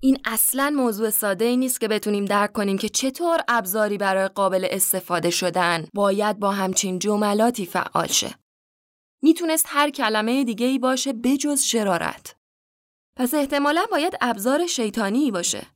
این 0.02 0.18
اصلا 0.26 0.74
موضوع 0.76 1.10
ساده 1.10 1.46
ای 1.46 1.58
نیست 1.58 1.82
که 1.82 1.88
بتونیم 1.88 2.26
درک 2.26 2.54
کنیم 2.54 2.78
که 2.78 2.90
چطور 2.90 3.40
ابزاری 3.48 3.98
برای 3.98 4.28
قابل 4.28 4.68
استفاده 4.72 5.30
شدن 5.30 5.88
باید 5.94 6.40
با 6.40 6.52
همچین 6.52 7.00
جملاتی 7.00 7.66
فعال 7.66 8.08
شه. 8.08 8.36
می‌تونست 9.22 9.66
هر 9.68 9.90
کلمه 9.90 10.44
دیگه 10.44 10.66
ای 10.66 10.80
باشه 10.80 11.14
بجز 11.14 11.62
شرارت. 11.62 12.36
پس 13.16 13.34
احتمالا 13.34 13.86
باید 13.92 14.18
ابزار 14.22 14.68
شیطانی 14.68 15.32
باشه. 15.32 15.68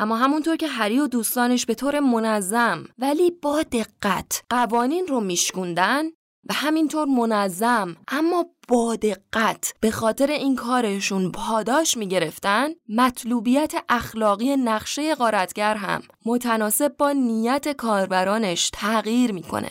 اما 0.00 0.16
همونطور 0.16 0.56
که 0.56 0.68
هری 0.68 0.98
و 0.98 1.06
دوستانش 1.06 1.66
به 1.66 1.74
طور 1.74 2.00
منظم 2.00 2.84
ولی 2.98 3.30
با 3.30 3.62
دقت 3.62 4.42
قوانین 4.50 5.06
رو 5.06 5.20
میشکوندن 5.20 6.04
و 6.48 6.52
همینطور 6.52 7.06
منظم 7.06 7.96
اما 8.08 8.46
با 8.68 8.96
دقت 8.96 9.74
به 9.80 9.90
خاطر 9.90 10.26
این 10.26 10.56
کارشون 10.56 11.32
پاداش 11.32 11.96
می‌گرفتن 11.96 12.68
مطلوبیت 12.88 13.74
اخلاقی 13.88 14.56
نقشه 14.56 15.14
قارتگر 15.14 15.74
هم 15.74 16.02
متناسب 16.26 16.96
با 16.96 17.12
نیت 17.12 17.68
کاربرانش 17.68 18.70
تغییر 18.72 19.32
می‌کنه. 19.32 19.70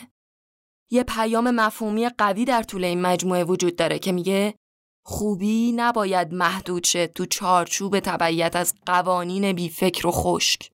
یه 0.90 1.02
پیام 1.02 1.50
مفهومی 1.50 2.08
قوی 2.08 2.44
در 2.44 2.62
طول 2.62 2.84
این 2.84 3.00
مجموعه 3.00 3.44
وجود 3.44 3.76
داره 3.76 3.98
که 3.98 4.12
میگه 4.12 4.54
خوبی 5.02 5.72
نباید 5.72 6.34
محدود 6.34 6.84
شه 6.84 7.06
تو 7.06 7.26
چارچوب 7.26 8.00
تبعیت 8.00 8.56
از 8.56 8.74
قوانین 8.86 9.52
بیفکر 9.52 10.06
و 10.06 10.10
خشک. 10.10 10.70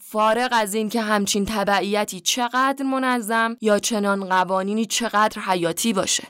فارغ 0.00 0.48
از 0.52 0.74
این 0.74 0.88
که 0.88 1.00
همچین 1.00 1.44
تبعیتی 1.44 2.20
چقدر 2.20 2.84
منظم 2.84 3.56
یا 3.60 3.78
چنان 3.78 4.28
قوانینی 4.28 4.86
چقدر 4.86 5.42
حیاتی 5.42 5.92
باشه. 5.92 6.28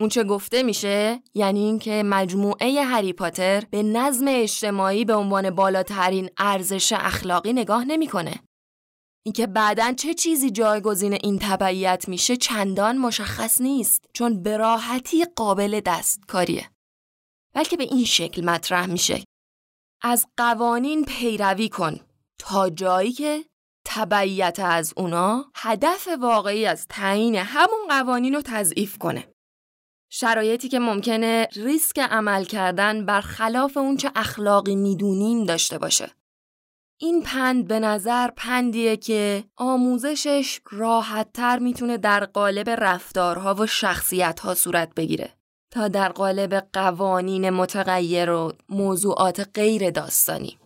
اون 0.00 0.08
چه 0.08 0.24
گفته 0.24 0.62
میشه 0.62 1.22
یعنی 1.34 1.60
اینکه 1.60 2.02
مجموعه 2.02 2.82
هری 2.82 3.12
پاتر 3.12 3.64
به 3.70 3.82
نظم 3.82 4.24
اجتماعی 4.28 5.04
به 5.04 5.14
عنوان 5.14 5.50
بالاترین 5.50 6.30
ارزش 6.38 6.92
اخلاقی 6.92 7.52
نگاه 7.52 7.84
نمی‌کنه. 7.84 8.34
اینکه 9.24 9.46
بعدا 9.46 9.92
چه 9.92 10.14
چیزی 10.14 10.50
جایگزین 10.50 11.12
این 11.12 11.38
تبعیت 11.38 12.08
میشه 12.08 12.36
چندان 12.36 12.98
مشخص 12.98 13.60
نیست 13.60 14.04
چون 14.12 14.42
به 14.42 14.56
راحتی 14.56 15.24
قابل 15.24 15.80
دستکاریه. 15.86 16.70
بلکه 17.54 17.76
به 17.76 17.84
این 17.84 18.04
شکل 18.04 18.44
مطرح 18.44 18.86
میشه. 18.86 19.24
از 20.02 20.26
قوانین 20.36 21.04
پیروی 21.04 21.68
کن 21.68 22.00
تا 22.38 22.70
جایی 22.70 23.12
که 23.12 23.44
تبعیت 23.84 24.60
از 24.60 24.94
اونا 24.96 25.44
هدف 25.54 26.08
واقعی 26.20 26.66
از 26.66 26.86
تعیین 26.88 27.36
همون 27.36 27.88
قوانین 27.88 28.34
رو 28.34 28.42
تضعیف 28.44 28.98
کنه. 28.98 29.28
شرایطی 30.10 30.68
که 30.68 30.78
ممکنه 30.78 31.48
ریسک 31.56 31.98
عمل 31.98 32.44
کردن 32.44 33.06
برخلاف 33.06 33.76
اون 33.76 33.96
چه 33.96 34.10
اخلاقی 34.16 34.76
می‌دونیم 34.76 35.44
داشته 35.44 35.78
باشه. 35.78 36.10
این 37.02 37.22
پند 37.22 37.68
به 37.68 37.80
نظر 37.80 38.30
پندیه 38.36 38.96
که 38.96 39.44
آموزشش 39.56 40.60
راحتتر 40.70 41.58
می‌تونه 41.58 41.96
در 41.96 42.24
قالب 42.24 42.70
رفتارها 42.70 43.54
و 43.54 43.66
شخصیتها 43.66 44.54
صورت 44.54 44.94
بگیره 44.94 45.32
تا 45.70 45.88
در 45.88 46.08
قالب 46.08 46.54
قوانین 46.72 47.50
متغیر 47.50 48.30
و 48.30 48.52
موضوعات 48.68 49.48
غیر 49.54 49.90
داستانی. 49.90 50.58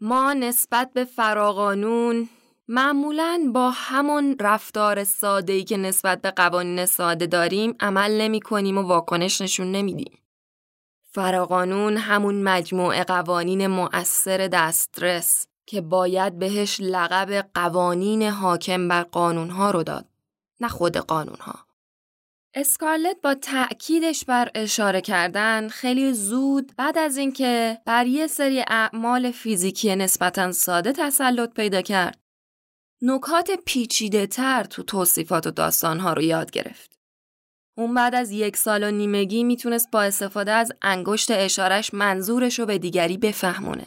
ما 0.00 0.32
نسبت 0.32 0.90
به 0.94 1.04
فراقانون 1.04 2.28
معمولا 2.68 3.50
با 3.54 3.70
همون 3.70 4.36
رفتار 4.40 5.04
ساده 5.04 5.62
که 5.62 5.76
نسبت 5.76 6.22
به 6.22 6.30
قوانین 6.30 6.86
ساده 6.86 7.26
داریم 7.26 7.74
عمل 7.80 8.20
نمی 8.20 8.40
کنیم 8.40 8.78
و 8.78 8.82
واکنش 8.82 9.40
نشون 9.40 9.72
نمیدیم. 9.72 10.21
فراقانون 11.14 11.96
همون 11.96 12.42
مجموعه 12.42 13.04
قوانین 13.04 13.66
مؤثر 13.66 14.48
دسترس 14.48 15.46
که 15.66 15.80
باید 15.80 16.38
بهش 16.38 16.80
لقب 16.80 17.48
قوانین 17.54 18.22
حاکم 18.22 18.88
بر 18.88 19.02
قانونها 19.02 19.70
رو 19.70 19.82
داد 19.82 20.08
نه 20.60 20.68
خود 20.68 20.96
قانونها 20.96 21.66
اسکارلت 22.54 23.16
با 23.22 23.34
تأکیدش 23.34 24.24
بر 24.24 24.50
اشاره 24.54 25.00
کردن 25.00 25.68
خیلی 25.68 26.12
زود 26.12 26.72
بعد 26.76 26.98
از 26.98 27.16
اینکه 27.16 27.78
بر 27.86 28.06
یه 28.06 28.26
سری 28.26 28.64
اعمال 28.68 29.30
فیزیکی 29.30 29.96
نسبتا 29.96 30.52
ساده 30.52 30.92
تسلط 30.92 31.54
پیدا 31.54 31.82
کرد 31.82 32.18
نکات 33.02 33.50
پیچیده 33.66 34.26
تر 34.26 34.64
تو 34.64 34.82
توصیفات 34.82 35.46
و 35.46 35.50
داستانها 35.50 36.12
رو 36.12 36.22
یاد 36.22 36.50
گرفت. 36.50 36.91
اون 37.78 37.94
بعد 37.94 38.14
از 38.14 38.30
یک 38.30 38.56
سال 38.56 38.82
و 38.82 38.90
نیمگی 38.90 39.44
می‌تونست 39.44 39.90
با 39.90 40.02
استفاده 40.02 40.52
از 40.52 40.72
انگشت 40.82 41.30
اشارش 41.30 41.94
منظورش 41.94 42.58
رو 42.58 42.66
به 42.66 42.78
دیگری 42.78 43.18
بفهمونه. 43.18 43.86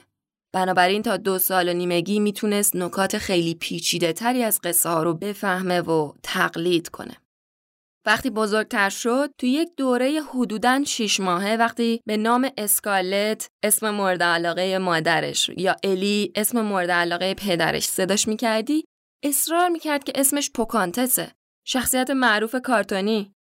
بنابراین 0.53 1.01
تا 1.01 1.17
دو 1.17 1.39
سال 1.39 1.69
و 1.69 1.73
نیمگی 1.73 2.19
می‌تونست 2.19 2.75
نکات 2.75 3.17
خیلی 3.17 3.55
پیچیده 3.55 4.13
تری 4.13 4.43
از 4.43 4.59
قصه 4.63 4.89
ها 4.89 5.03
رو 5.03 5.13
بفهمه 5.13 5.81
و 5.81 6.13
تقلید 6.23 6.89
کنه. 6.89 7.17
وقتی 8.05 8.29
بزرگتر 8.29 8.89
شد 8.89 9.29
تو 9.37 9.47
یک 9.47 9.69
دوره 9.77 10.21
حدوداً 10.21 10.83
شیش 10.83 11.19
ماهه 11.19 11.55
وقتی 11.59 12.01
به 12.05 12.17
نام 12.17 12.49
اسکالت 12.57 13.47
اسم 13.63 13.89
مورد 13.89 14.23
علاقه 14.23 14.77
مادرش 14.77 15.49
یا 15.57 15.75
الی 15.83 16.31
اسم 16.35 16.61
مورد 16.61 16.91
علاقه 16.91 17.33
پدرش 17.33 17.85
صداش 17.85 18.27
می‌کردی 18.27 18.83
اصرار 19.23 19.69
می‌کرد 19.69 20.03
که 20.03 20.13
اسمش 20.15 20.51
پوکانتسه 20.51 21.31
شخصیت 21.67 22.09
معروف 22.09 22.55
کارتونی 22.63 23.34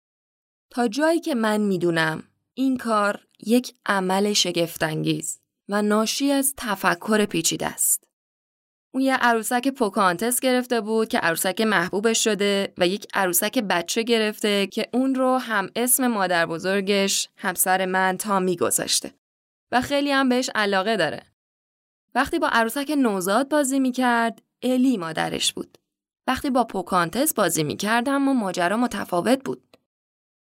تا 0.74 0.88
جایی 0.88 1.20
که 1.20 1.34
من 1.34 1.60
می‌دونم 1.60 2.22
این 2.54 2.76
کار 2.76 3.26
یک 3.46 3.74
عمل 3.86 4.32
شگفتانگیز 4.32 5.40
و 5.68 5.82
ناشی 5.82 6.32
از 6.32 6.54
تفکر 6.56 7.24
پیچیده 7.24 7.66
است. 7.66 8.04
اون 8.94 9.02
یه 9.02 9.16
عروسک 9.16 9.68
پوکانتس 9.68 10.40
گرفته 10.40 10.80
بود 10.80 11.08
که 11.08 11.18
عروسک 11.18 11.60
محبوبش 11.60 12.24
شده 12.24 12.72
و 12.78 12.86
یک 12.86 13.06
عروسک 13.14 13.58
بچه 13.58 14.02
گرفته 14.02 14.66
که 14.66 14.88
اون 14.92 15.14
رو 15.14 15.36
هم 15.36 15.70
اسم 15.76 16.06
مادر 16.06 16.46
بزرگش 16.46 17.28
همسر 17.36 17.86
من 17.86 18.16
تا 18.16 18.40
میگذاشته 18.40 19.14
و 19.72 19.80
خیلی 19.80 20.10
هم 20.10 20.28
بهش 20.28 20.50
علاقه 20.54 20.96
داره. 20.96 21.22
وقتی 22.14 22.38
با 22.38 22.48
عروسک 22.48 22.94
نوزاد 22.98 23.48
بازی 23.48 23.80
می‌کرد 23.80 24.42
الی 24.62 24.96
مادرش 24.96 25.52
بود. 25.52 25.78
وقتی 26.26 26.50
با 26.50 26.64
پوکانتس 26.64 27.34
بازی 27.34 27.64
می‌کرد 27.64 28.08
اما 28.08 28.32
ماجرا 28.32 28.76
متفاوت 28.76 29.44
بود. 29.44 29.63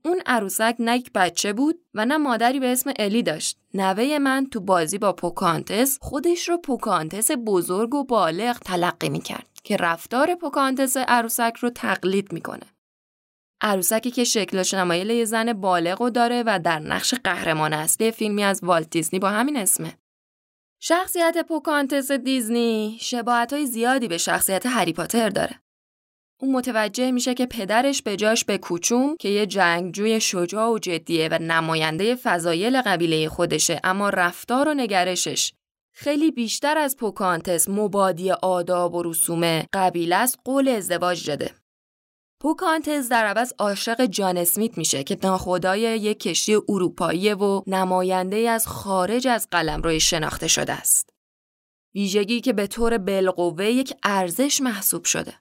اون 0.05 0.21
عروسک 0.25 0.75
نه 0.79 0.97
یک 0.97 1.11
بچه 1.15 1.53
بود 1.53 1.79
و 1.93 2.05
نه 2.05 2.17
مادری 2.17 2.59
به 2.59 2.71
اسم 2.71 2.93
الی 2.99 3.23
داشت. 3.23 3.57
نوه 3.73 4.17
من 4.17 4.47
تو 4.51 4.59
بازی 4.59 4.97
با 4.97 5.13
پوکانتس 5.13 5.97
خودش 6.01 6.49
رو 6.49 6.57
پوکانتس 6.57 7.31
بزرگ 7.45 7.95
و 7.95 8.03
بالغ 8.03 8.59
تلقی 8.59 9.09
می‌کرد 9.09 9.47
که 9.63 9.77
رفتار 9.77 10.35
پوکانتس 10.35 10.97
عروسک 10.97 11.53
رو 11.59 11.69
تقلید 11.69 12.33
می‌کنه. 12.33 12.65
عروسکی 13.61 14.11
که 14.11 14.23
شکل 14.23 14.73
و 14.73 14.79
شمایل 14.79 15.09
یه 15.09 15.25
زن 15.25 15.53
بالغ 15.53 16.01
و 16.01 16.09
داره 16.09 16.43
و 16.45 16.59
در 16.63 16.79
نقش 16.79 17.13
قهرمان 17.13 17.73
اصلی 17.73 18.11
فیلمی 18.11 18.43
از 18.43 18.63
والت 18.63 18.89
دیزنی 18.89 19.19
با 19.19 19.29
همین 19.29 19.57
اسمه. 19.57 19.97
شخصیت 20.79 21.45
پوکانتس 21.47 22.11
دیزنی 22.11 22.97
شباهت 23.01 23.53
های 23.53 23.65
زیادی 23.65 24.07
به 24.07 24.17
شخصیت 24.17 24.65
هری 24.65 24.93
پاتر 24.93 25.29
داره. 25.29 25.59
اون 26.41 26.51
متوجه 26.51 27.11
میشه 27.11 27.33
که 27.33 27.45
پدرش 27.45 28.01
به 28.01 28.15
جاش 28.15 28.45
به 28.45 28.57
کوچوم 28.57 29.17
که 29.17 29.29
یه 29.29 29.45
جنگجوی 29.45 30.21
شجاع 30.21 30.69
و 30.69 30.79
جدیه 30.79 31.29
و 31.31 31.37
نماینده 31.41 32.15
فضایل 32.15 32.81
قبیله 32.81 33.29
خودشه 33.29 33.79
اما 33.83 34.09
رفتار 34.09 34.67
و 34.67 34.73
نگرشش 34.73 35.53
خیلی 35.93 36.31
بیشتر 36.31 36.77
از 36.77 36.97
پوکانتس 36.97 37.69
مبادی 37.69 38.31
آداب 38.31 38.95
و 38.95 39.03
رسوم 39.03 39.61
قبیله 39.73 40.15
است 40.15 40.39
قول 40.45 40.67
ازدواج 40.67 41.27
داده. 41.27 41.51
پوکانتز 42.41 43.09
در 43.09 43.25
عوض 43.25 43.53
عاشق 43.59 44.05
جان 44.05 44.37
اسمیت 44.37 44.77
میشه 44.77 45.03
که 45.03 45.17
ناخدای 45.23 45.81
یک 45.81 46.19
کشتی 46.19 46.55
اروپایی 46.69 47.33
و 47.33 47.61
نماینده 47.67 48.37
از 48.37 48.67
خارج 48.67 49.27
از 49.27 49.47
قلم 49.51 49.81
روی 49.81 49.99
شناخته 49.99 50.47
شده 50.47 50.73
است. 50.73 51.09
ویژگی 51.95 52.41
که 52.41 52.53
به 52.53 52.67
طور 52.67 52.97
بالقوه 52.97 53.65
یک 53.65 53.93
ارزش 54.03 54.61
محسوب 54.61 55.05
شده. 55.05 55.33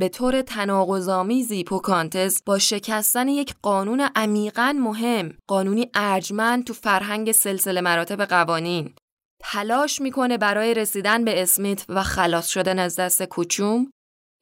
به 0.00 0.08
طور 0.08 0.42
تناقض‌آمیزی 0.42 1.64
پوکانتز 1.64 2.42
با 2.46 2.58
شکستن 2.58 3.28
یک 3.28 3.54
قانون 3.62 4.00
عمیقا 4.16 4.76
مهم، 4.78 5.38
قانونی 5.46 5.90
ارجمند 5.94 6.64
تو 6.64 6.74
فرهنگ 6.74 7.32
سلسله 7.32 7.80
مراتب 7.80 8.24
قوانین، 8.24 8.94
تلاش 9.40 10.00
می‌کنه 10.00 10.38
برای 10.38 10.74
رسیدن 10.74 11.24
به 11.24 11.42
اسمیت 11.42 11.84
و 11.88 12.02
خلاص 12.02 12.48
شدن 12.48 12.78
از 12.78 12.96
دست 12.96 13.22
کوچوم 13.22 13.90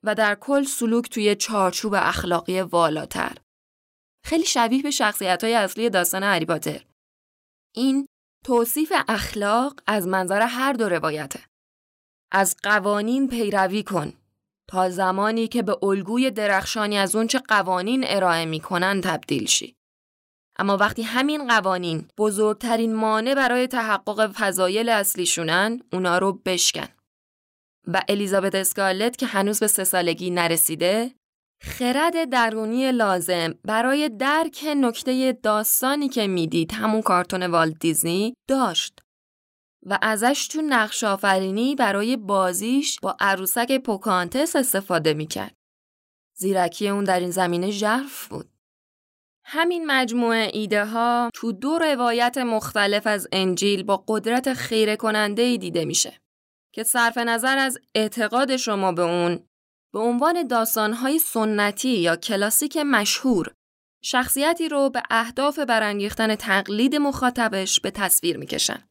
و 0.04 0.14
در 0.14 0.34
کل 0.34 0.64
سلوک 0.64 1.10
توی 1.10 1.34
چارچوب 1.34 1.94
اخلاقی 1.94 2.60
والاتر. 2.60 3.36
خیلی 4.24 4.44
شبیه 4.44 4.82
به 4.82 4.90
شخصیت 4.90 5.44
های 5.44 5.54
اصلی 5.54 5.90
داستان 5.90 6.22
هری 6.22 6.46
این 7.76 8.06
توصیف 8.44 8.92
اخلاق 9.08 9.80
از 9.86 10.06
منظر 10.06 10.42
هر 10.42 10.72
دو 10.72 10.88
روایته. 10.88 11.40
از 12.32 12.56
قوانین 12.62 13.28
پیروی 13.28 13.82
کن 13.82 14.12
تا 14.68 14.90
زمانی 14.90 15.48
که 15.48 15.62
به 15.62 15.84
الگوی 15.84 16.30
درخشانی 16.30 16.98
از 16.98 17.16
اونچه 17.16 17.38
قوانین 17.38 18.04
ارائه 18.06 18.44
می‌کنن 18.44 19.00
تبدیل 19.00 19.46
شی. 19.46 19.74
اما 20.58 20.76
وقتی 20.76 21.02
همین 21.02 21.48
قوانین 21.48 22.08
بزرگترین 22.18 22.94
مانع 22.94 23.34
برای 23.34 23.66
تحقق 23.66 24.32
فضایل 24.32 24.88
اصلیشونن 24.88 25.80
اونا 25.92 26.18
رو 26.18 26.32
بشکن. 26.32 26.88
و 27.86 28.02
الیزابت 28.08 28.54
اسکارلت 28.54 29.16
که 29.16 29.26
هنوز 29.26 29.60
به 29.60 29.66
سه 29.66 29.84
سالگی 29.84 30.30
نرسیده 30.30 31.14
خرد 31.62 32.30
درونی 32.30 32.92
لازم 32.92 33.54
برای 33.64 34.08
درک 34.08 34.64
نکته 34.76 35.38
داستانی 35.42 36.08
که 36.08 36.26
می‌دید 36.26 36.72
همون 36.72 37.02
کارتون 37.02 37.42
والت 37.42 37.78
دیزنی 37.78 38.34
داشت 38.48 39.00
و 39.86 39.98
ازش 40.02 40.48
تو 40.48 40.62
نقش 40.62 41.04
آفرینی 41.04 41.74
برای 41.74 42.16
بازیش 42.16 43.00
با 43.00 43.16
عروسک 43.20 43.78
پوکانتس 43.78 44.56
استفاده 44.56 45.14
می‌کرد. 45.14 45.54
زیرکی 46.34 46.88
اون 46.88 47.04
در 47.04 47.20
این 47.20 47.30
زمینه 47.30 47.70
ژرف 47.70 48.28
بود. 48.28 48.50
همین 49.44 49.86
مجموعه 49.86 50.50
ایده 50.52 50.84
ها 50.84 51.30
تو 51.34 51.52
دو 51.52 51.78
روایت 51.78 52.38
مختلف 52.38 53.06
از 53.06 53.28
انجیل 53.32 53.82
با 53.82 54.04
قدرت 54.08 54.52
خیره 54.52 54.96
کننده 54.96 55.56
دیده 55.56 55.84
میشه 55.84 56.20
که 56.74 56.82
صرف 56.82 57.18
نظر 57.18 57.58
از 57.58 57.78
اعتقاد 57.94 58.56
شما 58.56 58.92
به 58.92 59.02
اون 59.02 59.48
به 59.92 59.98
عنوان 59.98 60.46
داستانهای 60.46 61.18
سنتی 61.18 61.98
یا 61.98 62.16
کلاسیک 62.16 62.76
مشهور 62.76 63.54
شخصیتی 64.02 64.68
رو 64.68 64.90
به 64.90 65.02
اهداف 65.10 65.58
برانگیختن 65.58 66.36
تقلید 66.36 66.96
مخاطبش 66.96 67.80
به 67.80 67.90
تصویر 67.90 68.36
می‌کشن. 68.36 68.87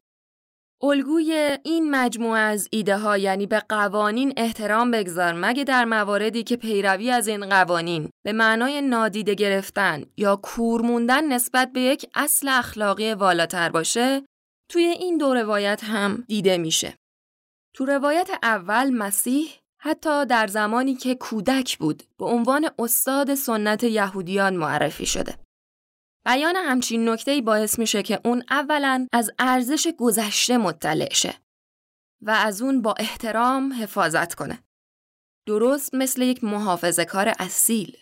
الگوی 0.81 1.57
این 1.63 1.91
مجموعه 1.91 2.39
از 2.39 2.67
ایده 2.71 2.97
ها 2.97 3.17
یعنی 3.17 3.47
به 3.47 3.59
قوانین 3.69 4.33
احترام 4.37 4.91
بگذار 4.91 5.33
مگه 5.33 5.63
در 5.63 5.85
مواردی 5.85 6.43
که 6.43 6.57
پیروی 6.57 7.11
از 7.11 7.27
این 7.27 7.49
قوانین 7.49 8.09
به 8.25 8.33
معنای 8.33 8.81
نادیده 8.81 9.33
گرفتن 9.33 10.03
یا 10.17 10.35
کور 10.35 10.81
موندن 10.81 11.33
نسبت 11.33 11.71
به 11.71 11.81
یک 11.81 12.05
اصل 12.15 12.47
اخلاقی 12.47 13.13
والاتر 13.13 13.69
باشه 13.69 14.25
توی 14.71 14.83
این 14.83 15.17
دو 15.17 15.33
روایت 15.33 15.83
هم 15.83 16.23
دیده 16.27 16.57
میشه. 16.57 16.93
تو 17.75 17.85
روایت 17.85 18.29
اول 18.43 18.89
مسیح 18.89 19.49
حتی 19.81 20.25
در 20.25 20.47
زمانی 20.47 20.95
که 20.95 21.15
کودک 21.15 21.77
بود 21.77 22.03
به 22.19 22.25
عنوان 22.25 22.69
استاد 22.79 23.35
سنت 23.35 23.83
یهودیان 23.83 24.55
معرفی 24.55 25.05
شده. 25.05 25.46
بیان 26.27 26.55
همچین 26.55 27.09
نکته 27.09 27.41
باعث 27.41 27.79
میشه 27.79 28.03
که 28.03 28.19
اون 28.25 28.43
اولا 28.49 29.07
از 29.13 29.31
ارزش 29.39 29.87
گذشته 29.97 30.57
مطلع 30.57 31.13
شه 31.13 31.33
و 32.21 32.31
از 32.31 32.61
اون 32.61 32.81
با 32.81 32.95
احترام 32.99 33.73
حفاظت 33.73 34.33
کنه. 34.33 34.63
درست 35.47 35.95
مثل 35.95 36.21
یک 36.21 36.43
محافظه 36.43 37.05
کار 37.05 37.33
اصیل. 37.39 37.97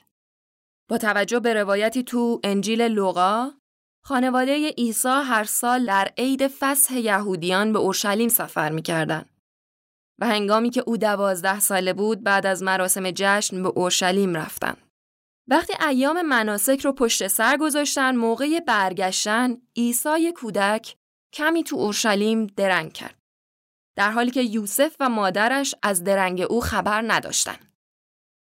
با 0.89 0.97
توجه 0.97 1.39
به 1.39 1.53
روایتی 1.53 2.03
تو 2.03 2.39
انجیل 2.43 2.81
لوقا 2.81 3.51
خانواده 4.03 4.69
عیسی 4.69 5.07
هر 5.07 5.43
سال 5.43 5.85
در 5.85 6.11
عید 6.17 6.47
فصح 6.47 6.97
یهودیان 6.97 7.73
به 7.73 7.79
اورشلیم 7.79 8.29
سفر 8.29 8.71
می‌کردن. 8.71 9.25
و 10.19 10.27
هنگامی 10.27 10.69
که 10.69 10.83
او 10.85 10.97
دوازده 10.97 11.59
ساله 11.59 11.93
بود 11.93 12.23
بعد 12.23 12.45
از 12.45 12.63
مراسم 12.63 13.11
جشن 13.11 13.63
به 13.63 13.69
اورشلیم 13.69 14.35
رفتن. 14.35 14.84
وقتی 15.47 15.73
ایام 15.87 16.21
مناسک 16.21 16.81
رو 16.83 16.93
پشت 16.93 17.27
سر 17.27 17.57
گذاشتن 17.57 18.15
موقع 18.15 18.59
برگشتن 18.59 19.57
عیسی 19.75 20.31
کودک 20.31 20.95
کمی 21.33 21.63
تو 21.63 21.75
اورشلیم 21.75 22.47
درنگ 22.47 22.93
کرد. 22.93 23.15
در 23.97 24.11
حالی 24.11 24.31
که 24.31 24.41
یوسف 24.41 24.95
و 24.99 25.09
مادرش 25.09 25.75
از 25.83 26.03
درنگ 26.03 26.41
او 26.41 26.61
خبر 26.61 27.03
نداشتن. 27.07 27.57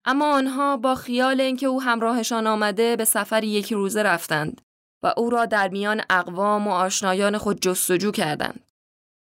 اما 0.05 0.33
آنها 0.33 0.77
با 0.77 0.95
خیال 0.95 1.41
اینکه 1.41 1.65
او 1.65 1.81
همراهشان 1.81 2.47
آمده 2.47 2.95
به 2.95 3.05
سفر 3.05 3.43
یک 3.43 3.73
روزه 3.73 4.03
رفتند 4.03 4.61
و 5.03 5.13
او 5.17 5.29
را 5.29 5.45
در 5.45 5.67
میان 5.67 6.01
اقوام 6.09 6.67
و 6.67 6.71
آشنایان 6.71 7.37
خود 7.37 7.61
جستجو 7.61 8.11
کردند. 8.11 8.64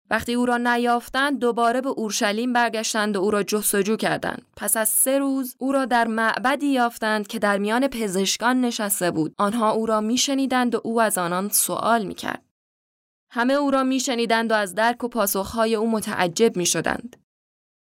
وقتی 0.09 0.33
او 0.33 0.45
را 0.45 0.57
نیافتند 0.57 1.39
دوباره 1.39 1.81
به 1.81 1.89
اورشلیم 1.89 2.53
برگشتند 2.53 3.17
و 3.17 3.19
او 3.19 3.31
را 3.31 3.43
جستجو 3.43 3.95
کردند. 3.95 4.45
پس 4.57 4.77
از 4.77 4.89
سه 4.89 5.19
روز 5.19 5.55
او 5.59 5.71
را 5.71 5.85
در 5.85 6.07
معبدی 6.07 6.67
یافتند 6.67 7.27
که 7.27 7.39
در 7.39 7.57
میان 7.57 7.87
پزشکان 7.87 8.61
نشسته 8.61 9.11
بود. 9.11 9.35
آنها 9.37 9.71
او 9.71 9.85
را 9.85 10.01
میشنیدند 10.01 10.75
و 10.75 10.81
او 10.83 11.01
از 11.01 11.17
آنان 11.17 11.49
سوال 11.49 12.05
می‌کرد. 12.05 12.45
همه 13.31 13.53
او 13.53 13.71
را 13.71 13.83
میشنیدند 13.83 14.51
و 14.51 14.55
از 14.55 14.75
درک 14.75 15.03
و 15.03 15.07
پاسخهای 15.07 15.75
او 15.75 15.91
متعجب 15.91 16.57
می‌شدند 16.57 17.15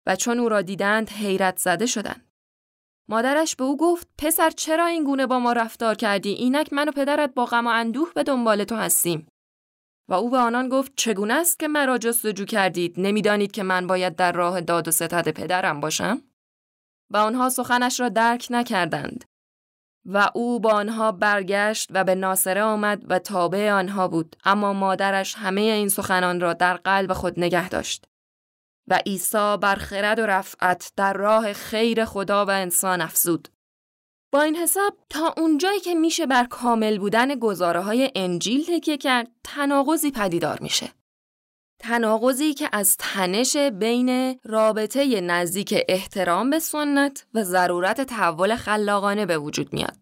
و 0.07 0.15
چون 0.15 0.39
او 0.39 0.49
را 0.49 0.61
دیدند 0.61 1.09
حیرت 1.09 1.57
زده 1.57 1.85
شدند. 1.85 2.27
مادرش 3.09 3.55
به 3.55 3.63
او 3.63 3.77
گفت 3.77 4.07
پسر 4.17 4.49
چرا 4.49 4.85
این 4.85 5.03
گونه 5.03 5.27
با 5.27 5.39
ما 5.39 5.53
رفتار 5.53 5.95
کردی؟ 5.95 6.29
اینک 6.29 6.73
من 6.73 6.89
و 6.89 6.91
پدرت 6.91 7.33
با 7.33 7.45
غم 7.45 7.67
و 7.67 7.69
اندوه 7.69 8.11
به 8.15 8.23
دنبال 8.23 8.63
تو 8.63 8.75
هستیم. 8.75 9.27
و 10.07 10.13
او 10.13 10.29
به 10.29 10.37
آنان 10.37 10.69
گفت 10.69 10.91
چگونه 10.95 11.33
است 11.33 11.59
که 11.59 11.67
مرا 11.67 11.97
جستجو 11.97 12.45
کردید؟ 12.45 12.93
نمی‌دانید 12.97 13.51
که 13.51 13.63
من 13.63 13.87
باید 13.87 14.15
در 14.15 14.31
راه 14.31 14.61
داد 14.61 14.87
و 14.87 14.91
ستد 14.91 15.29
پدرم 15.29 15.79
باشم؟ 15.79 16.21
و 17.09 17.17
آنها 17.17 17.49
سخنش 17.49 17.99
را 17.99 18.09
درک 18.09 18.47
نکردند. 18.49 19.25
و 20.05 20.29
او 20.33 20.59
با 20.59 20.71
آنها 20.71 21.11
برگشت 21.11 21.89
و 21.91 22.03
به 22.03 22.15
ناصره 22.15 22.61
آمد 22.63 23.03
و 23.09 23.19
تابع 23.19 23.71
آنها 23.71 24.07
بود. 24.07 24.35
اما 24.45 24.73
مادرش 24.73 25.35
همه 25.35 25.61
این 25.61 25.89
سخنان 25.89 26.39
را 26.39 26.53
در 26.53 26.77
قلب 26.77 27.13
خود 27.13 27.39
نگه 27.39 27.69
داشت. 27.69 28.05
و 28.87 28.99
عیسی 29.05 29.57
بر 29.61 29.75
خرد 29.75 30.19
و 30.19 30.25
رفعت 30.25 30.93
در 30.95 31.13
راه 31.13 31.53
خیر 31.53 32.05
خدا 32.05 32.45
و 32.45 32.49
انسان 32.49 33.01
افزود. 33.01 33.47
با 34.31 34.41
این 34.41 34.55
حساب 34.55 34.97
تا 35.09 35.33
اونجایی 35.37 35.79
که 35.79 35.95
میشه 35.95 36.25
بر 36.25 36.45
کامل 36.45 36.97
بودن 36.97 37.35
گزاره 37.35 37.81
های 37.81 38.11
انجیل 38.15 38.65
تکیه 38.65 38.97
کرد 38.97 39.31
تناقضی 39.43 40.11
پدیدار 40.11 40.59
میشه. 40.61 40.89
تناقضی 41.79 42.53
که 42.53 42.69
از 42.71 42.97
تنش 42.97 43.57
بین 43.57 44.39
رابطه 44.43 45.21
نزدیک 45.21 45.83
احترام 45.87 46.49
به 46.49 46.59
سنت 46.59 47.25
و 47.33 47.43
ضرورت 47.43 48.01
تحول 48.01 48.55
خلاقانه 48.55 49.25
به 49.25 49.37
وجود 49.37 49.73
میاد. 49.73 49.97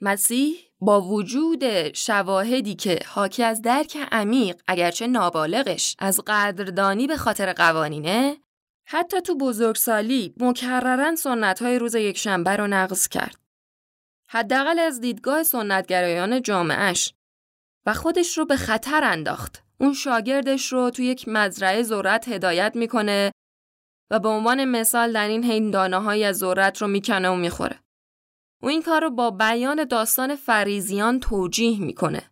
مسیح 0.00 0.56
با 0.80 1.00
وجود 1.00 1.92
شواهدی 1.94 2.74
که 2.74 2.98
حاکی 3.06 3.42
از 3.42 3.62
درک 3.62 3.98
عمیق 4.12 4.56
اگرچه 4.66 5.06
نابالغش 5.06 5.96
از 5.98 6.20
قدردانی 6.26 7.06
به 7.06 7.16
خاطر 7.16 7.52
قوانینه 7.52 8.36
حتی 8.88 9.20
تو 9.20 9.34
بزرگسالی 9.34 10.34
مکررن 10.40 11.14
سنت 11.14 11.62
های 11.62 11.78
روز 11.78 11.94
یکشنبه 11.94 12.56
رو 12.56 12.66
نقض 12.66 13.08
کرد. 13.08 13.40
حداقل 14.30 14.78
از 14.78 15.00
دیدگاه 15.00 15.42
سنتگرایان 15.42 16.42
جامعش 16.42 17.14
و 17.86 17.94
خودش 17.94 18.38
رو 18.38 18.46
به 18.46 18.56
خطر 18.56 19.04
انداخت. 19.04 19.62
اون 19.80 19.94
شاگردش 19.94 20.72
رو 20.72 20.90
تو 20.90 21.02
یک 21.02 21.28
مزرعه 21.28 21.82
ذرت 21.82 22.28
هدایت 22.28 22.72
می‌کنه 22.74 23.32
و 24.10 24.18
به 24.18 24.28
عنوان 24.28 24.64
مثال 24.64 25.12
در 25.12 25.28
این 25.28 25.44
حین 25.44 25.70
دانه 25.70 25.98
های 25.98 26.24
از 26.24 26.38
ذرت 26.38 26.82
رو 26.82 26.88
می‌کنه 26.88 27.28
و 27.28 27.34
می‌خوره. 27.34 27.80
او 28.62 28.68
این 28.68 28.82
کار 28.82 29.02
رو 29.02 29.10
با 29.10 29.30
بیان 29.30 29.84
داستان 29.84 30.36
فریزیان 30.36 31.20
توجیه 31.20 31.80
می‌کنه 31.80 32.30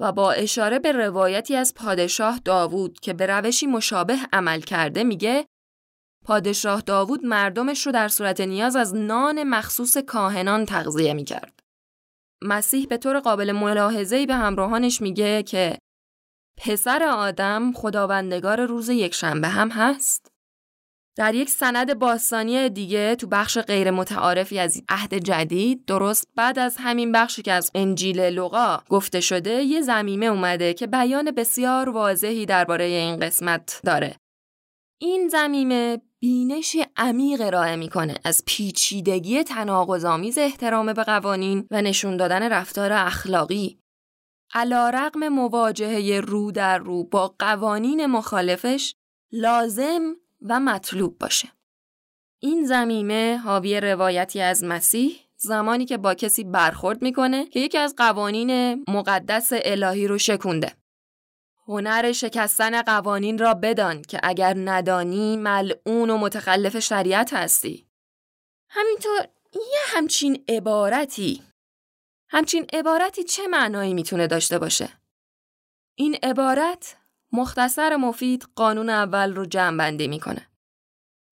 و 0.00 0.12
با 0.12 0.32
اشاره 0.32 0.78
به 0.78 0.92
روایتی 0.92 1.56
از 1.56 1.74
پادشاه 1.74 2.40
داوود 2.44 3.00
که 3.00 3.12
به 3.12 3.26
روشی 3.26 3.66
مشابه 3.66 4.18
عمل 4.32 4.60
کرده 4.60 5.04
میگه 5.04 5.46
پادشاه 6.24 6.80
داوود 6.80 7.26
مردمش 7.26 7.86
رو 7.86 7.92
در 7.92 8.08
صورت 8.08 8.40
نیاز 8.40 8.76
از 8.76 8.94
نان 8.94 9.42
مخصوص 9.42 9.98
کاهنان 9.98 10.64
تغذیه 10.64 11.14
می 11.14 11.24
کرد. 11.24 11.60
مسیح 12.42 12.86
به 12.86 12.96
طور 12.96 13.20
قابل 13.20 13.52
ملاحظه‌ای 13.52 14.26
به 14.26 14.34
همراهانش 14.34 15.00
میگه 15.00 15.42
که 15.42 15.78
پسر 16.56 17.02
آدم 17.02 17.72
خداوندگار 17.72 18.66
روز 18.66 18.88
یکشنبه 18.88 19.48
هم 19.48 19.68
هست. 19.70 20.32
در 21.16 21.34
یک 21.34 21.50
سند 21.50 21.98
باستانی 21.98 22.68
دیگه 22.68 23.16
تو 23.16 23.26
بخش 23.26 23.58
غیر 23.58 23.90
متعارفی 23.90 24.58
از 24.58 24.82
عهد 24.88 25.14
جدید 25.14 25.84
درست 25.84 26.28
بعد 26.36 26.58
از 26.58 26.76
همین 26.78 27.12
بخشی 27.12 27.42
که 27.42 27.52
از 27.52 27.70
انجیل 27.74 28.20
لوقا 28.20 28.78
گفته 28.88 29.20
شده 29.20 29.50
یه 29.50 29.80
زمیمه 29.80 30.26
اومده 30.26 30.74
که 30.74 30.86
بیان 30.86 31.30
بسیار 31.30 31.88
واضحی 31.88 32.46
درباره 32.46 32.84
این 32.84 33.20
قسمت 33.20 33.80
داره 33.84 34.16
این 35.00 35.28
زمیمه 35.28 36.00
بینش 36.22 36.76
عمیق 36.96 37.40
ارائه 37.40 37.76
می‌کنه 37.76 38.14
از 38.24 38.42
پیچیدگی 38.46 39.44
تناقض‌آمیز 39.44 40.38
احترام 40.38 40.92
به 40.92 41.04
قوانین 41.04 41.66
و 41.70 41.82
نشون 41.82 42.16
دادن 42.16 42.52
رفتار 42.52 42.92
اخلاقی 42.92 43.78
علا 44.54 44.90
رقم 44.90 45.28
مواجهه 45.28 46.20
رو 46.20 46.52
در 46.52 46.78
رو 46.78 47.04
با 47.04 47.34
قوانین 47.38 48.06
مخالفش 48.06 48.94
لازم 49.32 50.16
و 50.42 50.60
مطلوب 50.60 51.18
باشه. 51.18 51.48
این 52.42 52.64
زمیمه 52.64 53.36
حاوی 53.44 53.80
روایتی 53.80 54.40
از 54.40 54.64
مسیح 54.64 55.16
زمانی 55.36 55.84
که 55.84 55.96
با 55.96 56.14
کسی 56.14 56.44
برخورد 56.44 57.02
می‌کنه 57.02 57.46
که 57.46 57.60
یکی 57.60 57.78
از 57.78 57.94
قوانین 57.96 58.84
مقدس 58.88 59.50
الهی 59.52 60.06
رو 60.06 60.18
شکونده. 60.18 60.81
هنر 61.72 62.12
شکستن 62.12 62.82
قوانین 62.82 63.38
را 63.38 63.54
بدان 63.54 64.02
که 64.02 64.20
اگر 64.22 64.54
ندانی 64.56 65.36
ملعون 65.36 66.10
و 66.10 66.18
متخلف 66.18 66.78
شریعت 66.78 67.34
هستی. 67.34 67.86
همینطور 68.70 69.28
یه 69.54 69.80
همچین 69.86 70.44
عبارتی 70.48 71.42
همچین 72.30 72.66
عبارتی 72.72 73.24
چه 73.24 73.46
معنایی 73.46 73.94
می‌تونه 73.94 74.26
داشته 74.26 74.58
باشه؟ 74.58 74.88
این 75.98 76.16
عبارت 76.22 76.96
مختصر 77.32 77.96
مفید 77.96 78.46
قانون 78.56 78.88
اول 78.88 79.34
رو 79.34 79.46
جمع 79.46 79.78
بندی 79.78 80.08
می‌کنه. 80.08 80.48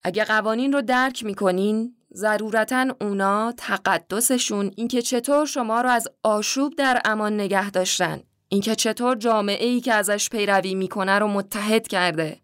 اگه 0.03 0.25
قوانین 0.25 0.73
رو 0.73 0.81
درک 0.81 1.23
می‌کنین 1.23 1.95
ضرورتا 2.13 2.95
اونا 3.01 3.51
تقدسشون 3.57 4.71
اینکه 4.77 5.01
چطور 5.01 5.45
شما 5.45 5.81
رو 5.81 5.89
از 5.89 6.07
آشوب 6.23 6.75
در 6.75 7.01
امان 7.05 7.33
نگه 7.33 7.71
داشتن 7.71 8.23
اینکه 8.51 8.75
چطور 8.75 9.15
جامعه 9.15 9.65
ای 9.65 9.81
که 9.81 9.93
ازش 9.93 10.29
پیروی 10.29 10.75
می‌کنه 10.75 11.19
رو 11.19 11.27
متحد 11.27 11.87
کرده. 11.87 12.41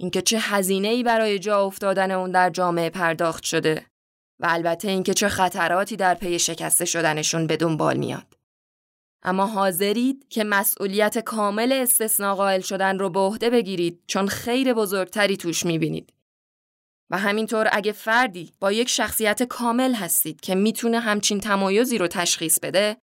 اینکه 0.00 0.22
چه 0.22 0.38
هزینه 0.38 0.88
ای 0.88 1.02
برای 1.02 1.38
جا 1.38 1.64
افتادن 1.64 2.10
اون 2.10 2.30
در 2.30 2.50
جامعه 2.50 2.90
پرداخت 2.90 3.44
شده. 3.44 3.86
و 4.40 4.46
البته 4.48 4.88
اینکه 4.88 5.14
چه 5.14 5.28
خطراتی 5.28 5.96
در 5.96 6.14
پی 6.14 6.38
شکسته 6.38 6.84
شدنشون 6.84 7.46
به 7.46 7.56
دنبال 7.56 7.96
میاد. 7.96 8.36
اما 9.22 9.46
حاضرید 9.46 10.28
که 10.28 10.44
مسئولیت 10.44 11.18
کامل 11.18 11.72
استثناء 11.72 12.34
قائل 12.34 12.60
شدن 12.60 12.98
رو 12.98 13.10
به 13.10 13.20
عهده 13.20 13.50
بگیرید 13.50 14.02
چون 14.06 14.26
خیر 14.28 14.74
بزرگتری 14.74 15.36
توش 15.36 15.66
می‌بینید. 15.66 16.12
و 17.10 17.18
همینطور 17.18 17.68
اگه 17.72 17.92
فردی 17.92 18.52
با 18.60 18.72
یک 18.72 18.88
شخصیت 18.88 19.42
کامل 19.42 19.94
هستید 19.94 20.40
که 20.40 20.54
می‌تونه 20.54 21.00
همچین 21.00 21.40
تمایزی 21.40 21.98
رو 21.98 22.06
تشخیص 22.06 22.58
بده 22.60 22.96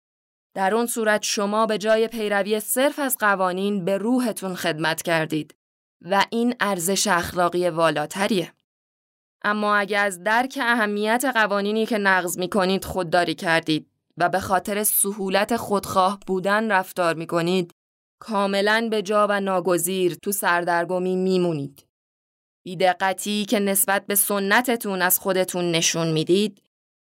در 0.54 0.76
اون 0.76 0.86
صورت 0.86 1.24
شما 1.24 1.66
به 1.66 1.78
جای 1.78 2.08
پیروی 2.08 2.60
صرف 2.60 2.99
از 2.99 3.18
قوانین 3.18 3.86
به 3.86 3.97
روحتون 3.97 4.56
خدمت 4.56 5.02
کردید 5.02 5.56
و 6.02 6.26
این 6.30 6.56
ارزش 6.60 7.08
اخلاقی 7.08 7.70
والاتریه. 7.70 8.54
اما 9.43 9.76
اگه 9.76 9.97
از 9.97 10.24
درک 10.24 10.60
اهمیت 10.62 11.26
قوانینی 11.34 11.86
که 11.86 11.97
نقض 11.97 12.38
می‌کنید 12.38 12.86
خودداری 12.86 13.36
کردید 13.36 13.88
و 14.18 14.30
به 14.30 14.39
خاطر 14.39 14.84
سهولت 14.84 15.58
خودخواه 15.58 16.20
بودن 16.28 16.72
رفتار 16.72 17.16
می 17.16 17.28
کنید 17.28 17.74
کاملا 18.20 18.88
به 18.91 19.02
جا 19.02 19.28
و 19.30 19.39
ناگزیر 19.39 20.16
تو 20.16 20.32
سردرگمی 20.32 21.16
میمونید. 21.16 21.86
بیدقتی 22.66 23.45
که 23.45 23.60
نسبت 23.60 24.08
به 24.08 24.16
سنتتون 24.16 25.02
از 25.02 25.20
خودتون 25.20 25.72
نشون 25.72 26.12
می‌دید 26.12 26.62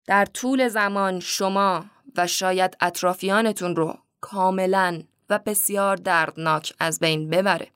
در 0.08 0.26
طول 0.26 0.68
زمان 0.68 1.20
شما 1.20 1.86
و 2.18 2.28
شاید 2.28 2.78
اطرافیانتون 2.82 3.76
رو 3.76 3.98
کاملا 4.22 5.04
و 5.30 5.40
بسیار 5.40 5.96
دردناک 5.96 6.74
از 6.80 7.00
بین 7.00 7.30
ببره. 7.30 7.72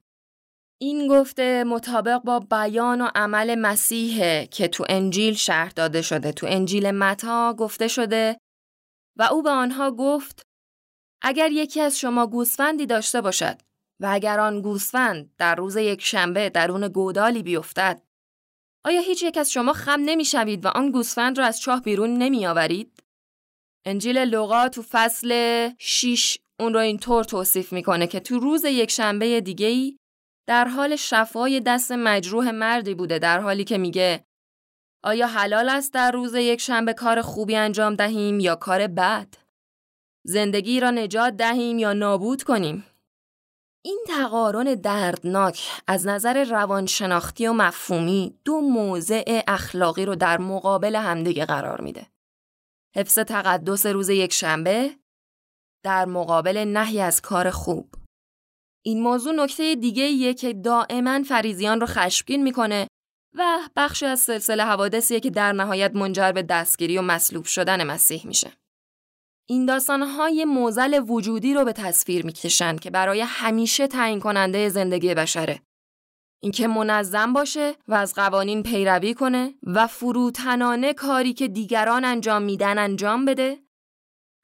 این 0.82 1.08
گفته 1.08 1.64
مطابق 1.64 2.18
با 2.18 2.40
بیان 2.40 3.02
و 3.02 3.10
عمل 3.16 3.56
مسیحه 3.56 4.48
که 4.52 4.68
تو 4.68 4.86
انجیل 4.90 5.34
شرح 5.34 5.70
داده 5.70 6.02
شده 6.02 6.32
تو 6.32 6.48
انجیل 6.50 6.92
متا 6.92 7.54
گفته 7.54 7.88
شده 7.88 8.38
و 9.20 9.24
او 9.24 9.44
به 9.44 9.50
آنها 9.50 9.92
گفت 9.92 10.42
اگر 11.22 11.52
یکی 11.52 11.82
از 11.82 12.00
شما 12.00 12.28
گوسفندی 12.28 12.86
داشته 12.86 13.22
باشد 13.22 13.62
و 14.02 14.08
اگر 14.12 14.40
آن 14.40 14.62
گوسفند 14.62 15.36
در 15.38 15.56
روز 15.56 15.76
یک 15.76 16.02
شنبه 16.02 16.50
درون 16.50 16.88
گودالی 16.88 17.44
بیفتد 17.44 18.02
آیا 18.86 19.02
هیچ 19.02 19.24
یک 19.24 19.38
از 19.38 19.52
شما 19.52 19.74
خم 19.74 20.00
نمی‌شوید 20.06 20.66
و 20.66 20.68
آن 20.68 20.92
گوسفند 20.92 21.38
را 21.38 21.46
از 21.46 21.60
چاه 21.60 21.82
بیرون 21.82 22.14
نمی 22.14 22.48
آورید؟ 22.48 23.04
انجیل 23.88 24.18
لوقا 24.18 24.70
تو 24.70 24.84
فصل 24.92 25.32
6 25.80 26.38
اون 26.60 26.74
رو 26.74 26.80
اینطور 26.80 27.24
توصیف 27.24 27.74
می‌کنه 27.74 28.08
که 28.08 28.20
تو 28.20 28.40
روز 28.40 28.66
یک 28.66 28.92
شنبه 28.92 29.42
دیگه 29.42 29.68
ای 29.68 29.98
در 30.48 30.66
حال 30.66 30.96
شفای 30.96 31.60
دست 31.60 31.92
مجروح 31.92 32.52
مردی 32.52 32.94
بوده 32.94 33.20
در 33.20 33.40
حالی 33.40 33.64
که 33.64 33.78
میگه 33.78 34.26
آیا 35.04 35.28
حلال 35.28 35.70
است 35.70 35.94
در 35.94 36.12
روز 36.12 36.36
یک 36.36 36.62
شنبه 36.62 36.94
کار 36.94 37.22
خوبی 37.22 37.56
انجام 37.56 37.96
دهیم 37.96 38.40
یا 38.40 38.56
کار 38.56 38.88
بد؟ 38.88 39.28
زندگی 40.26 40.80
را 40.80 40.92
نجات 40.92 41.34
دهیم 41.34 41.80
یا 41.80 41.94
نابود 41.94 42.44
کنیم؟ 42.44 42.86
این 43.86 44.00
تقارن 44.08 44.76
دردناک 44.76 45.70
از 45.88 46.08
نظر 46.08 46.44
روانشناختی 46.44 47.48
و 47.48 47.54
مفهومی 47.54 48.40
دو 48.46 48.62
موضع 48.62 49.42
اخلاقی 49.48 50.06
رو 50.06 50.16
در 50.16 50.38
مقابل 50.38 50.96
همدیگه 50.96 51.46
قرار 51.46 51.82
میده. 51.82 52.08
حفظ 52.96 53.20
تقدس 53.20 53.86
روز 53.86 54.10
یک 54.10 54.34
شنبه 54.34 54.96
در 55.86 56.06
مقابل 56.06 56.58
نهی 56.58 57.02
از 57.02 57.22
کار 57.22 57.50
خوب. 57.50 57.96
این 58.86 59.04
موضوع 59.04 59.34
نکته 59.34 59.76
دیگه 59.76 60.04
ایه 60.04 60.34
که 60.34 60.54
دائما 60.54 61.24
فریزیان 61.24 61.82
رو 61.82 61.88
خشمگین 61.88 62.44
می‌کنه 62.44 62.88
و 63.36 63.60
بخشی 63.76 64.06
از 64.06 64.20
سلسله 64.20 64.64
حوادثیه 64.64 65.20
که 65.20 65.30
در 65.30 65.52
نهایت 65.52 65.96
منجر 65.96 66.32
به 66.32 66.44
دستگیری 66.44 66.98
و 66.98 67.02
مصلوب 67.02 67.46
شدن 67.46 67.84
مسیح 67.84 68.28
میشه. 68.28 68.52
این 69.50 69.66
داستانهای 69.66 70.46
موزل 70.46 71.04
وجودی 71.08 71.54
رو 71.54 71.66
به 71.66 71.74
تصویر 71.74 72.26
می‌کشن 72.26 72.76
که 72.76 72.90
برای 72.90 73.22
همیشه 73.22 73.88
تعیین 73.88 74.20
کننده 74.20 74.70
زندگی 74.70 75.14
بشره. 75.14 75.62
اینکه 76.40 76.68
منظم 76.68 77.34
باشه 77.34 77.76
و 77.88 77.94
از 77.94 78.14
قوانین 78.14 78.64
پیروی 78.64 79.14
کنه 79.14 79.54
و 79.64 79.88
فروتنانه 79.88 80.94
کاری 80.94 81.34
که 81.34 81.48
دیگران 81.48 82.06
انجام 82.06 82.42
میدن 82.42 82.78
انجام 82.78 83.26
بده 83.26 83.60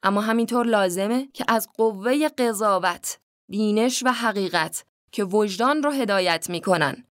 اما 0.04 0.22
همینطور 0.22 0.66
لازمه 0.66 1.28
که 1.34 1.46
از 1.48 1.70
قوه 1.78 2.30
قضاوت، 2.30 3.20
بینش 3.50 4.04
و 4.06 4.12
حقیقت 4.12 4.86
که 5.12 5.24
وجدان 5.24 5.84
رو 5.84 5.91
هدایت 5.91 6.50
می‌کنن 6.50 7.08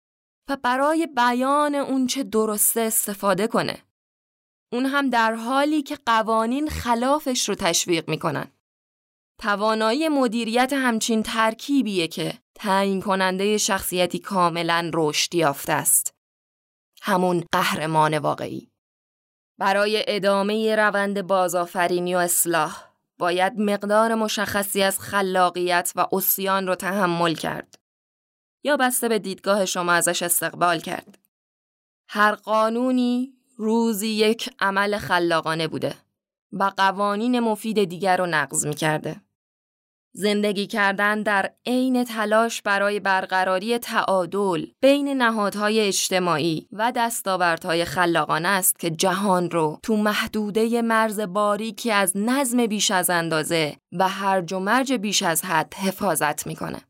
و 0.50 0.58
برای 0.64 1.08
بیان 1.08 1.76
اون 1.76 2.08
چه 2.08 2.24
درسته 2.24 2.82
استفاده 2.82 3.48
کنه. 3.48 3.78
اون 4.74 4.86
هم 4.86 5.10
در 5.10 5.36
حالی 5.36 5.82
که 5.82 5.98
قوانین 6.06 6.70
خلافش 6.70 7.50
رو 7.50 7.56
تشویق 7.56 8.10
می‌کنن. 8.10 8.52
توانایی 9.42 10.10
مدیریت 10.10 10.74
همچین 10.74 11.24
ترکیبیه 11.24 12.08
که 12.08 12.41
تعیین 12.56 13.02
کننده 13.02 13.58
شخصیتی 13.58 14.20
کاملا 14.20 14.92
رشد 14.94 15.36
یافته 15.36 15.74
است. 15.74 16.14
همون 17.02 17.44
قهرمان 17.52 18.18
واقعی. 18.18 18.72
برای 19.58 20.04
ادامه 20.08 20.76
روند 20.76 21.22
بازآفرینی 21.22 22.16
و 22.16 22.18
اصلاح 22.18 22.84
باید 23.18 23.54
مقدار 23.60 24.16
مشخصی 24.16 24.84
از 24.84 25.00
خلاقیت 25.00 25.92
و 25.96 26.08
اسیان 26.12 26.68
رو 26.68 26.76
تحمل 26.76 27.34
کرد. 27.34 27.76
یا 28.64 28.78
بسته 28.78 29.10
به 29.10 29.20
دیدگاه 29.20 29.66
شما 29.66 29.92
ازش 29.92 30.24
استقبال 30.24 30.80
کرد. 30.80 31.18
هر 32.10 32.36
قانونی 32.36 33.34
روزی 33.58 34.08
یک 34.08 34.50
عمل 34.60 34.98
خلاقانه 34.98 35.68
بوده 35.68 35.96
و 36.52 36.72
قوانین 36.78 37.40
مفید 37.40 37.84
دیگر 37.84 38.18
رو 38.18 38.26
نقض 38.26 38.66
می 38.66 38.76
کرده. 38.76 39.22
زندگی 40.14 40.68
کردن 40.68 41.24
در 41.24 41.52
عین 41.66 42.04
تلاش 42.04 42.62
برای 42.62 43.00
برقراری 43.00 43.78
تعادل 43.78 44.66
بین 44.82 45.08
نهادهای 45.08 45.80
اجتماعی 45.80 46.68
و 46.72 46.92
دستاوردهای 46.96 47.86
خلاقانه 47.86 48.48
است 48.48 48.80
که 48.80 48.90
جهان 48.90 49.52
رو 49.52 49.80
تو 49.84 49.96
محدوده 49.98 50.82
مرز 50.82 51.20
باریکی 51.20 51.92
از 51.92 52.18
نظم 52.18 52.68
بیش 52.68 52.92
از 52.92 53.10
اندازه 53.10 53.78
و 53.92 54.10
هرج 54.10 54.54
و 54.54 54.60
مرج 54.60 54.94
بیش 54.94 55.24
از 55.24 55.46
حد 55.46 55.74
حفاظت 55.74 56.48
می‌کنه. 56.48 56.82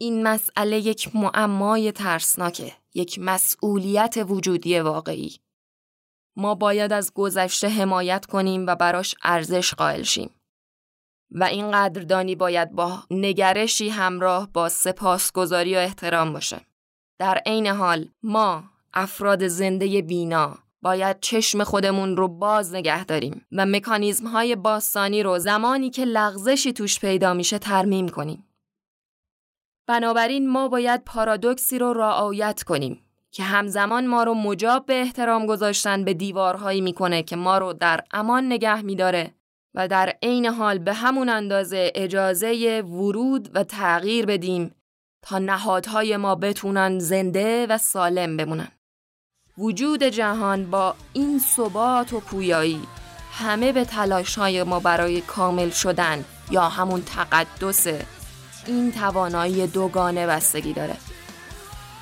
این 0.00 0.22
مسئله 0.22 0.78
یک 0.78 1.16
معمای 1.16 1.92
ترسناکه، 1.92 2.72
یک 2.94 3.18
مسئولیت 3.18 4.14
وجودی 4.28 4.78
واقعی. 4.78 5.36
ما 6.36 6.54
باید 6.54 6.92
از 6.92 7.12
گذشته 7.14 7.68
حمایت 7.68 8.26
کنیم 8.26 8.66
و 8.66 8.74
براش 8.74 9.14
ارزش 9.22 9.74
قائل 9.74 10.02
شیم. 10.02 10.30
و 11.30 11.44
این 11.44 11.70
قدردانی 11.70 12.34
باید 12.34 12.72
با 12.72 12.98
نگرشی 13.10 13.88
همراه 13.88 14.52
با 14.52 14.68
سپاسگزاری 14.68 15.74
و 15.76 15.78
احترام 15.78 16.32
باشه. 16.32 16.60
در 17.18 17.42
عین 17.46 17.66
حال 17.66 18.08
ما 18.22 18.64
افراد 18.94 19.46
زنده 19.46 20.02
بینا 20.02 20.58
باید 20.82 21.20
چشم 21.20 21.64
خودمون 21.64 22.16
رو 22.16 22.28
باز 22.28 22.74
نگه 22.74 23.04
داریم 23.04 23.46
و 23.52 23.66
مکانیزم 23.66 24.26
های 24.26 24.56
باستانی 24.56 25.22
رو 25.22 25.38
زمانی 25.38 25.90
که 25.90 26.04
لغزشی 26.04 26.72
توش 26.72 27.00
پیدا 27.00 27.34
میشه 27.34 27.58
ترمیم 27.58 28.08
کنیم. 28.08 28.48
بنابراین 29.86 30.50
ما 30.50 30.68
باید 30.68 31.04
پارادوکسی 31.04 31.78
رو 31.78 31.92
رعایت 31.92 32.62
کنیم 32.62 33.00
که 33.30 33.42
همزمان 33.42 34.06
ما 34.06 34.24
رو 34.24 34.34
مجاب 34.34 34.86
به 34.86 35.00
احترام 35.00 35.46
گذاشتن 35.46 36.04
به 36.04 36.14
دیوارهایی 36.14 36.80
می‌کنه 36.80 37.22
که 37.22 37.36
ما 37.36 37.58
رو 37.58 37.72
در 37.72 38.00
امان 38.10 38.46
نگه 38.46 38.82
میداره 38.82 39.34
و 39.74 39.88
در 39.88 40.14
عین 40.22 40.46
حال 40.46 40.78
به 40.78 40.92
همون 40.92 41.28
اندازه 41.28 41.92
اجازه 41.94 42.82
ورود 42.86 43.50
و 43.54 43.64
تغییر 43.64 44.26
بدیم 44.26 44.74
تا 45.22 45.38
نهادهای 45.38 46.16
ما 46.16 46.34
بتونن 46.34 46.98
زنده 46.98 47.66
و 47.66 47.78
سالم 47.78 48.36
بمونن. 48.36 48.68
وجود 49.58 50.02
جهان 50.02 50.70
با 50.70 50.94
این 51.12 51.38
ثبات 51.38 52.12
و 52.12 52.20
پویایی 52.20 52.80
همه 53.32 53.72
به 53.72 53.84
تلاش 53.84 54.38
های 54.38 54.62
ما 54.62 54.80
برای 54.80 55.20
کامل 55.20 55.70
شدن 55.70 56.24
یا 56.50 56.68
همون 56.68 57.02
تقدس 57.02 57.86
این 58.66 58.92
توانایی 58.92 59.66
دوگانه 59.66 60.26
بستگی 60.26 60.72
داره. 60.72 60.96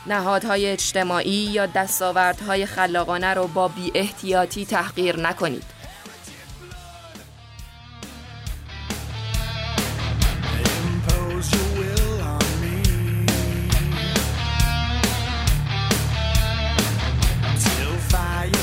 نهادهای 0.07 0.67
اجتماعی 0.67 1.31
یا 1.31 1.67
دستاوردهای 1.67 2.67
خلاقانه 2.67 3.35
رو 3.35 3.47
با 3.47 3.69
بی 3.69 3.93
احتیاطی 3.95 4.67
تحقیر 4.67 5.21
نکنید. 5.21 5.82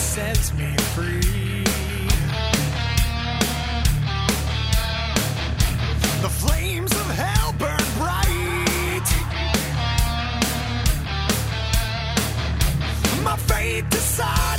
sets 0.09 0.51
me 0.55 0.75
free. 0.95 1.63
The 6.23 6.29
flames 6.41 6.91
of 6.91 7.07
hell 7.11 7.53
burn 7.59 7.87
bright. 7.99 9.09
My 13.23 13.37
fate 13.37 13.87
decides. 13.91 14.58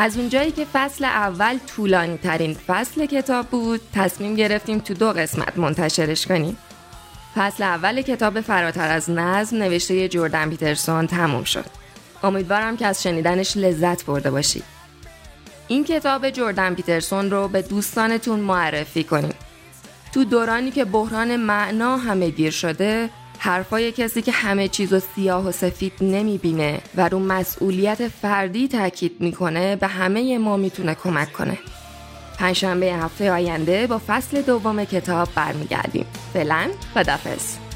از 0.00 0.16
اونجایی 0.16 0.50
که 0.50 0.66
فصل 0.72 1.04
اول 1.04 1.58
طولانی 1.58 2.16
ترین 2.16 2.54
فصل 2.54 3.06
کتاب 3.06 3.46
بود 3.46 3.80
تصمیم 3.94 4.34
گرفتیم 4.34 4.78
تو 4.78 4.94
دو 4.94 5.12
قسمت 5.12 5.58
منتشرش 5.58 6.26
کنیم. 6.26 6.56
فصل 7.34 7.62
اول 7.62 8.02
کتاب 8.02 8.40
فراتر 8.40 8.90
از 8.90 9.10
نظم 9.10 9.56
نوشته 9.56 10.08
جردن 10.08 10.50
پیترسون 10.50 11.06
تموم 11.06 11.44
شد. 11.44 11.64
امیدوارم 12.22 12.76
که 12.76 12.86
از 12.86 13.02
شنیدنش 13.02 13.56
لذت 13.56 14.04
برده 14.04 14.30
باشید. 14.30 14.64
این 15.68 15.84
کتاب 15.84 16.30
جردن 16.30 16.74
پیترسون 16.74 17.30
رو 17.30 17.48
به 17.48 17.62
دوستانتون 17.62 18.40
معرفی 18.40 19.04
کنید 19.04 19.36
تو 20.14 20.24
دورانی 20.24 20.70
که 20.70 20.84
بحران 20.84 21.36
معنا 21.36 21.96
همه 21.96 22.30
گیر 22.30 22.50
شده 22.50 23.10
حرفای 23.42 23.92
کسی 23.92 24.22
که 24.22 24.32
همه 24.32 24.68
چیز 24.68 24.92
و 24.92 25.00
سیاه 25.00 25.46
و 25.46 25.52
سفید 25.52 25.92
نمی‌بینه 26.00 26.80
و 26.96 27.08
رو 27.08 27.18
مسئولیت 27.18 28.08
فردی 28.08 28.68
تاکید 28.68 29.16
می‌کنه 29.20 29.76
به 29.76 29.86
همه 29.86 30.38
ما 30.38 30.56
می‌تونه 30.56 30.94
کمک 30.94 31.32
کنه. 31.32 31.58
پنجشنبه 32.38 32.86
هفته 32.86 33.32
آینده 33.32 33.86
با 33.86 34.00
فصل 34.06 34.42
دوم 34.42 34.84
کتاب 34.84 35.28
برمیگردیم. 35.34 36.06
فعلا 36.32 36.70
خدافظ. 36.94 37.69